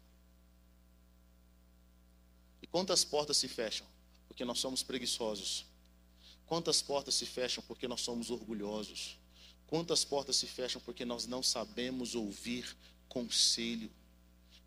E 2.61 2.67
quantas 2.67 3.05
portas 3.05 3.37
se 3.37 3.49
fecham? 3.49 3.87
Porque 4.29 4.45
nós 4.45 4.59
somos 4.59 4.83
preguiçosos. 4.83 5.65
Quantas 6.49 6.81
portas 6.81 7.15
se 7.15 7.27
fecham 7.27 7.63
porque 7.69 7.87
nós 7.87 8.01
somos 8.01 8.31
orgulhosos? 8.31 9.19
Quantas 9.67 10.03
portas 10.03 10.37
se 10.37 10.47
fecham 10.47 10.81
porque 10.81 11.05
nós 11.05 11.27
não 11.27 11.43
sabemos 11.43 12.15
ouvir 12.15 12.75
conselho? 13.07 13.91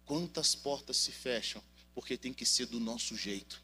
Quantas 0.06 0.54
portas 0.54 0.96
se 0.98 1.12
fecham 1.12 1.62
porque 1.96 2.16
tem 2.16 2.32
que 2.32 2.46
ser 2.46 2.68
do 2.68 2.80
nosso 2.80 3.18
jeito? 3.18 3.64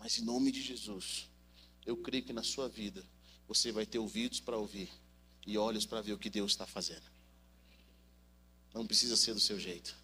Mas 0.00 0.18
em 0.18 0.24
nome 0.24 0.50
de 0.50 0.60
Jesus, 0.60 1.28
eu 1.86 1.96
creio 1.96 2.24
que 2.24 2.32
na 2.32 2.42
sua 2.42 2.68
vida 2.68 3.06
você 3.46 3.70
vai 3.70 3.86
ter 3.86 4.00
ouvidos 4.00 4.40
para 4.40 4.56
ouvir 4.56 4.90
e 5.46 5.56
olhos 5.56 5.86
para 5.86 6.00
ver 6.00 6.14
o 6.14 6.18
que 6.18 6.28
Deus 6.28 6.50
está 6.50 6.66
fazendo. 6.66 7.08
Não 8.74 8.84
precisa 8.84 9.16
ser 9.16 9.32
do 9.32 9.40
seu 9.40 9.60
jeito, 9.60 9.96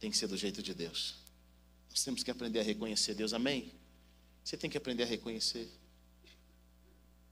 tem 0.00 0.10
que 0.10 0.16
ser 0.16 0.26
do 0.26 0.36
jeito 0.36 0.60
de 0.60 0.74
Deus. 0.74 1.19
Nós 2.00 2.04
temos 2.06 2.22
que 2.22 2.30
aprender 2.30 2.60
a 2.60 2.62
reconhecer 2.62 3.14
Deus, 3.14 3.34
amém? 3.34 3.74
Você 4.42 4.56
tem 4.56 4.70
que 4.70 4.78
aprender 4.78 5.02
a 5.02 5.06
reconhecer. 5.06 5.70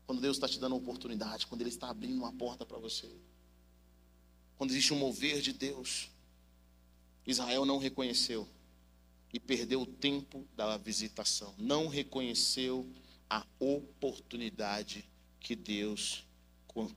Quando 0.07 0.21
Deus 0.21 0.37
está 0.37 0.47
te 0.47 0.61
dando 0.61 0.73
uma 0.73 0.83
oportunidade, 0.83 1.47
quando 1.47 1.63
Ele 1.63 1.71
está 1.71 1.89
abrindo 1.89 2.19
uma 2.19 2.35
porta 2.35 2.67
para 2.67 2.77
você, 2.77 3.11
quando 4.59 4.71
existe 4.71 4.93
um 4.93 4.99
mover 4.99 5.41
de 5.41 5.55
Deus, 5.55 6.11
Israel 7.27 7.65
não 7.65 7.79
reconheceu 7.79 8.47
e 9.33 9.41
perdeu 9.41 9.81
o 9.81 9.87
tempo 9.87 10.47
da 10.55 10.77
visitação, 10.77 11.55
não 11.57 11.89
reconheceu 11.89 12.87
a 13.31 13.47
oportunidade 13.59 15.09
que 15.41 15.57
Deus 15.57 16.27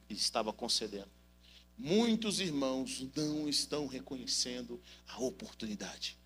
estava 0.09 0.51
concedendo. 0.51 1.09
Muitos 1.77 2.41
irmãos 2.41 3.07
não 3.15 3.47
estão 3.47 3.87
reconhecendo 3.87 4.77
a 5.07 5.21
oportunidade. 5.21 6.19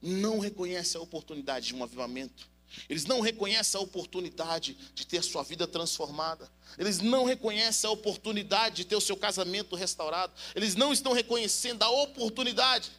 Não 0.00 0.38
reconhecem 0.38 1.00
a 1.00 1.02
oportunidade 1.02 1.68
de 1.68 1.74
um 1.74 1.82
avivamento. 1.82 2.48
Eles 2.88 3.04
não 3.06 3.20
reconhecem 3.20 3.80
a 3.80 3.82
oportunidade 3.82 4.74
de 4.94 5.06
ter 5.06 5.22
sua 5.22 5.42
vida 5.42 5.66
transformada. 5.66 6.50
Eles 6.76 7.00
não 7.00 7.24
reconhecem 7.24 7.88
a 7.88 7.92
oportunidade 7.92 8.76
de 8.76 8.84
ter 8.84 8.96
o 8.96 9.00
seu 9.00 9.16
casamento 9.16 9.74
restaurado. 9.74 10.32
Eles 10.54 10.74
não 10.74 10.92
estão 10.92 11.12
reconhecendo 11.12 11.82
a 11.82 11.90
oportunidade. 11.90 12.90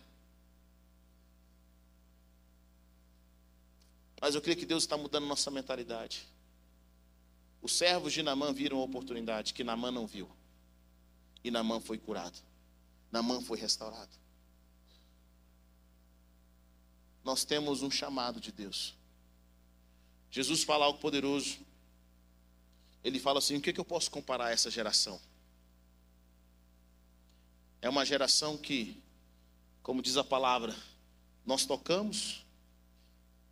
Mas 4.20 4.36
eu 4.36 4.42
creio 4.42 4.58
que 4.58 4.66
Deus 4.66 4.84
está 4.84 4.98
mudando 4.98 5.26
nossa 5.28 5.50
mentalidade. 5.50 6.28
Os 7.62 7.74
servos 7.74 8.12
de 8.14 8.24
Namã 8.24 8.54
viram 8.54 8.80
a 8.80 8.84
oportunidade 8.84 9.54
que 9.54 9.64
Namã 9.64 9.92
não 9.92 10.08
viu. 10.08 10.30
E 11.44 11.52
Namã 11.52 11.80
foi 11.80 11.98
curado. 11.98 12.38
Namã 13.12 13.42
foi 13.42 13.58
restaurado. 13.58 14.12
Nós 17.24 17.44
temos 17.44 17.82
um 17.82 17.92
chamado 17.92 18.40
de 18.40 18.52
Deus. 18.52 18.96
Jesus 20.32 20.64
fala 20.64 20.86
algo 20.86 21.00
poderoso. 21.00 21.60
Ele 23.04 23.20
fala 23.20 23.40
assim: 23.40 23.58
o 23.58 23.62
que, 23.62 23.70
é 23.70 23.74
que 23.74 23.80
eu 23.80 23.86
posso 23.86 24.10
comparar 24.12 24.48
a 24.48 24.52
essa 24.52 24.70
geração? 24.70 25.20
É 27.82 27.90
uma 27.90 28.06
geração 28.06 28.58
que, 28.58 29.02
como 29.82 30.02
diz 30.02 30.18
a 30.18 30.24
palavra, 30.24 30.76
nós 31.46 31.66
tocamos 31.66 32.46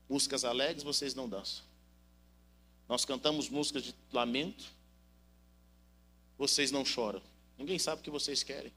músicas 0.10 0.44
alegres, 0.44 0.84
vocês 0.84 1.14
não 1.14 1.28
dançam. 1.28 1.64
Nós 2.88 3.04
cantamos 3.06 3.50
músicas 3.50 3.84
de 3.84 3.96
lamento, 4.12 4.66
vocês 6.38 6.72
não 6.72 6.86
choram. 6.86 7.22
Ninguém 7.58 7.80
sabe 7.80 8.02
o 8.02 8.04
que 8.04 8.10
vocês 8.10 8.44
querem. 8.44 8.72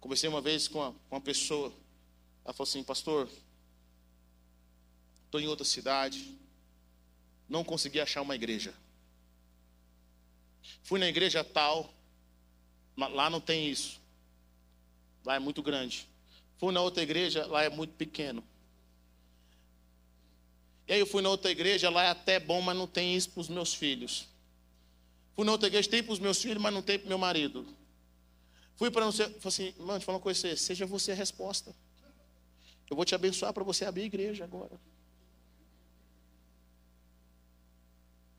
Conversei 0.00 0.28
uma 0.28 0.40
vez 0.40 0.68
com 0.68 0.78
uma, 0.78 0.92
com 0.92 1.16
uma 1.16 1.20
pessoa, 1.20 1.72
ela 2.44 2.52
falou 2.52 2.68
assim: 2.68 2.82
Pastor, 2.82 3.28
estou 5.24 5.40
em 5.40 5.46
outra 5.46 5.64
cidade, 5.64 6.36
não 7.48 7.64
consegui 7.64 8.00
achar 8.00 8.22
uma 8.22 8.34
igreja. 8.34 8.74
Fui 10.82 10.98
na 10.98 11.08
igreja 11.08 11.42
tal, 11.42 11.92
lá 12.96 13.30
não 13.30 13.40
tem 13.40 13.68
isso, 13.68 14.00
lá 15.24 15.36
é 15.36 15.38
muito 15.38 15.62
grande. 15.62 16.08
Fui 16.58 16.72
na 16.72 16.80
outra 16.80 17.02
igreja, 17.02 17.46
lá 17.46 17.64
é 17.64 17.68
muito 17.68 17.94
pequeno. 17.94 18.44
E 20.86 20.92
aí 20.92 21.00
eu 21.00 21.06
fui 21.06 21.22
na 21.22 21.28
outra 21.28 21.50
igreja, 21.50 21.90
lá 21.90 22.04
é 22.04 22.08
até 22.08 22.38
bom, 22.38 22.60
mas 22.60 22.76
não 22.76 22.86
tem 22.86 23.16
isso 23.16 23.30
para 23.30 23.40
os 23.40 23.48
meus 23.48 23.74
filhos. 23.74 24.28
Fui 25.34 25.44
na 25.44 25.52
outra 25.52 25.68
igreja, 25.68 25.88
tem 25.88 26.02
para 26.02 26.12
os 26.12 26.18
meus 26.18 26.40
filhos, 26.40 26.62
mas 26.62 26.74
não 26.74 26.82
tem 26.82 26.98
para 26.98 27.06
o 27.06 27.08
meu 27.08 27.18
marido. 27.18 27.66
Fui 28.76 28.90
para 28.90 29.04
não 29.04 29.12
ser, 29.12 29.28
falei 29.40 29.40
assim, 29.46 29.74
mano, 29.78 29.98
te 29.98 30.04
falar 30.04 30.18
uma 30.18 30.22
coisa, 30.22 30.56
seja 30.56 30.84
você 30.84 31.12
a 31.12 31.14
resposta. 31.14 31.74
Eu 32.92 32.96
vou 32.96 33.06
te 33.06 33.14
abençoar 33.14 33.54
para 33.54 33.64
você 33.64 33.86
abrir 33.86 34.02
a 34.02 34.04
igreja 34.04 34.44
agora. 34.44 34.78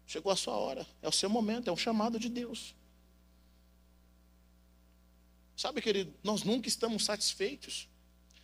Chegou 0.06 0.32
a 0.32 0.36
sua 0.36 0.56
hora, 0.56 0.86
é 1.02 1.10
o 1.10 1.12
seu 1.12 1.28
momento, 1.28 1.70
é 1.70 1.72
um 1.72 1.76
chamado 1.76 2.20
de 2.20 2.30
Deus. 2.30 2.76
Sabe, 5.58 5.82
querido, 5.82 6.14
nós 6.24 6.44
nunca 6.44 6.68
estamos 6.68 7.04
satisfeitos. 7.04 7.90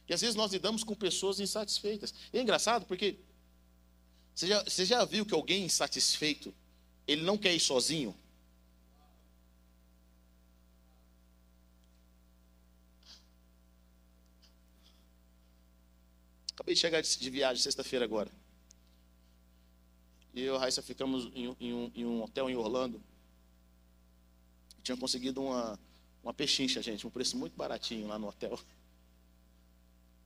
E 0.07 0.13
às 0.15 0.21
vezes 0.21 0.35
nós 0.35 0.51
lidamos 0.51 0.83
com 0.83 0.95
pessoas 0.95 1.39
insatisfeitas. 1.39 2.11
E 2.33 2.39
é 2.39 2.41
engraçado 2.41 2.87
porque 2.87 3.19
você 4.33 4.47
já, 4.47 4.63
você 4.63 4.85
já 4.85 5.05
viu 5.05 5.23
que 5.23 5.35
alguém 5.35 5.65
insatisfeito, 5.65 6.51
ele 7.07 7.21
não 7.21 7.37
quer 7.37 7.53
ir 7.53 7.59
sozinho? 7.59 8.15
Acabei 16.69 16.75
de 16.75 16.81
chegar 16.81 17.01
de 17.01 17.29
viagem 17.31 17.63
sexta-feira 17.63 18.05
agora. 18.05 18.29
E 20.35 20.41
eu 20.41 20.53
e 20.53 20.57
a 20.57 20.59
Raíssa 20.59 20.83
ficamos 20.83 21.25
em, 21.33 21.55
em, 21.59 21.73
um, 21.73 21.91
em, 21.95 22.05
um, 22.05 22.21
hotel 22.21 22.47
em 22.47 22.55
Orlando. 22.55 23.01
Tinha 24.83 24.95
conseguido 24.95 25.41
uma, 25.41 25.79
uma 26.23 26.31
pechincha, 26.31 26.79
gente, 26.79 27.07
um 27.07 27.09
preço 27.09 27.35
muito 27.35 27.57
baratinho 27.57 28.07
lá 28.07 28.19
no 28.19 28.27
hotel. 28.27 28.59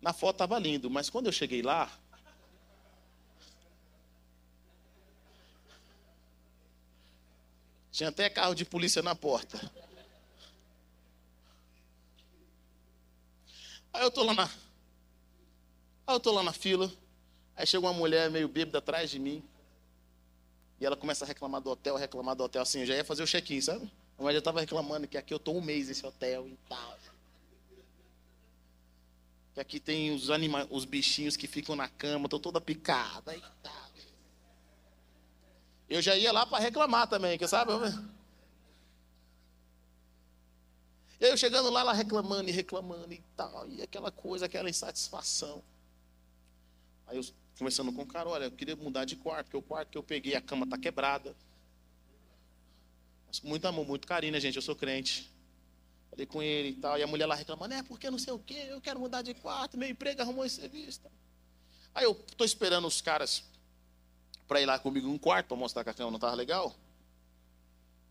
Na 0.01 0.11
foto 0.11 0.35
estava 0.35 0.59
lindo, 0.59 0.89
mas 0.89 1.09
quando 1.09 1.27
eu 1.27 1.31
cheguei 1.31 1.61
lá, 1.61 1.89
Tinha 7.89 8.09
até 8.09 8.27
carro 8.27 8.55
de 8.55 8.65
polícia 8.65 9.03
na 9.03 9.13
porta. 9.13 9.71
Aí 13.93 14.01
eu 14.01 14.09
tô 14.09 14.23
lá 14.23 14.33
na. 14.33 14.62
Aí 16.05 16.15
eu 16.15 16.19
tô 16.19 16.31
lá 16.31 16.43
na 16.43 16.53
fila. 16.53 16.91
Aí 17.55 17.65
chega 17.65 17.85
uma 17.85 17.93
mulher 17.93 18.29
meio 18.29 18.47
bêbada 18.47 18.79
atrás 18.79 19.09
de 19.09 19.19
mim. 19.19 19.43
E 20.79 20.85
ela 20.85 20.97
começa 20.97 21.23
a 21.23 21.27
reclamar 21.27 21.61
do 21.61 21.69
hotel, 21.69 21.95
reclamar 21.95 22.35
do 22.35 22.43
hotel. 22.43 22.61
Assim, 22.61 22.81
eu 22.81 22.85
já 22.85 22.95
ia 22.95 23.05
fazer 23.05 23.23
o 23.23 23.27
check-in, 23.27 23.61
sabe? 23.61 23.89
Mulher 24.17 24.33
já 24.33 24.39
estava 24.39 24.59
reclamando 24.59 25.07
que 25.07 25.17
aqui 25.17 25.33
eu 25.33 25.39
tô 25.39 25.51
um 25.51 25.61
mês 25.61 25.87
nesse 25.87 26.05
hotel 26.05 26.47
e 26.47 26.57
tal. 26.69 26.97
Que 29.53 29.59
aqui 29.59 29.79
tem 29.79 30.13
os, 30.13 30.29
anima 30.29 30.67
os 30.69 30.85
bichinhos 30.85 31.37
que 31.37 31.47
ficam 31.47 31.75
na 31.75 31.87
cama, 31.87 32.29
tô 32.29 32.39
toda 32.39 32.59
picada 32.59 33.35
e 33.35 33.43
tal. 33.61 33.83
Eu 35.89 36.01
já 36.01 36.15
ia 36.15 36.31
lá 36.31 36.45
para 36.45 36.63
reclamar 36.63 37.07
também, 37.07 37.37
que 37.37 37.47
sabe? 37.47 37.71
E 41.19 41.25
eu 41.25 41.37
chegando 41.37 41.69
lá, 41.69 41.83
lá 41.83 41.93
reclamando 41.93 42.49
e 42.49 42.51
reclamando 42.51 43.13
e 43.13 43.23
tal, 43.35 43.69
e 43.69 43.81
aquela 43.81 44.11
coisa, 44.11 44.45
aquela 44.45 44.69
insatisfação. 44.69 45.63
Aí 47.14 47.20
eu 47.20 47.26
conversando 47.59 47.93
com 47.93 48.01
o 48.01 48.07
cara, 48.07 48.28
olha, 48.28 48.45
eu 48.45 48.51
queria 48.51 48.76
mudar 48.76 49.05
de 49.05 49.16
quarto, 49.16 49.45
porque 49.45 49.57
o 49.57 49.61
quarto 49.61 49.91
que 49.91 49.97
eu 49.97 50.01
peguei, 50.01 50.34
a 50.36 50.41
cama 50.41 50.66
tá 50.66 50.80
quebrada. 50.80 51.36
Mas 53.28 53.39
muito 53.41 53.68
amor, 53.68 53.86
muito 53.86 54.07
carinho, 54.07 54.34
né, 54.34 54.39
gente? 54.39 54.55
Eu 54.55 54.64
sou 54.64 54.76
crente. 54.76 55.32
Falei 56.09 56.26
com 56.26 56.41
ele 56.41 56.70
e 56.70 56.74
tal, 56.74 56.97
e 56.97 57.03
a 57.03 57.07
mulher 57.07 57.28
lá 57.28 57.36
reclamando, 57.36 57.76
é 57.76 57.84
porque 57.84 58.09
não 58.09 58.18
sei 58.18 58.34
o 58.34 58.39
quê, 58.39 58.66
eu 58.68 58.82
quero 58.82 58.99
mudar 58.99 59.22
de 59.22 59.36
quarto, 59.36 59.78
meu 59.78 59.88
emprego 59.88 60.22
arrumou 60.24 60.43
esse 60.43 60.61
serviço. 60.61 61.01
Aí 61.93 62.03
eu 62.03 62.11
estou 62.28 62.45
esperando 62.45 62.88
os 62.88 62.99
caras 62.99 63.43
para 64.47 64.59
ir 64.59 64.66
lá 64.66 64.80
comigo 64.80 65.07
num 65.07 65.18
quarto 65.20 65.47
para 65.47 65.57
mostrar 65.57 65.84
que 65.84 65.91
a 65.91 65.93
cama 65.93 66.09
não 66.09 66.18
estava 66.18 66.36
legal. 66.36 66.76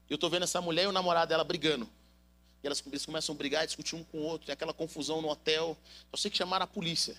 Eu 0.08 0.14
estou 0.14 0.30
vendo 0.30 0.44
essa 0.44 0.60
mulher 0.60 0.84
e 0.84 0.86
o 0.86 0.92
namorado 0.92 1.28
dela 1.28 1.42
brigando. 1.42 1.88
E 2.62 2.66
elas, 2.66 2.82
eles 2.86 3.04
começam 3.04 3.34
a 3.34 3.38
brigar, 3.38 3.66
discutir 3.66 3.96
um 3.96 4.04
com 4.04 4.18
o 4.18 4.22
outro, 4.22 4.46
tem 4.46 4.52
aquela 4.52 4.72
confusão 4.72 5.20
no 5.20 5.28
hotel. 5.28 5.76
Eu 6.12 6.18
sei 6.18 6.30
que 6.30 6.36
chamaram 6.36 6.64
a 6.64 6.68
polícia. 6.68 7.16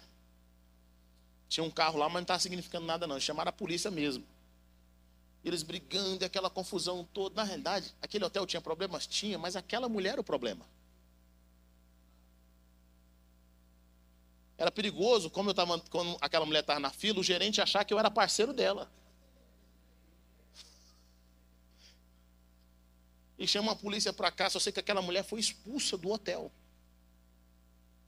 Tinha 1.53 1.63
um 1.63 1.69
carro 1.69 1.99
lá, 1.99 2.05
mas 2.05 2.15
não 2.15 2.21
estava 2.21 2.39
significando 2.39 2.87
nada, 2.87 3.05
não. 3.05 3.19
Chamaram 3.19 3.49
a 3.49 3.53
polícia 3.53 3.91
mesmo. 3.91 4.25
Eles 5.45 5.61
brigando 5.61 6.25
aquela 6.25 6.49
confusão 6.49 7.07
toda. 7.13 7.35
Na 7.35 7.43
realidade, 7.43 7.93
aquele 8.01 8.25
hotel 8.25 8.43
tinha 8.47 8.59
problemas? 8.59 9.05
Tinha, 9.05 9.37
mas 9.37 9.55
aquela 9.55 9.87
mulher 9.87 10.13
era 10.13 10.21
o 10.21 10.23
problema. 10.23 10.65
Era 14.57 14.71
perigoso, 14.71 15.29
como 15.29 15.51
eu 15.51 15.53
tava, 15.53 15.79
quando 15.91 16.17
aquela 16.19 16.43
mulher 16.43 16.61
estava 16.61 16.79
na 16.79 16.89
fila, 16.89 17.19
o 17.19 17.23
gerente 17.23 17.61
achar 17.61 17.85
que 17.85 17.93
eu 17.93 17.99
era 17.99 18.09
parceiro 18.09 18.51
dela. 18.51 18.89
e 23.37 23.47
chama 23.47 23.73
a 23.73 23.75
polícia 23.75 24.11
para 24.11 24.31
cá. 24.31 24.49
Só 24.49 24.57
sei 24.57 24.73
que 24.73 24.79
aquela 24.79 25.03
mulher 25.03 25.23
foi 25.23 25.39
expulsa 25.39 25.95
do 25.99 26.09
hotel. 26.09 26.51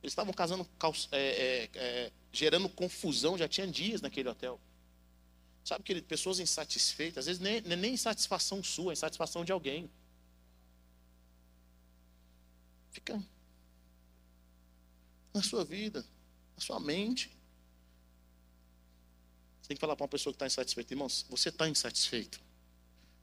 Eles 0.05 0.11
estavam 0.11 0.31
casando, 0.31 0.69
é, 1.11 1.17
é, 1.17 1.69
é, 1.73 2.11
gerando 2.31 2.69
confusão, 2.69 3.35
já 3.35 3.47
tinha 3.47 3.65
dias 3.65 4.01
naquele 4.01 4.29
hotel. 4.29 4.61
Sabe, 5.63 5.83
querido, 5.83 6.05
pessoas 6.05 6.39
insatisfeitas, 6.39 7.17
às 7.17 7.25
vezes 7.25 7.41
nem, 7.41 7.59
nem 7.61 7.95
insatisfação 7.95 8.63
sua, 8.63 8.91
é 8.91 8.93
insatisfação 8.93 9.43
de 9.43 9.51
alguém. 9.51 9.89
Fica 12.91 13.19
na 15.33 15.41
sua 15.41 15.65
vida, 15.65 16.05
na 16.55 16.61
sua 16.61 16.79
mente. 16.79 17.35
Você 19.59 19.69
tem 19.69 19.75
que 19.75 19.81
falar 19.81 19.95
para 19.95 20.03
uma 20.03 20.09
pessoa 20.09 20.31
que 20.31 20.35
está 20.35 20.45
insatisfeita, 20.45 20.93
irmãos, 20.93 21.25
você 21.27 21.49
está 21.49 21.67
insatisfeito? 21.67 22.39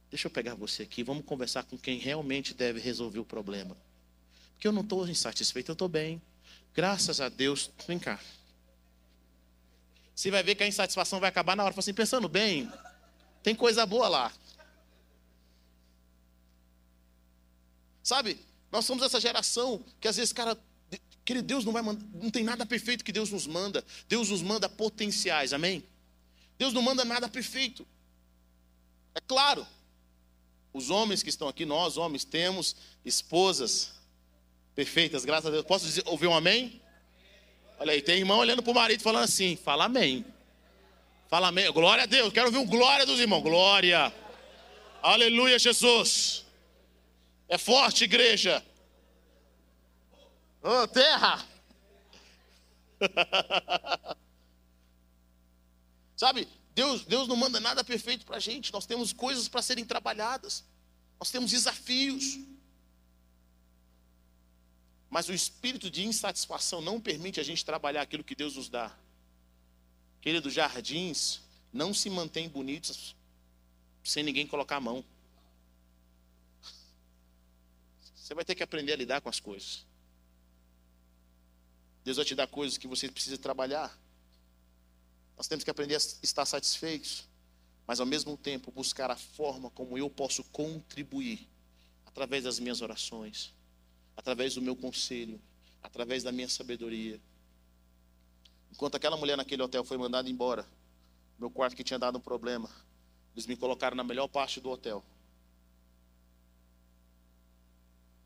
Deixa 0.09 0.27
eu 0.27 0.31
pegar 0.31 0.53
você 0.53 0.83
aqui, 0.83 1.01
vamos 1.01 1.23
conversar 1.23 1.63
com 1.63 1.77
quem 1.77 1.97
realmente 1.97 2.53
deve 2.53 2.81
resolver 2.81 3.19
o 3.19 3.25
problema. 3.25 3.77
Porque 4.51 4.67
eu 4.67 4.73
não 4.73 4.81
estou 4.81 5.07
insatisfeito, 5.07 5.71
eu 5.71 5.73
estou 5.73 5.87
bem. 5.87 6.21
Graças 6.73 7.21
a 7.21 7.29
Deus, 7.29 7.69
vem 7.87 7.99
cá. 7.99 8.19
Você 10.15 10.31
vai 10.31 10.43
ver 10.43 10.55
que 10.55 10.63
a 10.63 10.67
insatisfação 10.67 11.19
vai 11.19 11.29
acabar 11.29 11.55
na 11.55 11.63
hora. 11.63 11.73
Fala 11.73 11.81
assim, 11.81 11.93
pensando 11.93 12.27
bem, 12.27 12.71
tem 13.41 13.55
coisa 13.55 13.85
boa 13.85 14.07
lá. 14.07 14.33
Sabe? 18.01 18.39
Nós 18.71 18.85
somos 18.85 19.03
essa 19.03 19.19
geração 19.19 19.83
que 19.99 20.07
às 20.07 20.17
vezes, 20.17 20.33
cara, 20.33 20.57
querido, 21.23 21.45
Deus 21.45 21.63
não 21.63 21.71
vai 21.71 21.81
mandar, 21.81 22.05
não 22.13 22.29
tem 22.29 22.43
nada 22.43 22.65
perfeito 22.65 23.03
que 23.03 23.11
Deus 23.11 23.29
nos 23.29 23.47
manda. 23.47 23.83
Deus 24.07 24.29
nos 24.29 24.41
manda 24.41 24.67
potenciais, 24.67 25.53
amém? 25.53 25.83
Deus 26.57 26.73
não 26.73 26.81
manda 26.81 27.05
nada 27.05 27.29
perfeito. 27.29 27.87
É 29.15 29.21
claro, 29.21 29.65
os 30.73 30.89
homens 30.89 31.21
que 31.21 31.29
estão 31.29 31.47
aqui, 31.47 31.65
nós 31.65 31.97
homens, 31.97 32.23
temos 32.23 32.75
esposas 33.05 33.91
perfeitas, 34.75 35.25
graças 35.25 35.47
a 35.47 35.51
Deus. 35.51 35.65
Posso 35.65 35.85
dizer, 35.85 36.03
ouvir 36.05 36.27
um 36.27 36.35
amém? 36.35 36.81
Olha 37.79 37.93
aí, 37.93 38.01
tem 38.01 38.19
irmão 38.19 38.39
olhando 38.39 38.63
para 38.63 38.71
o 38.71 38.75
marido 38.75 39.01
falando 39.03 39.23
assim: 39.23 39.55
fala 39.55 39.85
amém. 39.85 40.25
Fala 41.29 41.47
amém. 41.47 41.71
Glória 41.71 42.03
a 42.03 42.07
Deus. 42.07 42.31
Quero 42.31 42.47
ouvir 42.47 42.59
um 42.59 42.65
glória 42.65 43.05
dos 43.05 43.19
irmãos. 43.19 43.41
Glória. 43.41 44.13
Aleluia, 45.01 45.57
Jesus. 45.57 46.45
É 47.49 47.57
forte, 47.57 48.03
igreja. 48.03 48.63
Oh, 50.61 50.87
terra. 50.87 51.45
Sabe, 56.15 56.47
Deus, 56.73 57.03
Deus 57.03 57.27
não 57.27 57.35
manda 57.35 57.59
nada 57.59 57.83
perfeito 57.83 58.25
para 58.25 58.37
a 58.37 58.39
gente. 58.39 58.71
Nós 58.71 58.85
temos 58.85 59.11
coisas 59.11 59.47
para 59.47 59.61
serem 59.61 59.83
trabalhadas. 59.83 60.63
Nós 61.19 61.29
temos 61.29 61.51
desafios. 61.51 62.39
Mas 65.13 65.29
o 65.29 65.33
espírito 65.33 65.91
de 65.91 66.03
insatisfação 66.03 66.81
não 66.81 66.99
permite 66.99 67.39
a 67.39 67.43
gente 67.43 67.63
trabalhar 67.63 68.01
aquilo 68.01 68.23
que 68.23 68.33
Deus 68.33 68.55
nos 68.55 68.67
dá. 68.67 68.91
Querido, 70.19 70.49
jardins 70.49 71.39
não 71.71 71.93
se 71.93 72.09
mantêm 72.09 72.49
bonitos 72.49 73.15
sem 74.03 74.23
ninguém 74.23 74.47
colocar 74.47 74.77
a 74.77 74.79
mão. 74.79 75.05
Você 78.15 78.33
vai 78.33 78.43
ter 78.43 78.55
que 78.55 78.63
aprender 78.63 78.93
a 78.93 78.95
lidar 78.95 79.21
com 79.21 79.29
as 79.29 79.39
coisas. 79.39 79.85
Deus 82.03 82.17
vai 82.17 82.25
te 82.25 82.33
dar 82.33 82.47
coisas 82.47 82.79
que 82.79 82.87
você 82.87 83.07
precisa 83.07 83.37
trabalhar. 83.37 83.95
Nós 85.37 85.47
temos 85.47 85.63
que 85.63 85.69
aprender 85.69 85.93
a 85.93 85.99
estar 86.23 86.43
satisfeitos, 86.43 87.29
mas 87.85 87.99
ao 87.99 88.05
mesmo 88.07 88.35
tempo 88.35 88.71
buscar 88.71 89.11
a 89.11 89.15
forma 89.15 89.69
como 89.69 89.95
eu 89.95 90.09
posso 90.09 90.43
contribuir 90.45 91.47
através 92.03 92.45
das 92.45 92.57
minhas 92.57 92.81
orações, 92.81 93.53
através 94.15 94.55
do 94.55 94.61
meu 94.61 94.75
conselho, 94.75 95.39
através 95.81 96.23
da 96.23 96.31
minha 96.31 96.47
sabedoria. 96.47 97.19
Enquanto 98.71 98.95
aquela 98.95 99.17
mulher 99.17 99.37
naquele 99.37 99.61
hotel 99.61 99.83
foi 99.83 99.97
mandada 99.97 100.29
embora, 100.29 100.65
meu 101.37 101.49
quarto 101.51 101.75
que 101.75 101.83
tinha 101.83 101.99
dado 101.99 102.17
um 102.17 102.21
problema, 102.21 102.69
eles 103.33 103.45
me 103.45 103.55
colocaram 103.55 103.95
na 103.95 104.03
melhor 104.03 104.27
parte 104.27 104.59
do 104.59 104.69
hotel. 104.69 105.03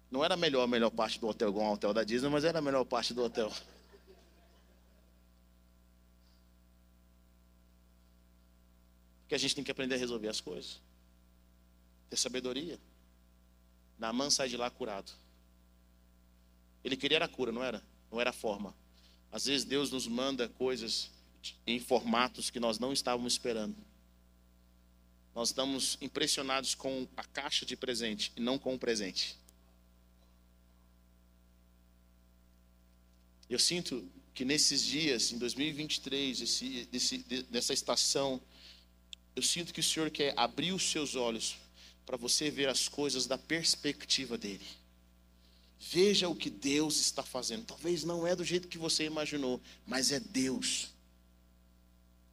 Não 0.10 0.24
era 0.24 0.38
melhor, 0.38 0.64
a 0.64 0.68
melhor 0.68 0.90
parte 0.90 1.20
do 1.20 1.28
hotel, 1.28 1.50
igual 1.50 1.66
um 1.66 1.74
hotel 1.74 1.94
da 1.94 2.04
Disney, 2.04 2.30
mas 2.30 2.46
era 2.46 2.60
a 2.60 2.62
melhor 2.62 2.86
parte 2.86 3.14
do 3.14 3.24
hotel. 3.24 3.52
Porque 9.22 9.36
a 9.36 9.38
gente 9.38 9.56
tem 9.56 9.64
que 9.64 9.72
aprender 9.72 9.96
a 9.96 9.98
resolver 9.98 10.30
as 10.30 10.40
coisas. 10.40 10.82
Ter 12.10 12.16
sabedoria. 12.16 12.80
Naaman 14.00 14.30
sai 14.30 14.48
de 14.48 14.56
lá 14.56 14.70
curado. 14.70 15.12
Ele 16.88 16.96
queria 16.96 17.22
a 17.22 17.28
cura, 17.28 17.52
não 17.52 17.62
era? 17.62 17.84
Não 18.10 18.22
era 18.22 18.30
a 18.30 18.34
forma. 18.34 18.74
Às 19.30 19.46
vezes 19.46 19.66
Deus 19.66 19.92
nos 19.92 20.08
manda 20.08 20.48
coisas 20.48 21.12
em 21.66 21.82
formatos 21.82 22.50
que 22.50 22.62
nós 22.62 22.80
não 22.80 22.94
estávamos 22.94 23.34
esperando. 23.34 23.76
Nós 25.36 25.50
estamos 25.50 25.98
impressionados 26.00 26.74
com 26.74 27.06
a 27.18 27.26
caixa 27.26 27.66
de 27.66 27.76
presente 27.76 28.32
e 28.38 28.40
não 28.40 28.58
com 28.58 28.74
o 28.74 28.80
presente. 28.80 29.38
Eu 33.50 33.60
sinto 33.60 34.10
que 34.34 34.46
nesses 34.46 34.82
dias, 34.82 35.34
em 35.34 35.38
2023, 35.38 36.42
esse, 36.42 37.18
dessa 37.50 37.74
estação, 37.74 38.42
eu 39.36 39.44
sinto 39.44 39.74
que 39.74 39.82
o 39.82 39.84
Senhor 39.84 40.10
quer 40.10 40.34
abrir 40.38 40.72
os 40.72 40.84
seus 40.84 41.16
olhos 41.16 41.58
para 42.06 42.16
você 42.16 42.50
ver 42.50 42.70
as 42.70 42.88
coisas 42.88 43.28
da 43.28 43.38
perspectiva 43.38 44.38
dele. 44.38 44.66
Veja 45.80 46.28
o 46.28 46.36
que 46.36 46.50
Deus 46.50 47.00
está 47.00 47.24
fazendo. 47.24 47.66
Talvez 47.66 48.04
não 48.04 48.26
é 48.26 48.36
do 48.36 48.44
jeito 48.44 48.68
que 48.68 48.78
você 48.78 49.06
imaginou, 49.06 49.62
mas 49.86 50.12
é 50.12 50.20
Deus. 50.20 50.94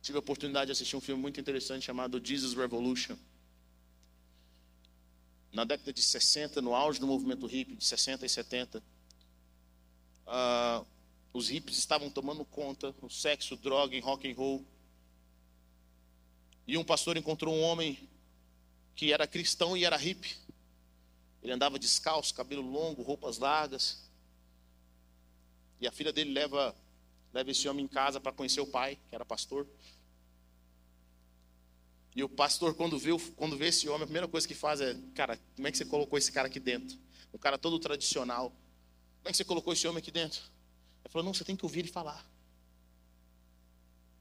Tive 0.01 0.17
a 0.17 0.21
oportunidade 0.21 0.67
de 0.67 0.73
assistir 0.73 0.97
um 0.97 1.01
filme 1.01 1.21
muito 1.21 1.41
interessante 1.41 1.85
chamado 1.85 2.21
Jesus 2.23 2.55
Revolution. 2.55 3.17
Na 5.53 5.65
década 5.65 5.93
de 5.93 6.03
60, 6.03 6.61
no 6.61 6.75
auge 6.75 6.99
do 6.99 7.07
movimento 7.07 7.47
hippie, 7.47 7.77
de 7.77 7.85
60 7.85 8.27
e 8.27 8.29
70, 8.29 8.79
uh, 8.79 8.83
ah, 10.27 10.85
os 11.33 11.49
hippies 11.49 11.79
estavam 11.79 12.11
tomando 12.11 12.45
conta, 12.45 12.95
o 13.01 13.09
sexo, 13.09 13.57
droga 13.57 13.95
e 13.95 14.01
rock 14.01 14.31
and 14.31 14.35
roll. 14.35 14.65
E 16.67 16.77
um 16.77 16.85
pastor 16.85 17.17
encontrou 17.17 17.55
um 17.55 17.63
homem 17.63 17.99
que 18.97 19.13
era 19.13 19.27
cristão 19.27 19.77
e 19.77 19.85
era 19.85 19.97
hippie. 19.97 20.35
Ele 21.45 21.53
andava 21.53 21.79
descalço, 21.79 22.35
cabelo 22.35 22.63
longo, 22.63 23.03
roupas 23.03 23.37
largas. 23.37 24.03
E 25.79 25.87
a 25.87 25.93
filha 25.93 26.11
dele 26.11 26.33
leva, 26.33 26.75
leva 27.35 27.51
esse 27.51 27.69
homem 27.69 27.85
em 27.85 27.89
casa 27.89 28.19
para 28.19 28.33
conhecer 28.33 28.63
o 28.63 28.67
pai, 28.67 28.99
que 29.11 29.15
era 29.15 29.27
pastor. 29.27 29.69
E 32.17 32.25
o 32.25 32.29
pastor, 32.31 32.75
quando 32.75 32.99
vê, 32.99 33.11
quando 33.37 33.59
vê 33.59 33.67
esse 33.67 33.87
homem, 33.91 34.05
a 34.05 34.07
primeira 34.07 34.27
coisa 34.27 34.49
que 34.49 34.55
faz 34.55 34.81
é: 34.81 34.97
Cara, 35.15 35.39
como 35.55 35.69
é 35.69 35.71
que 35.71 35.77
você 35.77 35.85
colocou 35.85 36.19
esse 36.19 36.33
cara 36.33 36.49
aqui 36.49 36.59
dentro? 36.59 36.97
Um 37.33 37.39
cara 37.39 37.59
todo 37.59 37.79
tradicional. 37.79 38.49
Como 38.49 39.29
é 39.29 39.31
que 39.31 39.37
você 39.37 39.45
colocou 39.45 39.73
esse 39.75 39.87
homem 39.87 39.99
aqui 39.99 40.11
dentro? 40.11 40.41
Ele 41.05 41.13
falou: 41.13 41.27
Não, 41.27 41.35
você 41.35 41.45
tem 41.45 41.55
que 41.55 41.65
ouvir 41.67 41.81
ele 41.81 41.89
falar. 41.89 42.25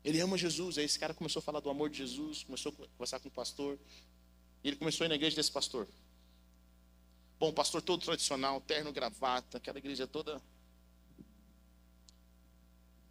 Ele 0.03 0.19
ama 0.19 0.37
Jesus. 0.37 0.77
Aí 0.77 0.83
esse 0.83 0.99
cara 0.99 1.13
começou 1.13 1.39
a 1.39 1.43
falar 1.43 1.61
do 1.61 1.69
amor 1.69 1.89
de 1.89 1.99
Jesus, 1.99 2.43
começou 2.43 2.73
a 2.73 2.87
conversar 2.97 3.21
com 3.21 3.29
o 3.29 3.31
pastor. 3.31 3.79
E 4.61 4.67
ele 4.67 4.75
começou 4.75 5.05
a 5.05 5.07
ir 5.07 5.09
na 5.09 5.15
igreja 5.15 5.37
desse 5.37 5.51
pastor. 5.51 5.87
Bom, 7.43 7.51
pastor 7.51 7.81
todo 7.81 8.01
tradicional, 8.01 8.61
terno, 8.61 8.93
gravata, 8.93 9.57
aquela 9.57 9.77
igreja 9.77 10.07
toda 10.07 10.41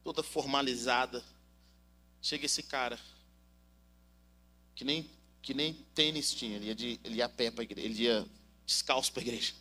toda 0.03 0.23
formalizada. 0.23 1.23
Chega 2.23 2.47
esse 2.47 2.63
cara 2.63 2.99
que 4.75 4.85
nem 4.85 5.07
que 5.43 5.53
nem 5.53 5.75
tênis 5.95 6.33
tinha, 6.33 6.57
ele 6.57 6.65
ia, 6.65 6.75
de, 6.75 7.01
ele 7.05 7.17
ia 7.17 7.27
a 7.27 7.29
pé 7.29 7.51
para 7.51 7.61
a 7.61 7.65
igreja, 7.65 7.87
ele 7.87 8.03
ia 8.05 8.27
descalço 8.65 9.13
para 9.13 9.21
a 9.21 9.27
igreja. 9.27 9.53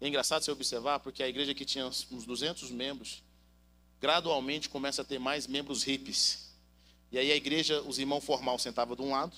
É 0.00 0.08
engraçado 0.08 0.42
você 0.42 0.50
observar, 0.50 0.98
porque 0.98 1.22
a 1.22 1.28
igreja 1.28 1.54
que 1.54 1.64
tinha 1.64 1.86
uns 1.86 2.24
200 2.26 2.68
membros, 2.72 3.22
gradualmente 4.00 4.68
começa 4.68 5.02
a 5.02 5.04
ter 5.04 5.20
mais 5.20 5.46
membros 5.46 5.84
hippies. 5.84 6.52
E 7.12 7.18
aí 7.18 7.30
a 7.30 7.36
igreja, 7.36 7.80
os 7.82 8.00
irmãos 8.00 8.24
formal 8.24 8.58
sentavam 8.58 8.96
de 8.96 9.02
um 9.02 9.12
lado 9.12 9.36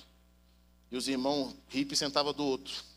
e 0.89 0.97
os 0.97 1.07
irmãos 1.07 1.55
hippies 1.69 1.99
sentavam 1.99 2.33
do 2.33 2.43
outro. 2.43 2.89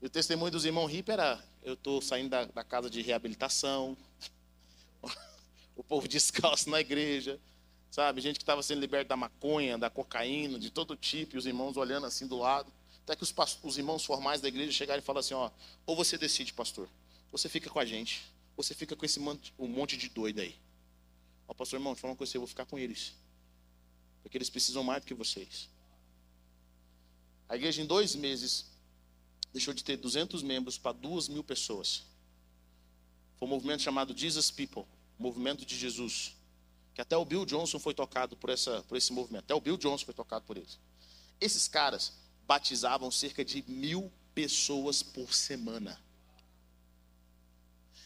E 0.00 0.06
o 0.06 0.10
testemunho 0.10 0.50
dos 0.50 0.64
irmãos 0.64 0.86
hippies 0.86 1.12
era: 1.12 1.44
eu 1.62 1.74
estou 1.74 2.00
saindo 2.00 2.30
da, 2.30 2.44
da, 2.46 2.64
casa 2.64 2.88
de 2.88 3.02
reabilitação, 3.02 3.96
o 5.76 5.84
povo 5.84 6.08
descalço 6.08 6.70
na 6.70 6.80
igreja, 6.80 7.38
sabe? 7.90 8.20
Gente 8.20 8.36
que 8.36 8.42
estava 8.42 8.62
sendo 8.62 8.80
liberta 8.80 9.10
da 9.10 9.16
maconha, 9.16 9.76
da 9.76 9.90
cocaína, 9.90 10.58
de 10.58 10.70
todo 10.70 10.96
tipo, 10.96 11.36
e 11.36 11.38
os 11.38 11.44
irmãos 11.44 11.76
olhando 11.76 12.06
assim 12.06 12.26
do 12.26 12.38
lado. 12.38 12.72
Até 13.04 13.14
que 13.14 13.22
os, 13.22 13.34
os 13.62 13.76
irmãos 13.76 14.04
formais 14.04 14.40
da 14.40 14.48
igreja 14.48 14.72
chegaram 14.72 15.02
e 15.02 15.04
falaram 15.04 15.20
assim: 15.20 15.34
ó, 15.34 15.50
ou 15.84 15.94
você 15.94 16.16
decide, 16.16 16.52
pastor, 16.54 16.88
você 17.30 17.48
fica 17.48 17.68
com 17.68 17.78
a 17.78 17.84
gente, 17.84 18.22
você 18.56 18.74
fica 18.74 18.96
com 18.96 19.04
esse 19.04 19.20
monte, 19.20 19.52
um 19.58 19.68
monte 19.68 19.96
de 19.96 20.08
doido 20.08 20.40
aí. 20.40 20.56
Ó, 21.46 21.52
pastor, 21.52 21.78
irmão, 21.78 21.94
falar 21.94 22.12
uma 22.12 22.16
coisa, 22.16 22.36
eu 22.36 22.40
vou 22.40 22.48
ficar 22.48 22.64
com 22.64 22.78
eles. 22.78 23.12
Porque 24.22 24.38
eles 24.38 24.48
precisam 24.48 24.82
mais 24.82 25.02
do 25.02 25.06
que 25.06 25.14
vocês. 25.14 25.68
A 27.48 27.56
igreja, 27.56 27.82
em 27.82 27.86
dois 27.86 28.14
meses, 28.14 28.69
deixou 29.52 29.74
de 29.74 29.82
ter 29.82 29.96
200 29.96 30.42
membros 30.42 30.78
para 30.78 30.92
2 30.92 31.28
mil 31.28 31.44
pessoas. 31.44 32.04
Foi 33.38 33.46
um 33.46 33.50
movimento 33.50 33.82
chamado 33.82 34.16
Jesus 34.16 34.50
People 34.50 34.84
movimento 35.20 35.66
de 35.66 35.76
Jesus. 35.76 36.34
Que 36.94 37.00
até 37.00 37.16
o 37.16 37.24
Bill 37.24 37.44
Johnson 37.44 37.78
foi 37.78 37.94
tocado 37.94 38.36
por, 38.36 38.50
essa, 38.50 38.82
por 38.88 38.96
esse 38.96 39.12
movimento. 39.12 39.44
Até 39.44 39.54
o 39.54 39.60
Bill 39.60 39.76
Johnson 39.76 40.06
foi 40.06 40.14
tocado 40.14 40.44
por 40.46 40.56
eles. 40.56 40.78
Esses 41.40 41.68
caras 41.68 42.14
batizavam 42.46 43.10
cerca 43.10 43.44
de 43.44 43.62
mil 43.68 44.10
pessoas 44.34 45.02
por 45.02 45.32
semana. 45.32 46.00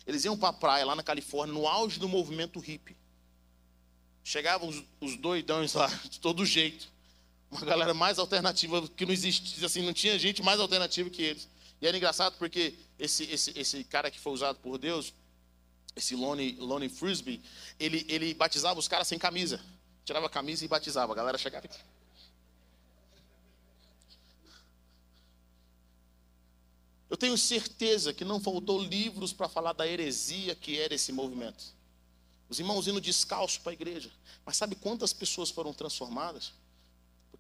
Eles 0.07 0.25
iam 0.25 0.37
para 0.37 0.51
a 0.51 0.53
praia 0.53 0.85
lá 0.85 0.95
na 0.95 1.03
Califórnia, 1.03 1.55
no 1.55 1.67
auge 1.67 1.99
do 1.99 2.09
movimento 2.09 2.59
hippie. 2.59 2.97
chegavam 4.23 4.69
os, 4.69 4.85
os 5.01 5.17
doidões 5.17 5.73
lá, 5.73 5.87
de 6.11 6.21
todo 6.21 6.45
jeito. 6.45 6.93
Uma 7.55 7.65
galera 7.65 7.95
mais 7.95 8.19
alternativa 8.19 8.89
que 8.89 9.07
não 9.07 9.13
existia, 9.13 9.65
assim, 9.65 9.81
não 9.81 9.93
tinha 9.93 10.19
gente 10.19 10.43
mais 10.43 10.59
alternativa 10.59 11.09
que 11.09 11.23
eles. 11.23 11.49
E 11.81 11.87
era 11.87 11.97
engraçado 11.97 12.37
porque 12.37 12.75
esse, 12.99 13.23
esse, 13.31 13.57
esse 13.57 13.85
cara 13.85 14.11
que 14.11 14.19
foi 14.19 14.33
usado 14.33 14.59
por 14.59 14.77
Deus, 14.77 15.15
esse 15.95 16.17
Lonnie, 16.17 16.57
Lonnie 16.57 16.89
Frisbee, 16.89 17.41
ele, 17.79 18.05
ele 18.09 18.35
batizava 18.35 18.81
os 18.81 18.89
caras 18.89 19.07
sem 19.07 19.21
camisa. 19.21 19.65
Tirava 20.05 20.27
a 20.27 20.29
camisa 20.29 20.65
e 20.65 20.69
batizava. 20.69 21.13
A 21.13 21.15
galera 21.15 21.39
chegava 21.39 21.65
aqui. 21.67 21.79
Eu 27.09 27.17
tenho 27.17 27.39
certeza 27.39 28.13
que 28.13 28.25
não 28.25 28.41
faltou 28.41 28.83
livros 28.83 29.33
para 29.33 29.49
falar 29.49 29.75
da 29.75 29.87
heresia 29.87 30.57
que 30.57 30.81
era 30.81 30.93
esse 30.93 31.13
movimento. 31.13 31.65
Os 32.49 32.59
irmãos 32.59 32.89
indo 32.89 33.01
descalço 33.01 33.61
para 33.61 33.71
a 33.71 33.75
igreja. 33.75 34.11
Mas 34.45 34.57
sabe 34.57 34.75
quantas 34.75 35.13
pessoas 35.13 35.51
foram 35.51 35.73
transformadas? 35.73 36.53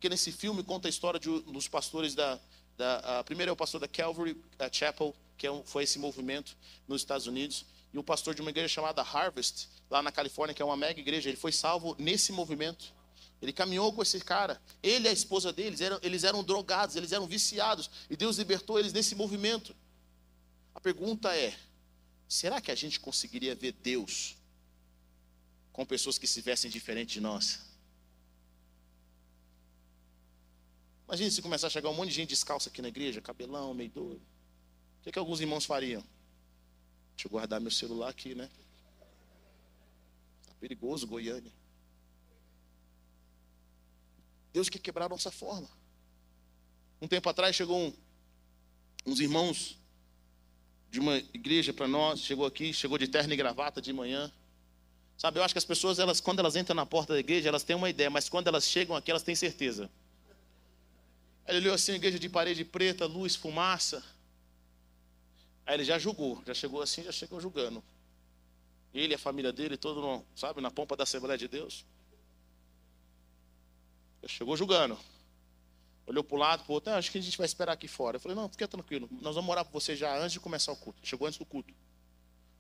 Porque 0.05 0.11
nesse 0.11 0.33
filme 0.33 0.63
conta 0.63 0.87
a 0.87 0.91
história 0.91 1.19
de, 1.19 1.31
dos 1.45 1.67
pastores 1.67 2.15
da. 2.15 2.39
da 2.77 3.21
a, 3.21 3.25
primeiro 3.25 3.49
é 3.49 3.53
o 3.55 3.57
pastor 3.57 3.81
da 3.81 3.89
Calvary 3.89 4.37
Chapel, 4.71 5.17
que 5.39 5.47
é 5.47 5.51
um, 5.51 5.65
foi 5.65 5.85
esse 5.85 5.99
movimento 5.99 6.55
nos 6.87 7.01
Estados 7.01 7.27
Unidos, 7.27 7.65
e 7.91 7.97
o 7.97 8.03
pastor 8.03 8.35
de 8.35 8.43
uma 8.43 8.51
igreja 8.51 8.69
chamada 8.69 9.01
Harvest, 9.01 9.67
lá 9.89 10.03
na 10.03 10.13
Califórnia, 10.13 10.55
que 10.55 10.61
é 10.61 10.65
uma 10.65 10.77
mega 10.77 11.01
igreja. 11.01 11.31
Ele 11.31 11.39
foi 11.39 11.53
salvo 11.53 11.97
nesse 11.99 12.33
movimento. 12.33 12.93
Ele 13.41 13.51
caminhou 13.51 13.95
com 13.95 14.03
esse 14.03 14.21
cara. 14.21 14.61
Ele 14.83 15.07
e 15.07 15.09
a 15.09 15.13
esposa 15.13 15.51
deles, 15.55 15.81
eram, 15.81 15.99
eles 16.03 16.23
eram 16.23 16.45
drogados, 16.45 16.97
eles 16.97 17.11
eram 17.11 17.27
viciados. 17.27 17.89
E 18.11 18.15
Deus 18.15 18.37
libertou 18.37 18.79
eles 18.79 18.93
nesse 18.93 19.15
movimento. 19.15 19.75
A 20.75 20.81
pergunta 20.81 21.35
é: 21.35 21.57
será 22.29 22.61
que 22.61 22.71
a 22.71 22.75
gente 22.75 23.01
conseguiria 23.01 23.55
ver 23.55 23.73
Deus 23.73 24.37
com 25.73 25.87
pessoas 25.87 26.19
que 26.19 26.27
se 26.27 26.43
vestem 26.43 26.71
diferente 26.71 27.15
de 27.15 27.23
nós? 27.23 27.74
Imagina 31.07 31.31
se 31.31 31.43
começar 31.43 31.67
a 31.67 31.71
chegar 31.71 31.91
um 31.91 31.95
monte 31.95 32.09
de 32.09 32.15
gente 32.15 32.31
descalça 32.31 32.69
aqui 32.69 32.81
na 32.81 32.89
igreja, 32.89 33.21
cabelão, 33.21 33.75
meio 33.75 33.91
doido. 33.91 34.23
O 35.01 35.05
que, 35.05 35.13
que 35.13 35.19
alguns 35.19 35.41
irmãos 35.41 35.65
fariam? 35.65 36.03
Deixa 37.15 37.27
eu 37.27 37.31
guardar 37.31 37.61
meu 37.61 37.71
celular 37.71 38.09
aqui, 38.09 38.35
né? 38.35 38.49
Tá 40.47 40.55
perigoso, 40.59 41.07
Goiânia. 41.07 41.53
Deus 44.53 44.69
quer 44.69 44.79
quebrar 44.79 45.07
a 45.07 45.09
nossa 45.09 45.31
forma. 45.31 45.69
Um 47.03 47.07
tempo 47.07 47.29
atrás 47.29 47.55
chegou 47.55 47.79
um, 47.79 47.93
uns 49.05 49.21
irmãos 49.21 49.79
de 50.91 51.01
uma 51.01 51.17
igreja 51.17 51.73
para 51.73 51.87
nós, 51.87 52.21
chegou 52.21 52.47
aqui, 52.47 52.73
chegou 52.73 52.97
de 52.97 53.09
terno 53.09 53.35
e 53.35 53.37
gravata 53.37 53.83
de 53.83 53.93
manhã. 53.93 54.33
Sabe, 55.19 55.39
eu 55.39 55.45
acho 55.45 55.53
que 55.53 55.59
as 55.59 55.65
pessoas, 55.65 55.99
elas, 55.99 56.21
quando 56.21 56.39
elas 56.39 56.57
entram 56.57 56.75
na 56.75 56.87
porta 56.87 57.13
da 57.13 57.21
igreja, 57.21 57.49
elas 57.49 57.63
têm 57.63 57.77
uma 57.77 57.91
ideia, 57.91 58.09
mas 58.09 58.29
quando 58.29 58.49
elas 58.49 58.65
chegam 58.65 58.97
aqui, 58.97 59.11
elas 59.11 59.23
têm 59.23 59.35
certeza. 59.35 59.91
Ele 61.47 61.59
olhou 61.59 61.75
assim, 61.75 61.93
igreja 61.93 62.19
de 62.19 62.29
parede 62.29 62.65
preta, 62.65 63.07
luz, 63.07 63.37
fumaça. 63.37 64.03
Aí 65.67 65.75
ele 65.75 65.85
já 65.85 65.99
julgou, 65.99 66.43
já 66.47 66.55
chegou 66.55 66.83
assim, 66.83 67.03
já 67.03 67.13
chegou 67.13 67.41
julgando. 67.41 67.83
Ele, 68.93 69.15
a 69.15 69.19
família 69.19 69.53
dele, 69.53 69.77
todo, 69.77 70.25
sabe, 70.35 70.61
na 70.61 70.71
pompa 70.71 70.97
da 70.97 71.03
Assembleia 71.03 71.37
de 71.37 71.49
Deus. 71.49 71.85
Chegou 74.27 74.57
julgando. 74.57 74.99
Olhou 76.07 76.23
para 76.23 76.37
o 76.37 76.39
lado, 76.39 76.65
para 76.65 76.71
o 76.71 76.75
outro, 76.75 76.93
ah, 76.93 76.97
acho 76.97 77.11
que 77.11 77.19
a 77.19 77.21
gente 77.21 77.37
vai 77.37 77.47
esperar 77.47 77.73
aqui 77.73 77.89
fora. 77.89 78.17
Eu 78.17 78.21
falei, 78.21 78.37
não, 78.37 78.49
fica 78.49 78.69
tranquilo, 78.69 79.09
nós 79.23 79.35
vamos 79.35 79.51
orar 79.51 79.65
por 79.65 79.73
você 79.73 79.97
já 79.97 80.17
antes 80.19 80.33
de 80.33 80.41
começar 80.41 80.71
o 80.73 80.77
culto. 80.77 80.99
Chegou 81.03 81.27
antes 81.27 81.39
do 81.39 81.47
culto. 81.47 81.73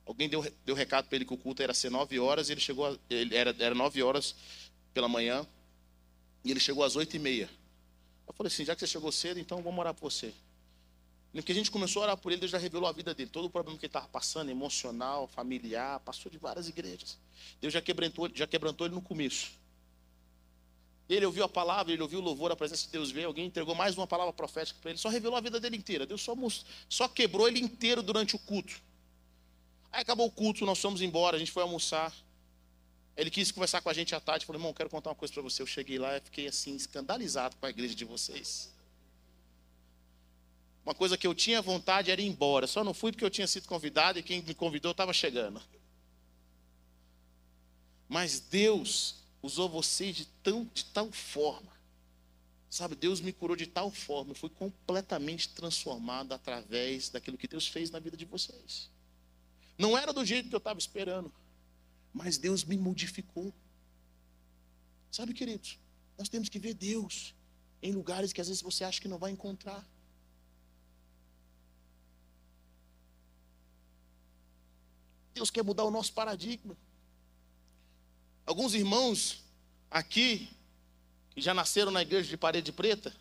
Alguém 0.07 0.28
deu, 0.28 0.43
deu 0.64 0.74
recado 0.74 1.07
para 1.07 1.16
ele 1.16 1.24
que 1.24 1.32
o 1.32 1.39
culto 1.39 1.62
era 1.62 1.72
ser 1.72 1.91
nove 1.91 2.18
horas, 2.18 2.49
e 2.49 2.53
ele 2.53 2.61
chegou, 2.61 2.99
ele, 3.09 3.35
era, 3.35 3.55
era 3.59 3.74
nove 3.74 4.03
horas 4.03 4.35
pela 4.93 5.09
manhã, 5.09 5.47
e 6.43 6.51
ele 6.51 6.61
chegou 6.61 6.85
às 6.85 6.97
oito 6.97 7.16
e 7.16 7.18
meia. 7.18 7.49
Eu 8.27 8.35
falei 8.35 8.53
assim, 8.53 8.64
já 8.64 8.75
que 8.75 8.81
você 8.81 8.87
chegou 8.87 9.12
cedo, 9.12 9.39
então 9.39 9.62
vamos 9.62 9.79
orar 9.79 9.95
por 9.95 10.11
você. 10.11 10.33
E 11.35 11.43
que 11.43 11.51
a 11.51 11.55
gente 11.55 11.70
começou 11.70 12.03
a 12.03 12.05
orar 12.05 12.16
por 12.16 12.31
ele, 12.31 12.41
Deus 12.41 12.53
já 12.53 12.59
revelou 12.59 12.89
a 12.89 12.93
vida 12.93 13.12
dele. 13.12 13.29
Todo 13.29 13.47
o 13.47 13.51
problema 13.51 13.77
que 13.77 13.87
ele 13.87 13.91
estava 13.91 14.07
passando, 14.07 14.51
emocional, 14.51 15.27
familiar, 15.27 15.99
passou 16.01 16.31
de 16.31 16.39
várias 16.39 16.68
igrejas. 16.68 17.18
Deus 17.61 17.72
já 17.72 17.81
quebrantou, 17.81 18.31
já 18.33 18.47
quebrantou 18.47 18.87
ele 18.87 18.95
no 18.95 19.03
começo. 19.03 19.51
Ele 21.09 21.27
ouviu 21.27 21.45
a 21.45 21.49
palavra, 21.49 21.93
ele 21.93 22.01
ouviu 22.01 22.20
o 22.20 22.22
louvor, 22.22 22.53
a 22.53 22.57
presença 22.57 22.87
de 22.87 22.93
Deus 22.93 23.11
veio, 23.11 23.27
alguém 23.27 23.47
entregou 23.47 23.75
mais 23.75 23.97
uma 23.97 24.07
palavra 24.07 24.33
profética 24.33 24.79
para 24.81 24.93
ele, 24.93 24.99
só 24.99 25.09
revelou 25.09 25.37
a 25.37 25.41
vida 25.41 25.61
dele 25.61 25.77
inteira. 25.77 26.07
Deus 26.07 26.22
só, 26.22 26.35
só 26.89 27.09
quebrou 27.09 27.49
ele 27.49 27.61
inteiro 27.61 28.03
durante 28.03 28.37
o 28.37 28.39
culto. 28.39 28.81
Aí 29.93 30.01
acabou 30.01 30.27
o 30.27 30.31
culto, 30.31 30.64
nós 30.64 30.81
fomos 30.81 31.03
embora, 31.03 31.37
a 31.37 31.39
gente 31.39 31.53
foi 31.53 31.62
almoçar. 31.62 32.12
Ele 33.17 33.31
quis 33.31 33.51
conversar 33.51 33.81
com 33.81 33.89
a 33.89 33.93
gente 33.93 34.15
à 34.15 34.21
tarde, 34.21 34.45
falou, 34.45 34.61
irmão, 34.61 34.73
quero 34.73 34.91
contar 34.91 35.11
uma 35.11 35.17
coisa 35.17 35.33
para 35.33 35.43
você. 35.43 35.62
Eu 35.62 35.67
cheguei 35.67 35.99
lá 35.99 36.17
e 36.17 36.21
fiquei 36.21 36.49
assim, 36.49 36.75
escandalizado 36.75 37.57
com 37.57 37.67
a 37.67 37.71
igreja 37.71 37.95
de 37.95 38.05
vocês. 38.05 38.75
Uma 40.85 40.95
coisa 40.95 41.17
que 41.17 41.27
eu 41.27 41.35
tinha 41.35 41.62
vontade 41.62 42.11
era 42.11 42.21
ir 42.21 42.27
embora, 42.27 42.67
só 42.67 42.85
não 42.85 42.93
fui 42.93 43.11
porque 43.11 43.25
eu 43.25 43.31
tinha 43.31 43.47
sido 43.47 43.67
convidado 43.67 44.19
e 44.19 44.23
quem 44.23 44.43
me 44.43 44.55
convidou 44.55 44.91
estava 44.91 45.12
chegando. 45.12 45.62
Mas 48.07 48.39
Deus 48.39 49.17
usou 49.41 49.69
você 49.69 50.12
de, 50.12 50.27
tão, 50.43 50.69
de 50.75 50.85
tal 50.87 51.11
forma. 51.11 51.73
Sabe, 52.69 52.97
Deus 52.97 53.21
me 53.21 53.33
curou 53.33 53.57
de 53.57 53.67
tal 53.67 53.91
forma, 53.91 54.33
eu 54.33 54.35
fui 54.35 54.51
completamente 54.51 55.49
transformado 55.51 56.33
através 56.33 57.09
daquilo 57.09 57.39
que 57.39 57.47
Deus 57.47 57.69
fez 57.69 57.91
na 57.91 58.01
vida 58.01 58.17
de 58.17 58.25
vocês. 58.25 58.91
Não 59.79 59.97
era 59.97 60.12
do 60.12 60.25
jeito 60.25 60.49
que 60.49 60.55
eu 60.55 60.59
estava 60.59 60.79
esperando, 60.79 61.33
mas 62.15 62.39
Deus 62.39 62.65
me 62.65 62.79
modificou. 62.79 63.53
Sabe, 65.11 65.35
queridos, 65.35 65.79
nós 66.17 66.29
temos 66.29 66.49
que 66.49 66.61
ver 66.61 66.75
Deus 66.75 67.35
em 67.83 67.93
lugares 67.93 68.33
que 68.33 68.41
às 68.41 68.47
vezes 68.47 68.62
você 68.62 68.85
acha 68.85 69.01
que 69.01 69.09
não 69.09 69.19
vai 69.19 69.33
encontrar. 69.33 69.85
Deus 75.35 75.51
quer 75.51 75.65
mudar 75.65 75.83
o 75.83 75.91
nosso 75.91 76.12
paradigma. 76.12 76.77
Alguns 78.47 78.75
irmãos 78.75 79.43
aqui, 79.91 80.49
que 81.31 81.41
já 81.41 81.53
nasceram 81.53 81.91
na 81.91 82.03
igreja 82.03 82.29
de 82.29 82.37
parede 82.37 82.71
preta, 82.71 83.15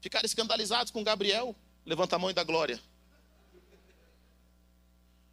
ficaram 0.00 0.24
escandalizados 0.24 0.90
com 0.90 1.04
Gabriel. 1.04 1.54
Levanta 1.84 2.16
a 2.16 2.18
mão 2.18 2.30
e 2.30 2.34
dá 2.34 2.42
glória. 2.42 2.80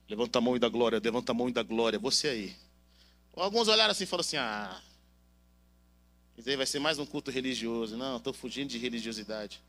Levanta 0.09 0.39
a 0.39 0.41
mão 0.41 0.55
e 0.55 0.59
dá 0.59 0.69
glória, 0.69 1.01
levanta 1.03 1.31
a 1.31 1.35
mão 1.35 1.49
e 1.49 1.51
dá 1.51 1.63
glória. 1.63 1.99
Você 1.99 2.27
aí. 2.29 2.55
Alguns 3.35 3.67
olharam 3.67 3.91
assim 3.91 4.03
e 4.03 4.07
falaram 4.07 4.21
assim: 4.27 4.37
ah, 4.37 4.81
isso 6.37 6.49
aí 6.49 6.55
vai 6.55 6.65
ser 6.65 6.79
mais 6.79 6.99
um 6.99 7.05
culto 7.05 7.31
religioso. 7.31 7.97
Não, 7.97 8.17
estou 8.17 8.31
fugindo 8.31 8.69
de 8.69 8.77
religiosidade. 8.77 9.61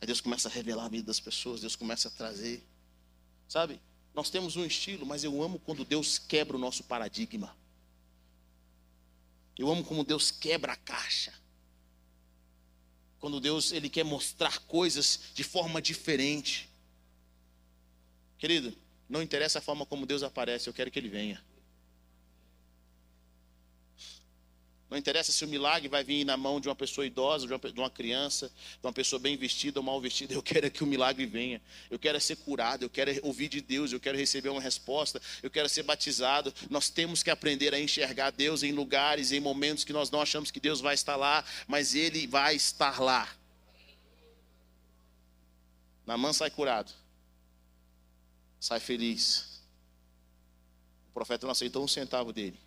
Aí 0.00 0.06
Deus 0.06 0.20
começa 0.20 0.48
a 0.48 0.50
revelar 0.50 0.86
a 0.86 0.88
vida 0.88 1.06
das 1.06 1.20
pessoas, 1.20 1.60
Deus 1.60 1.76
começa 1.76 2.08
a 2.08 2.10
trazer. 2.10 2.66
Sabe? 3.46 3.80
Nós 4.14 4.30
temos 4.30 4.56
um 4.56 4.64
estilo, 4.64 5.04
mas 5.04 5.22
eu 5.22 5.42
amo 5.42 5.58
quando 5.58 5.84
Deus 5.84 6.18
quebra 6.18 6.56
o 6.56 6.60
nosso 6.60 6.82
paradigma. 6.84 7.54
Eu 9.56 9.70
amo 9.70 9.84
como 9.84 10.02
Deus 10.02 10.30
quebra 10.30 10.72
a 10.72 10.76
caixa. 10.76 11.34
Quando 13.20 13.40
Deus 13.40 13.72
ele 13.72 13.88
quer 13.88 14.04
mostrar 14.04 14.60
coisas 14.60 15.20
de 15.34 15.42
forma 15.44 15.82
diferente. 15.82 16.68
Querido, 18.38 18.72
não 19.08 19.22
interessa 19.22 19.58
a 19.58 19.62
forma 19.62 19.86
como 19.86 20.04
Deus 20.04 20.22
aparece, 20.22 20.68
eu 20.68 20.74
quero 20.74 20.90
que 20.90 20.98
ele 20.98 21.08
venha. 21.08 21.42
Não 24.90 24.96
interessa 24.96 25.30
se 25.30 25.44
o 25.44 25.48
milagre 25.48 25.86
vai 25.86 26.02
vir 26.02 26.24
na 26.24 26.34
mão 26.34 26.58
de 26.58 26.66
uma 26.66 26.74
pessoa 26.74 27.06
idosa, 27.06 27.46
de 27.46 27.78
uma, 27.78 27.90
criança, 27.90 28.48
de 28.48 28.86
uma 28.86 28.92
pessoa 28.92 29.20
bem 29.20 29.36
vestida 29.36 29.78
ou 29.78 29.84
mal 29.84 30.00
vestida. 30.00 30.32
Eu 30.32 30.42
quero 30.42 30.66
é 30.66 30.70
que 30.70 30.82
o 30.82 30.86
milagre 30.86 31.26
venha. 31.26 31.60
Eu 31.90 31.98
quero 31.98 32.16
é 32.16 32.20
ser 32.20 32.36
curado, 32.36 32.84
eu 32.84 32.90
quero 32.90 33.10
é 33.10 33.20
ouvir 33.22 33.48
de 33.48 33.60
Deus, 33.60 33.92
eu 33.92 34.00
quero 34.00 34.16
receber 34.16 34.48
uma 34.48 34.62
resposta, 34.62 35.20
eu 35.42 35.50
quero 35.50 35.68
ser 35.68 35.82
batizado. 35.82 36.54
Nós 36.70 36.88
temos 36.88 37.22
que 37.22 37.30
aprender 37.30 37.74
a 37.74 37.80
enxergar 37.80 38.30
Deus 38.30 38.62
em 38.62 38.72
lugares, 38.72 39.30
em 39.30 39.40
momentos 39.40 39.84
que 39.84 39.92
nós 39.92 40.10
não 40.10 40.22
achamos 40.22 40.50
que 40.50 40.58
Deus 40.58 40.80
vai 40.80 40.94
estar 40.94 41.16
lá, 41.16 41.44
mas 41.66 41.94
Ele 41.94 42.26
vai 42.26 42.56
estar 42.56 42.98
lá. 42.98 43.28
Namã 46.06 46.32
sai 46.32 46.50
curado, 46.50 46.90
sai 48.60 48.80
feliz. 48.80 49.62
O 51.10 51.12
profeta 51.12 51.46
não 51.46 51.52
aceitou 51.52 51.84
um 51.84 51.88
centavo 51.88 52.32
dele. 52.32 52.58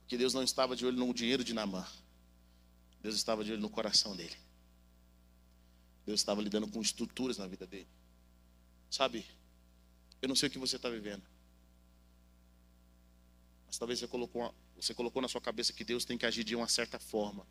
Porque 0.00 0.16
Deus 0.16 0.32
não 0.32 0.42
estava 0.42 0.76
de 0.76 0.86
olho 0.86 0.96
no 0.96 1.12
dinheiro 1.12 1.42
de 1.42 1.52
Namã. 1.52 1.86
Deus 3.02 3.16
estava 3.16 3.44
de 3.44 3.52
olho 3.52 3.60
no 3.60 3.70
coração 3.70 4.16
dele. 4.16 4.36
Deus 6.04 6.20
estava 6.20 6.40
lidando 6.40 6.68
com 6.68 6.80
estruturas 6.80 7.38
na 7.38 7.46
vida 7.46 7.66
dele. 7.66 7.88
Sabe, 8.88 9.26
eu 10.22 10.28
não 10.28 10.36
sei 10.36 10.48
o 10.48 10.52
que 10.52 10.58
você 10.58 10.76
está 10.76 10.88
vivendo. 10.88 11.22
Mas 13.66 13.76
talvez 13.76 13.98
você 13.98 14.06
colocou, 14.06 14.54
você 14.76 14.94
colocou 14.94 15.20
na 15.20 15.28
sua 15.28 15.40
cabeça 15.40 15.72
que 15.72 15.84
Deus 15.84 16.04
tem 16.04 16.16
que 16.16 16.24
agir 16.24 16.44
de 16.44 16.54
uma 16.54 16.68
certa 16.68 16.98
forma. 16.98 17.44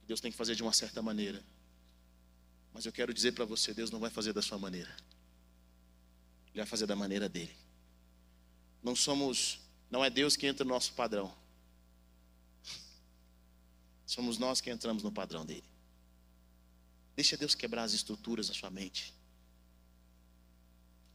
Que 0.00 0.06
Deus 0.06 0.20
tem 0.20 0.30
que 0.30 0.36
fazer 0.36 0.54
de 0.54 0.62
uma 0.62 0.72
certa 0.72 1.02
maneira. 1.02 1.44
Mas 2.78 2.86
eu 2.86 2.92
quero 2.92 3.12
dizer 3.12 3.32
para 3.32 3.44
você, 3.44 3.74
Deus 3.74 3.90
não 3.90 3.98
vai 3.98 4.08
fazer 4.08 4.32
da 4.32 4.40
sua 4.40 4.56
maneira. 4.56 4.88
Ele 6.46 6.58
vai 6.58 6.64
fazer 6.64 6.86
da 6.86 6.94
maneira 6.94 7.28
dele. 7.28 7.56
Não 8.80 8.94
somos 8.94 9.58
Não 9.90 10.04
é 10.04 10.08
Deus 10.08 10.36
que 10.36 10.46
entra 10.46 10.64
no 10.64 10.70
nosso 10.70 10.92
padrão. 10.92 11.36
Somos 14.06 14.38
nós 14.38 14.60
que 14.60 14.70
entramos 14.70 15.02
no 15.02 15.10
padrão 15.10 15.44
dele. 15.44 15.68
Deixa 17.16 17.36
Deus 17.36 17.52
quebrar 17.52 17.82
as 17.82 17.94
estruturas 17.94 18.46
da 18.46 18.54
sua 18.54 18.70
mente. 18.70 19.12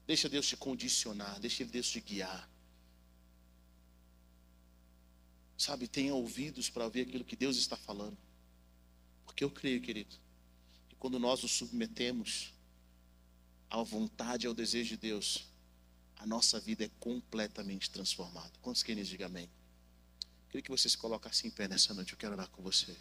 Deixa 0.05 0.27
Deus 0.27 0.45
te 0.45 0.57
condicionar, 0.57 1.39
deixa 1.39 1.63
Deus 1.63 1.87
te 1.87 2.01
guiar. 2.01 2.49
Sabe, 5.57 5.87
tenha 5.87 6.13
ouvidos 6.13 6.69
para 6.69 6.83
ouvir 6.83 7.07
aquilo 7.07 7.23
que 7.23 7.37
Deus 7.37 7.55
está 7.55 7.77
falando. 7.77 8.17
Porque 9.23 9.45
eu 9.45 9.49
creio, 9.49 9.81
querido, 9.81 10.13
que 10.13 10.22
quando 11.03 11.19
nós 11.19 11.43
nos 11.43 11.51
submetemos 11.51 12.53
à 13.69 13.83
vontade 13.83 14.45
e 14.45 14.47
ao 14.47 14.53
desejo 14.53 14.91
de 14.91 14.95
Deus, 14.95 15.45
a 16.15 16.25
nossa 16.25 16.61
vida 16.61 16.85
é 16.85 16.89
completamente 16.97 17.89
transformada. 17.91 18.53
Quantos 18.61 18.83
querem 18.83 19.03
dizer 19.03 19.21
amém? 19.21 19.49
Queria 20.47 20.61
que 20.61 20.71
você 20.71 20.87
se 20.87 20.97
colocasse 20.97 21.45
em 21.45 21.51
pé 21.51 21.67
nessa 21.67 21.93
noite. 21.93 22.13
Eu 22.13 22.17
quero 22.17 22.31
orar 22.31 22.49
com 22.51 22.63
você. 22.63 22.95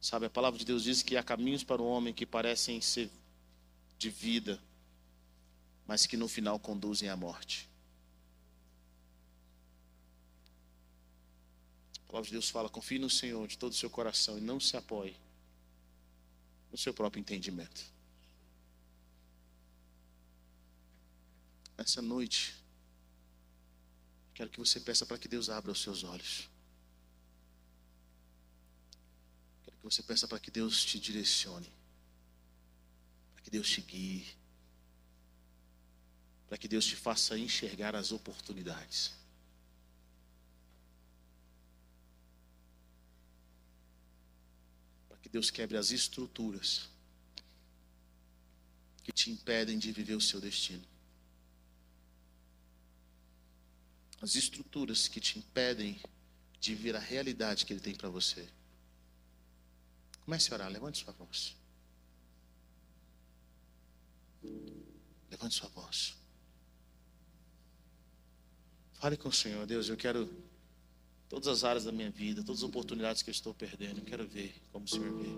Sabe, 0.00 0.26
a 0.26 0.30
palavra 0.30 0.58
de 0.58 0.64
Deus 0.64 0.82
diz 0.82 1.00
que 1.00 1.16
há 1.16 1.22
caminhos 1.22 1.62
para 1.62 1.80
o 1.80 1.86
homem 1.86 2.12
que 2.12 2.26
parecem 2.26 2.80
ser 2.80 3.08
de 3.96 4.10
vida, 4.10 4.60
mas 5.86 6.06
que 6.06 6.16
no 6.16 6.26
final 6.26 6.58
conduzem 6.58 7.08
à 7.08 7.16
morte. 7.16 7.70
A 12.06 12.10
palavra 12.10 12.26
de 12.26 12.32
Deus 12.32 12.48
fala: 12.48 12.68
confie 12.68 12.98
no 12.98 13.10
Senhor 13.10 13.46
de 13.46 13.58
todo 13.58 13.72
o 13.72 13.76
seu 13.76 13.90
coração 13.90 14.38
e 14.38 14.40
não 14.40 14.58
se 14.60 14.76
apoie 14.76 15.16
no 16.70 16.78
seu 16.78 16.94
próprio 16.94 17.20
entendimento. 17.20 17.84
Nessa 21.76 22.00
noite, 22.00 22.54
quero 24.34 24.48
que 24.48 24.58
você 24.58 24.80
peça 24.80 25.04
para 25.04 25.18
que 25.18 25.28
Deus 25.28 25.50
abra 25.50 25.72
os 25.72 25.82
seus 25.82 26.04
olhos. 26.04 26.48
Quero 29.64 29.76
que 29.76 29.84
você 29.84 30.02
peça 30.02 30.26
para 30.26 30.40
que 30.40 30.50
Deus 30.50 30.84
te 30.84 30.98
direcione. 30.98 31.70
Para 33.34 33.42
que 33.42 33.50
Deus 33.50 33.68
te 33.68 33.82
guie. 33.82 34.26
Para 36.48 36.56
que 36.56 36.68
Deus 36.68 36.86
te 36.86 36.96
faça 36.96 37.38
enxergar 37.38 37.94
as 37.94 38.10
oportunidades. 38.10 39.12
Para 45.08 45.18
que 45.18 45.25
Deus 45.36 45.50
quebre 45.50 45.76
as 45.76 45.90
estruturas 45.90 46.88
que 49.04 49.12
te 49.12 49.30
impedem 49.30 49.78
de 49.78 49.92
viver 49.92 50.14
o 50.14 50.20
seu 50.20 50.40
destino. 50.40 50.86
as 54.22 54.34
estruturas 54.34 55.08
que 55.08 55.20
te 55.20 55.38
impedem 55.38 56.00
de 56.58 56.74
ver 56.74 56.96
a 56.96 56.98
realidade 56.98 57.66
que 57.66 57.72
Ele 57.72 57.80
tem 57.80 57.94
para 57.94 58.08
você. 58.08 58.48
Comece 60.24 60.50
a 60.50 60.54
orar, 60.54 60.70
levante 60.70 60.98
sua 61.04 61.12
voz. 61.12 61.54
Levante 65.30 65.54
sua 65.54 65.68
voz. 65.68 66.16
Fale 68.94 69.16
com 69.18 69.28
o 69.28 69.32
Senhor, 69.32 69.66
Deus, 69.66 69.88
eu 69.88 69.96
quero 69.96 70.45
todas 71.36 71.48
as 71.48 71.64
áreas 71.64 71.84
da 71.84 71.92
minha 71.92 72.10
vida, 72.10 72.42
todas 72.42 72.62
as 72.62 72.66
oportunidades 72.66 73.20
que 73.20 73.28
eu 73.28 73.32
estou 73.32 73.52
perdendo, 73.52 73.98
eu 73.98 74.04
quero 74.06 74.26
ver 74.26 74.54
como 74.72 74.86
o 74.86 74.88
Senhor 74.88 75.14
vê. 75.18 75.28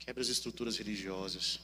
Quebre 0.00 0.20
as 0.20 0.28
estruturas 0.28 0.76
religiosas. 0.76 1.60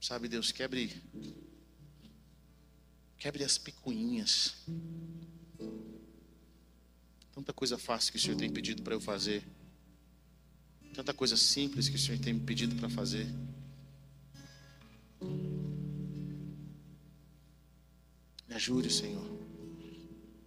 Sabe, 0.00 0.28
Deus, 0.28 0.52
quebre. 0.52 1.02
Quebre 3.18 3.42
as 3.42 3.58
picuinhas. 3.58 4.54
Tanta 7.32 7.52
coisa 7.52 7.76
fácil 7.76 8.12
que 8.12 8.18
o 8.18 8.20
Senhor 8.20 8.36
tem 8.36 8.52
pedido 8.52 8.84
para 8.84 8.94
eu 8.94 9.00
fazer. 9.00 9.44
Tanta 10.94 11.12
coisa 11.12 11.36
simples 11.36 11.88
que 11.88 11.96
o 11.96 11.98
Senhor 11.98 12.20
tem 12.20 12.34
me 12.34 12.40
pedido 12.46 12.76
para 12.76 12.88
fazer. 12.88 13.26
Me 18.50 18.56
ajude, 18.56 18.90
Senhor, 18.92 19.24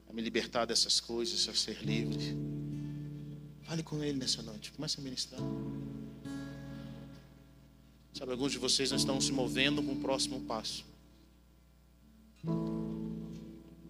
a 0.09 0.11
me 0.11 0.21
libertar 0.21 0.65
dessas 0.65 0.99
coisas, 0.99 1.47
a 1.47 1.55
ser 1.55 1.81
livre. 1.81 2.35
Fale 3.61 3.81
com 3.81 4.03
Ele 4.03 4.19
nessa 4.19 4.41
noite. 4.41 4.73
Comece 4.73 4.99
a 4.99 5.03
ministrar. 5.03 5.39
Sabe, 8.13 8.33
alguns 8.33 8.51
de 8.51 8.57
vocês 8.57 8.91
não 8.91 8.97
estão 8.97 9.21
se 9.21 9.31
movendo 9.31 9.81
para 9.81 9.93
o 9.93 9.99
próximo 10.01 10.41
passo. 10.41 10.85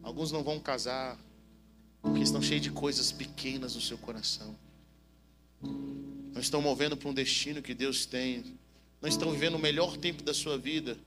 Alguns 0.04 0.32
não 0.32 0.44
vão 0.44 0.60
casar 0.60 1.20
porque 2.00 2.20
estão 2.22 2.40
cheios 2.40 2.62
de 2.62 2.70
coisas 2.70 3.12
pequenas 3.12 3.74
no 3.74 3.82
seu 3.82 3.98
coração. 3.98 4.56
Não 5.60 6.40
estão 6.40 6.62
movendo 6.62 6.96
para 6.96 7.10
um 7.10 7.14
destino 7.16 7.64
que 7.64 7.74
Deus 7.74 8.06
tem. 8.06 8.44
Não 9.02 9.10
estão 9.10 9.32
vivendo 9.32 9.56
o 9.56 9.60
melhor 9.60 9.98
tempo 9.98 10.22
da 10.22 10.36
sua 10.36 10.56
vida 10.56 11.00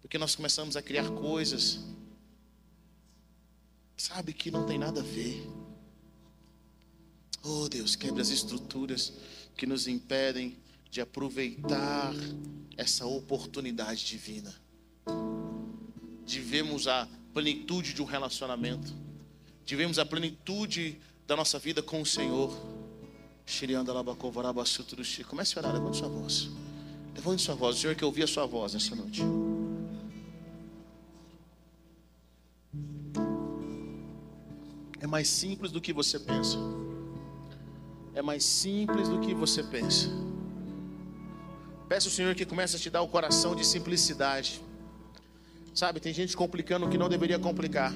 porque 0.00 0.16
nós 0.16 0.36
começamos 0.36 0.76
a 0.76 0.82
criar 0.82 1.10
coisas, 1.10 1.80
sabe, 3.96 4.32
que 4.32 4.50
não 4.50 4.66
tem 4.66 4.78
nada 4.78 5.00
a 5.00 5.04
ver. 5.04 5.48
Oh 7.42 7.68
Deus, 7.68 7.94
quebre 7.96 8.20
as 8.20 8.30
estruturas 8.30 9.12
que 9.56 9.66
nos 9.66 9.86
impedem 9.86 10.56
de 10.90 11.00
aproveitar 11.00 12.12
essa 12.76 13.06
oportunidade 13.06 14.04
divina, 14.04 14.54
de 16.24 16.40
vermos 16.40 16.88
a 16.88 17.08
plenitude 17.32 17.92
de 17.92 18.02
um 18.02 18.04
relacionamento, 18.04 18.92
de 19.64 19.76
vermos 19.76 19.98
a 19.98 20.04
plenitude 20.04 21.00
da 21.26 21.36
nossa 21.36 21.58
vida 21.58 21.82
com 21.82 22.00
o 22.00 22.06
Senhor. 22.06 22.56
Comece 25.28 25.56
a 25.56 25.62
orar, 25.62 25.72
levante 25.72 25.98
sua 25.98 26.08
voz. 26.08 26.48
Levante 27.14 27.42
sua 27.42 27.54
voz, 27.54 27.76
o 27.76 27.80
Senhor 27.80 27.94
que 27.94 28.04
ouvir 28.04 28.24
a 28.24 28.26
sua 28.26 28.46
voz 28.46 28.74
nessa 28.74 28.94
noite. 28.94 29.22
Mais 35.16 35.28
simples 35.28 35.72
do 35.72 35.80
que 35.80 35.94
você 35.94 36.18
pensa. 36.18 36.58
É 38.12 38.20
mais 38.20 38.44
simples 38.44 39.08
do 39.08 39.18
que 39.18 39.32
você 39.32 39.62
pensa. 39.62 40.10
Peça 41.88 42.08
ao 42.08 42.12
Senhor 42.12 42.34
que 42.34 42.44
comece 42.44 42.76
a 42.76 42.78
te 42.78 42.90
dar 42.90 43.00
o 43.00 43.08
coração 43.08 43.56
de 43.56 43.64
simplicidade. 43.64 44.60
Sabe, 45.72 46.00
tem 46.00 46.12
gente 46.12 46.36
complicando 46.36 46.84
o 46.84 46.90
que 46.90 46.98
não 46.98 47.08
deveria 47.08 47.38
complicar. 47.38 47.94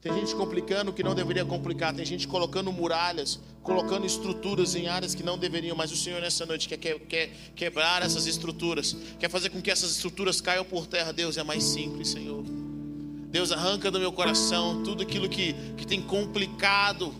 Tem 0.00 0.12
gente 0.18 0.34
complicando 0.34 0.90
o 0.90 0.94
que 0.94 1.04
não 1.04 1.14
deveria 1.14 1.44
complicar. 1.44 1.94
Tem 1.94 2.04
gente 2.04 2.26
colocando 2.26 2.72
muralhas, 2.72 3.38
colocando 3.62 4.04
estruturas 4.04 4.74
em 4.74 4.88
áreas 4.88 5.14
que 5.14 5.22
não 5.22 5.38
deveriam. 5.38 5.76
Mas 5.76 5.92
o 5.92 5.96
Senhor 5.96 6.20
nessa 6.20 6.44
noite 6.44 6.68
quer, 6.68 6.78
quer, 6.78 6.98
quer 6.98 7.30
quebrar 7.54 8.02
essas 8.02 8.26
estruturas. 8.26 8.96
Quer 9.20 9.30
fazer 9.30 9.50
com 9.50 9.62
que 9.62 9.70
essas 9.70 9.92
estruturas 9.92 10.40
caiam 10.40 10.64
por 10.64 10.88
terra. 10.88 11.12
Deus 11.12 11.36
é 11.36 11.44
mais 11.44 11.62
simples, 11.62 12.08
Senhor. 12.08 12.57
Deus 13.30 13.52
arranca 13.52 13.90
do 13.90 14.00
meu 14.00 14.10
coração 14.10 14.82
tudo 14.82 15.02
aquilo 15.02 15.28
que, 15.28 15.54
que 15.76 15.86
tem 15.86 16.00
complicado 16.00 17.14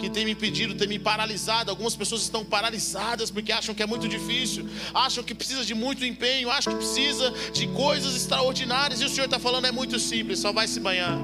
que 0.00 0.08
tem 0.08 0.24
me 0.24 0.30
impedido, 0.32 0.74
tem 0.74 0.88
me 0.88 0.98
paralisado. 0.98 1.70
Algumas 1.70 1.94
pessoas 1.94 2.22
estão 2.22 2.44
paralisadas 2.44 3.30
porque 3.30 3.52
acham 3.52 3.74
que 3.74 3.82
é 3.82 3.86
muito 3.86 4.08
difícil, 4.08 4.66
acham 4.94 5.22
que 5.22 5.34
precisa 5.34 5.64
de 5.64 5.74
muito 5.74 6.04
empenho, 6.04 6.50
acham 6.50 6.72
que 6.72 6.78
precisa 6.78 7.30
de 7.52 7.66
coisas 7.68 8.16
extraordinárias. 8.16 9.00
E 9.00 9.04
o 9.04 9.08
Senhor 9.08 9.26
está 9.26 9.38
falando 9.38 9.66
é 9.66 9.72
muito 9.72 9.98
simples, 9.98 10.38
só 10.38 10.52
vai 10.52 10.66
se 10.66 10.80
banhar. 10.80 11.18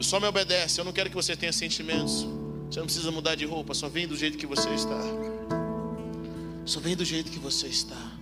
Só 0.00 0.18
me 0.20 0.26
obedece. 0.26 0.80
Eu 0.80 0.84
não 0.84 0.92
quero 0.92 1.08
que 1.08 1.16
você 1.16 1.36
tenha 1.36 1.52
sentimentos. 1.52 2.26
Você 2.68 2.80
não 2.80 2.86
precisa 2.86 3.10
mudar 3.10 3.34
de 3.34 3.46
roupa, 3.46 3.72
só 3.72 3.88
vem 3.88 4.06
do 4.06 4.16
jeito 4.16 4.36
que 4.36 4.46
você 4.46 4.68
está. 4.70 5.00
Só 6.64 6.80
vem 6.80 6.94
do 6.94 7.04
jeito 7.04 7.30
que 7.30 7.38
você 7.38 7.68
está. 7.68 8.12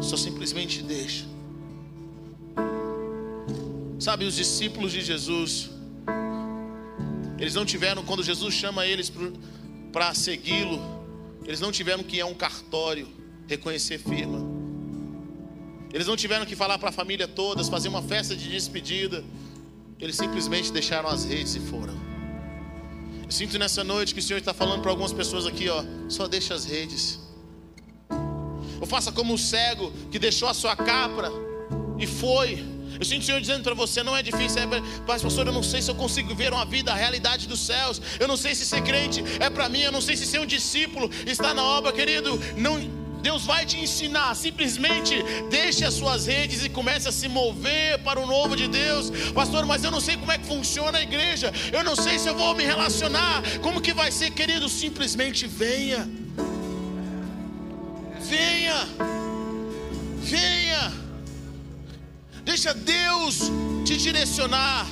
Só 0.00 0.16
simplesmente 0.16 0.82
deixa. 0.82 1.24
Sabe, 3.98 4.24
os 4.24 4.36
discípulos 4.36 4.92
de 4.92 5.00
Jesus 5.00 5.70
eles 7.38 7.54
não 7.54 7.64
tiveram, 7.64 8.04
quando 8.04 8.22
Jesus 8.22 8.52
chama 8.52 8.84
eles 8.84 9.12
para 9.92 10.12
segui-lo, 10.12 10.80
eles 11.46 11.60
não 11.60 11.70
tiveram 11.70 12.02
que 12.02 12.16
ir 12.16 12.20
a 12.20 12.26
um 12.26 12.34
cartório 12.34 13.08
reconhecer 13.46 13.98
firma. 13.98 14.40
Eles 15.92 16.06
não 16.06 16.16
tiveram 16.16 16.44
que 16.44 16.56
falar 16.56 16.78
para 16.78 16.90
a 16.90 16.92
família 16.92 17.28
toda, 17.28 17.62
fazer 17.64 17.88
uma 17.88 18.02
festa 18.02 18.34
de 18.36 18.50
despedida. 18.50 19.24
Eles 20.00 20.16
simplesmente 20.16 20.72
deixaram 20.72 21.08
as 21.08 21.24
redes 21.24 21.54
e 21.54 21.60
foram. 21.60 21.94
Eu 23.24 23.30
sinto 23.30 23.58
nessa 23.58 23.84
noite 23.84 24.12
que 24.12 24.20
o 24.20 24.22
Senhor 24.22 24.38
está 24.38 24.52
falando 24.52 24.82
para 24.82 24.90
algumas 24.90 25.12
pessoas 25.12 25.46
aqui, 25.46 25.68
ó, 25.68 25.84
só 26.08 26.26
deixa 26.26 26.54
as 26.54 26.64
redes. 26.64 27.20
Ou 28.80 28.86
faça 28.86 29.12
como 29.12 29.34
o 29.34 29.38
cego 29.38 29.92
que 30.10 30.18
deixou 30.18 30.48
a 30.48 30.54
sua 30.54 30.74
capra 30.74 31.30
e 31.98 32.06
foi 32.06 32.64
Eu 32.98 33.04
sinto 33.04 33.22
o 33.22 33.24
Senhor 33.24 33.40
dizendo 33.40 33.62
para 33.62 33.74
você: 33.74 34.02
não 34.02 34.16
é 34.16 34.22
difícil, 34.22 34.60
é, 34.62 34.66
mas 35.06 35.22
pastor, 35.22 35.46
eu 35.46 35.52
não 35.52 35.62
sei 35.62 35.80
se 35.82 35.90
eu 35.90 35.94
consigo 35.94 36.34
ver 36.34 36.52
uma 36.52 36.64
vida, 36.64 36.92
a 36.92 36.94
realidade 36.94 37.46
dos 37.46 37.60
céus. 37.60 38.00
Eu 38.18 38.28
não 38.28 38.36
sei 38.36 38.54
se 38.54 38.64
ser 38.64 38.82
crente 38.82 39.22
é 39.40 39.48
para 39.50 39.68
mim, 39.68 39.80
eu 39.80 39.92
não 39.92 40.00
sei 40.00 40.16
se 40.16 40.26
ser 40.26 40.40
um 40.40 40.46
discípulo 40.46 41.10
está 41.26 41.54
na 41.54 41.62
obra, 41.62 41.92
querido. 41.92 42.38
Não, 42.56 42.78
Deus 43.22 43.44
vai 43.44 43.64
te 43.66 43.78
ensinar. 43.78 44.34
Simplesmente 44.34 45.14
deixe 45.50 45.84
as 45.84 45.94
suas 45.94 46.26
redes 46.26 46.64
e 46.64 46.68
comece 46.68 47.08
a 47.08 47.12
se 47.12 47.28
mover 47.28 47.98
para 48.00 48.20
o 48.20 48.26
novo 48.26 48.56
de 48.56 48.68
Deus. 48.68 49.10
Pastor, 49.34 49.66
mas 49.66 49.84
eu 49.84 49.90
não 49.90 50.00
sei 50.00 50.16
como 50.16 50.32
é 50.32 50.38
que 50.38 50.46
funciona 50.46 50.98
a 50.98 51.02
igreja. 51.02 51.52
Eu 51.72 51.84
não 51.84 51.96
sei 51.96 52.18
se 52.18 52.28
eu 52.28 52.34
vou 52.34 52.54
me 52.54 52.64
relacionar. 52.64 53.42
Como 53.60 53.80
que 53.80 53.92
vai 53.92 54.10
ser, 54.10 54.30
querido? 54.30 54.68
Simplesmente 54.68 55.46
venha. 55.46 55.98
Venha. 55.98 56.27
Deixa 62.58 62.74
Deus 62.74 63.52
te 63.84 63.96
direcionar. 63.96 64.84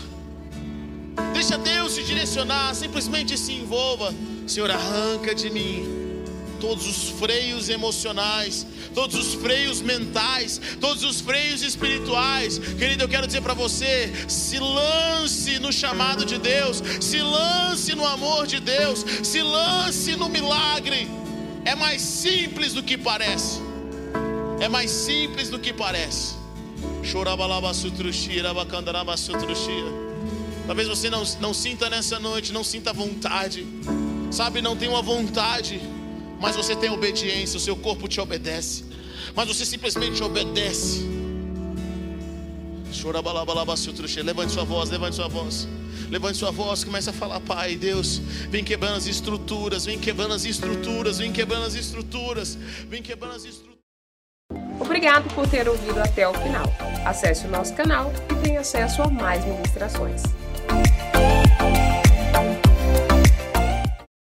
Deixa 1.35 1.59
Deus 1.59 1.97
te 1.97 2.05
direcionar. 2.05 2.73
Simplesmente 2.77 3.37
se 3.37 3.55
envolva. 3.55 4.15
Senhor, 4.47 4.71
arranca 4.71 5.35
de 5.35 5.51
mim 5.51 5.83
todos 6.61 6.87
os 6.87 7.09
freios 7.19 7.69
emocionais, 7.69 8.65
todos 8.95 9.17
os 9.17 9.35
freios 9.35 9.81
mentais, 9.81 10.61
todos 10.81 11.03
os 11.03 11.21
freios 11.21 11.61
espirituais. 11.61 12.57
Querido, 12.79 13.03
eu 13.03 13.09
quero 13.09 13.27
dizer 13.27 13.41
para 13.41 13.53
você: 13.53 14.13
se 14.29 14.61
lance 14.61 15.59
no 15.59 15.73
chamado 15.73 16.25
de 16.25 16.39
Deus, 16.39 16.81
se 17.01 17.21
lance 17.21 17.97
no 17.97 18.07
amor 18.07 18.47
de 18.47 18.61
Deus, 18.61 19.05
se 19.25 19.43
lance 19.43 20.15
no 20.15 20.29
milagre. 20.29 21.09
É 21.65 21.75
mais 21.75 22.01
simples 22.01 22.73
do 22.73 22.81
que 22.81 22.97
parece. 22.97 23.61
É 24.61 24.69
mais 24.69 24.89
simples 24.89 25.49
do 25.49 25.59
que 25.59 25.73
parece. 25.73 26.46
Talvez 30.67 30.89
você 30.89 31.09
não, 31.09 31.23
não 31.41 31.55
sinta 31.55 31.89
nessa 31.89 32.19
noite, 32.19 32.53
não 32.53 32.65
sinta 32.65 32.93
vontade. 32.93 33.67
Sabe, 34.31 34.61
não 34.61 34.77
tem 34.77 34.89
uma 34.89 35.03
vontade 35.03 35.81
mas 36.41 36.55
você 36.55 36.77
tem 36.77 36.91
obediência, 36.91 37.57
o 37.57 37.61
seu 37.61 37.77
corpo 37.77 38.09
te 38.09 38.21
obedece, 38.21 38.85
mas 39.35 39.49
você 39.49 39.65
simplesmente 39.65 40.23
obedece. 40.23 41.05
Levante 44.23 44.53
sua 44.53 44.65
voz, 44.65 44.91
levante 44.91 45.17
sua 45.17 45.29
voz. 45.29 45.69
Levante 46.09 46.39
sua 46.39 46.53
voz, 46.53 46.85
comece 46.85 47.11
a 47.11 47.13
falar, 47.13 47.41
Pai, 47.41 47.75
Deus, 47.75 48.19
vem 48.49 48.63
quebrando 48.63 48.97
as 48.97 49.07
estruturas, 49.07 49.85
vem 49.85 49.99
quebrando 49.99 50.35
as 50.35 50.45
estruturas, 50.45 51.19
vem 51.19 51.33
quebrando 51.33 51.67
as 51.67 51.75
estruturas, 51.75 52.57
vem 52.89 53.03
quebrando 53.03 53.35
as 53.35 53.45
estruturas. 53.45 53.77
Obrigado 54.79 55.29
por 55.35 55.49
ter 55.49 55.69
ouvido 55.69 55.99
até 55.99 56.29
o 56.29 56.35
final. 56.35 56.67
Acesse 57.07 57.47
o 57.47 57.51
nosso 57.51 57.73
canal 57.73 58.13
e 58.33 58.35
tenha 58.43 58.59
acesso 58.59 59.01
a 59.01 59.09
mais 59.09 59.45
ministrações. 59.45 60.25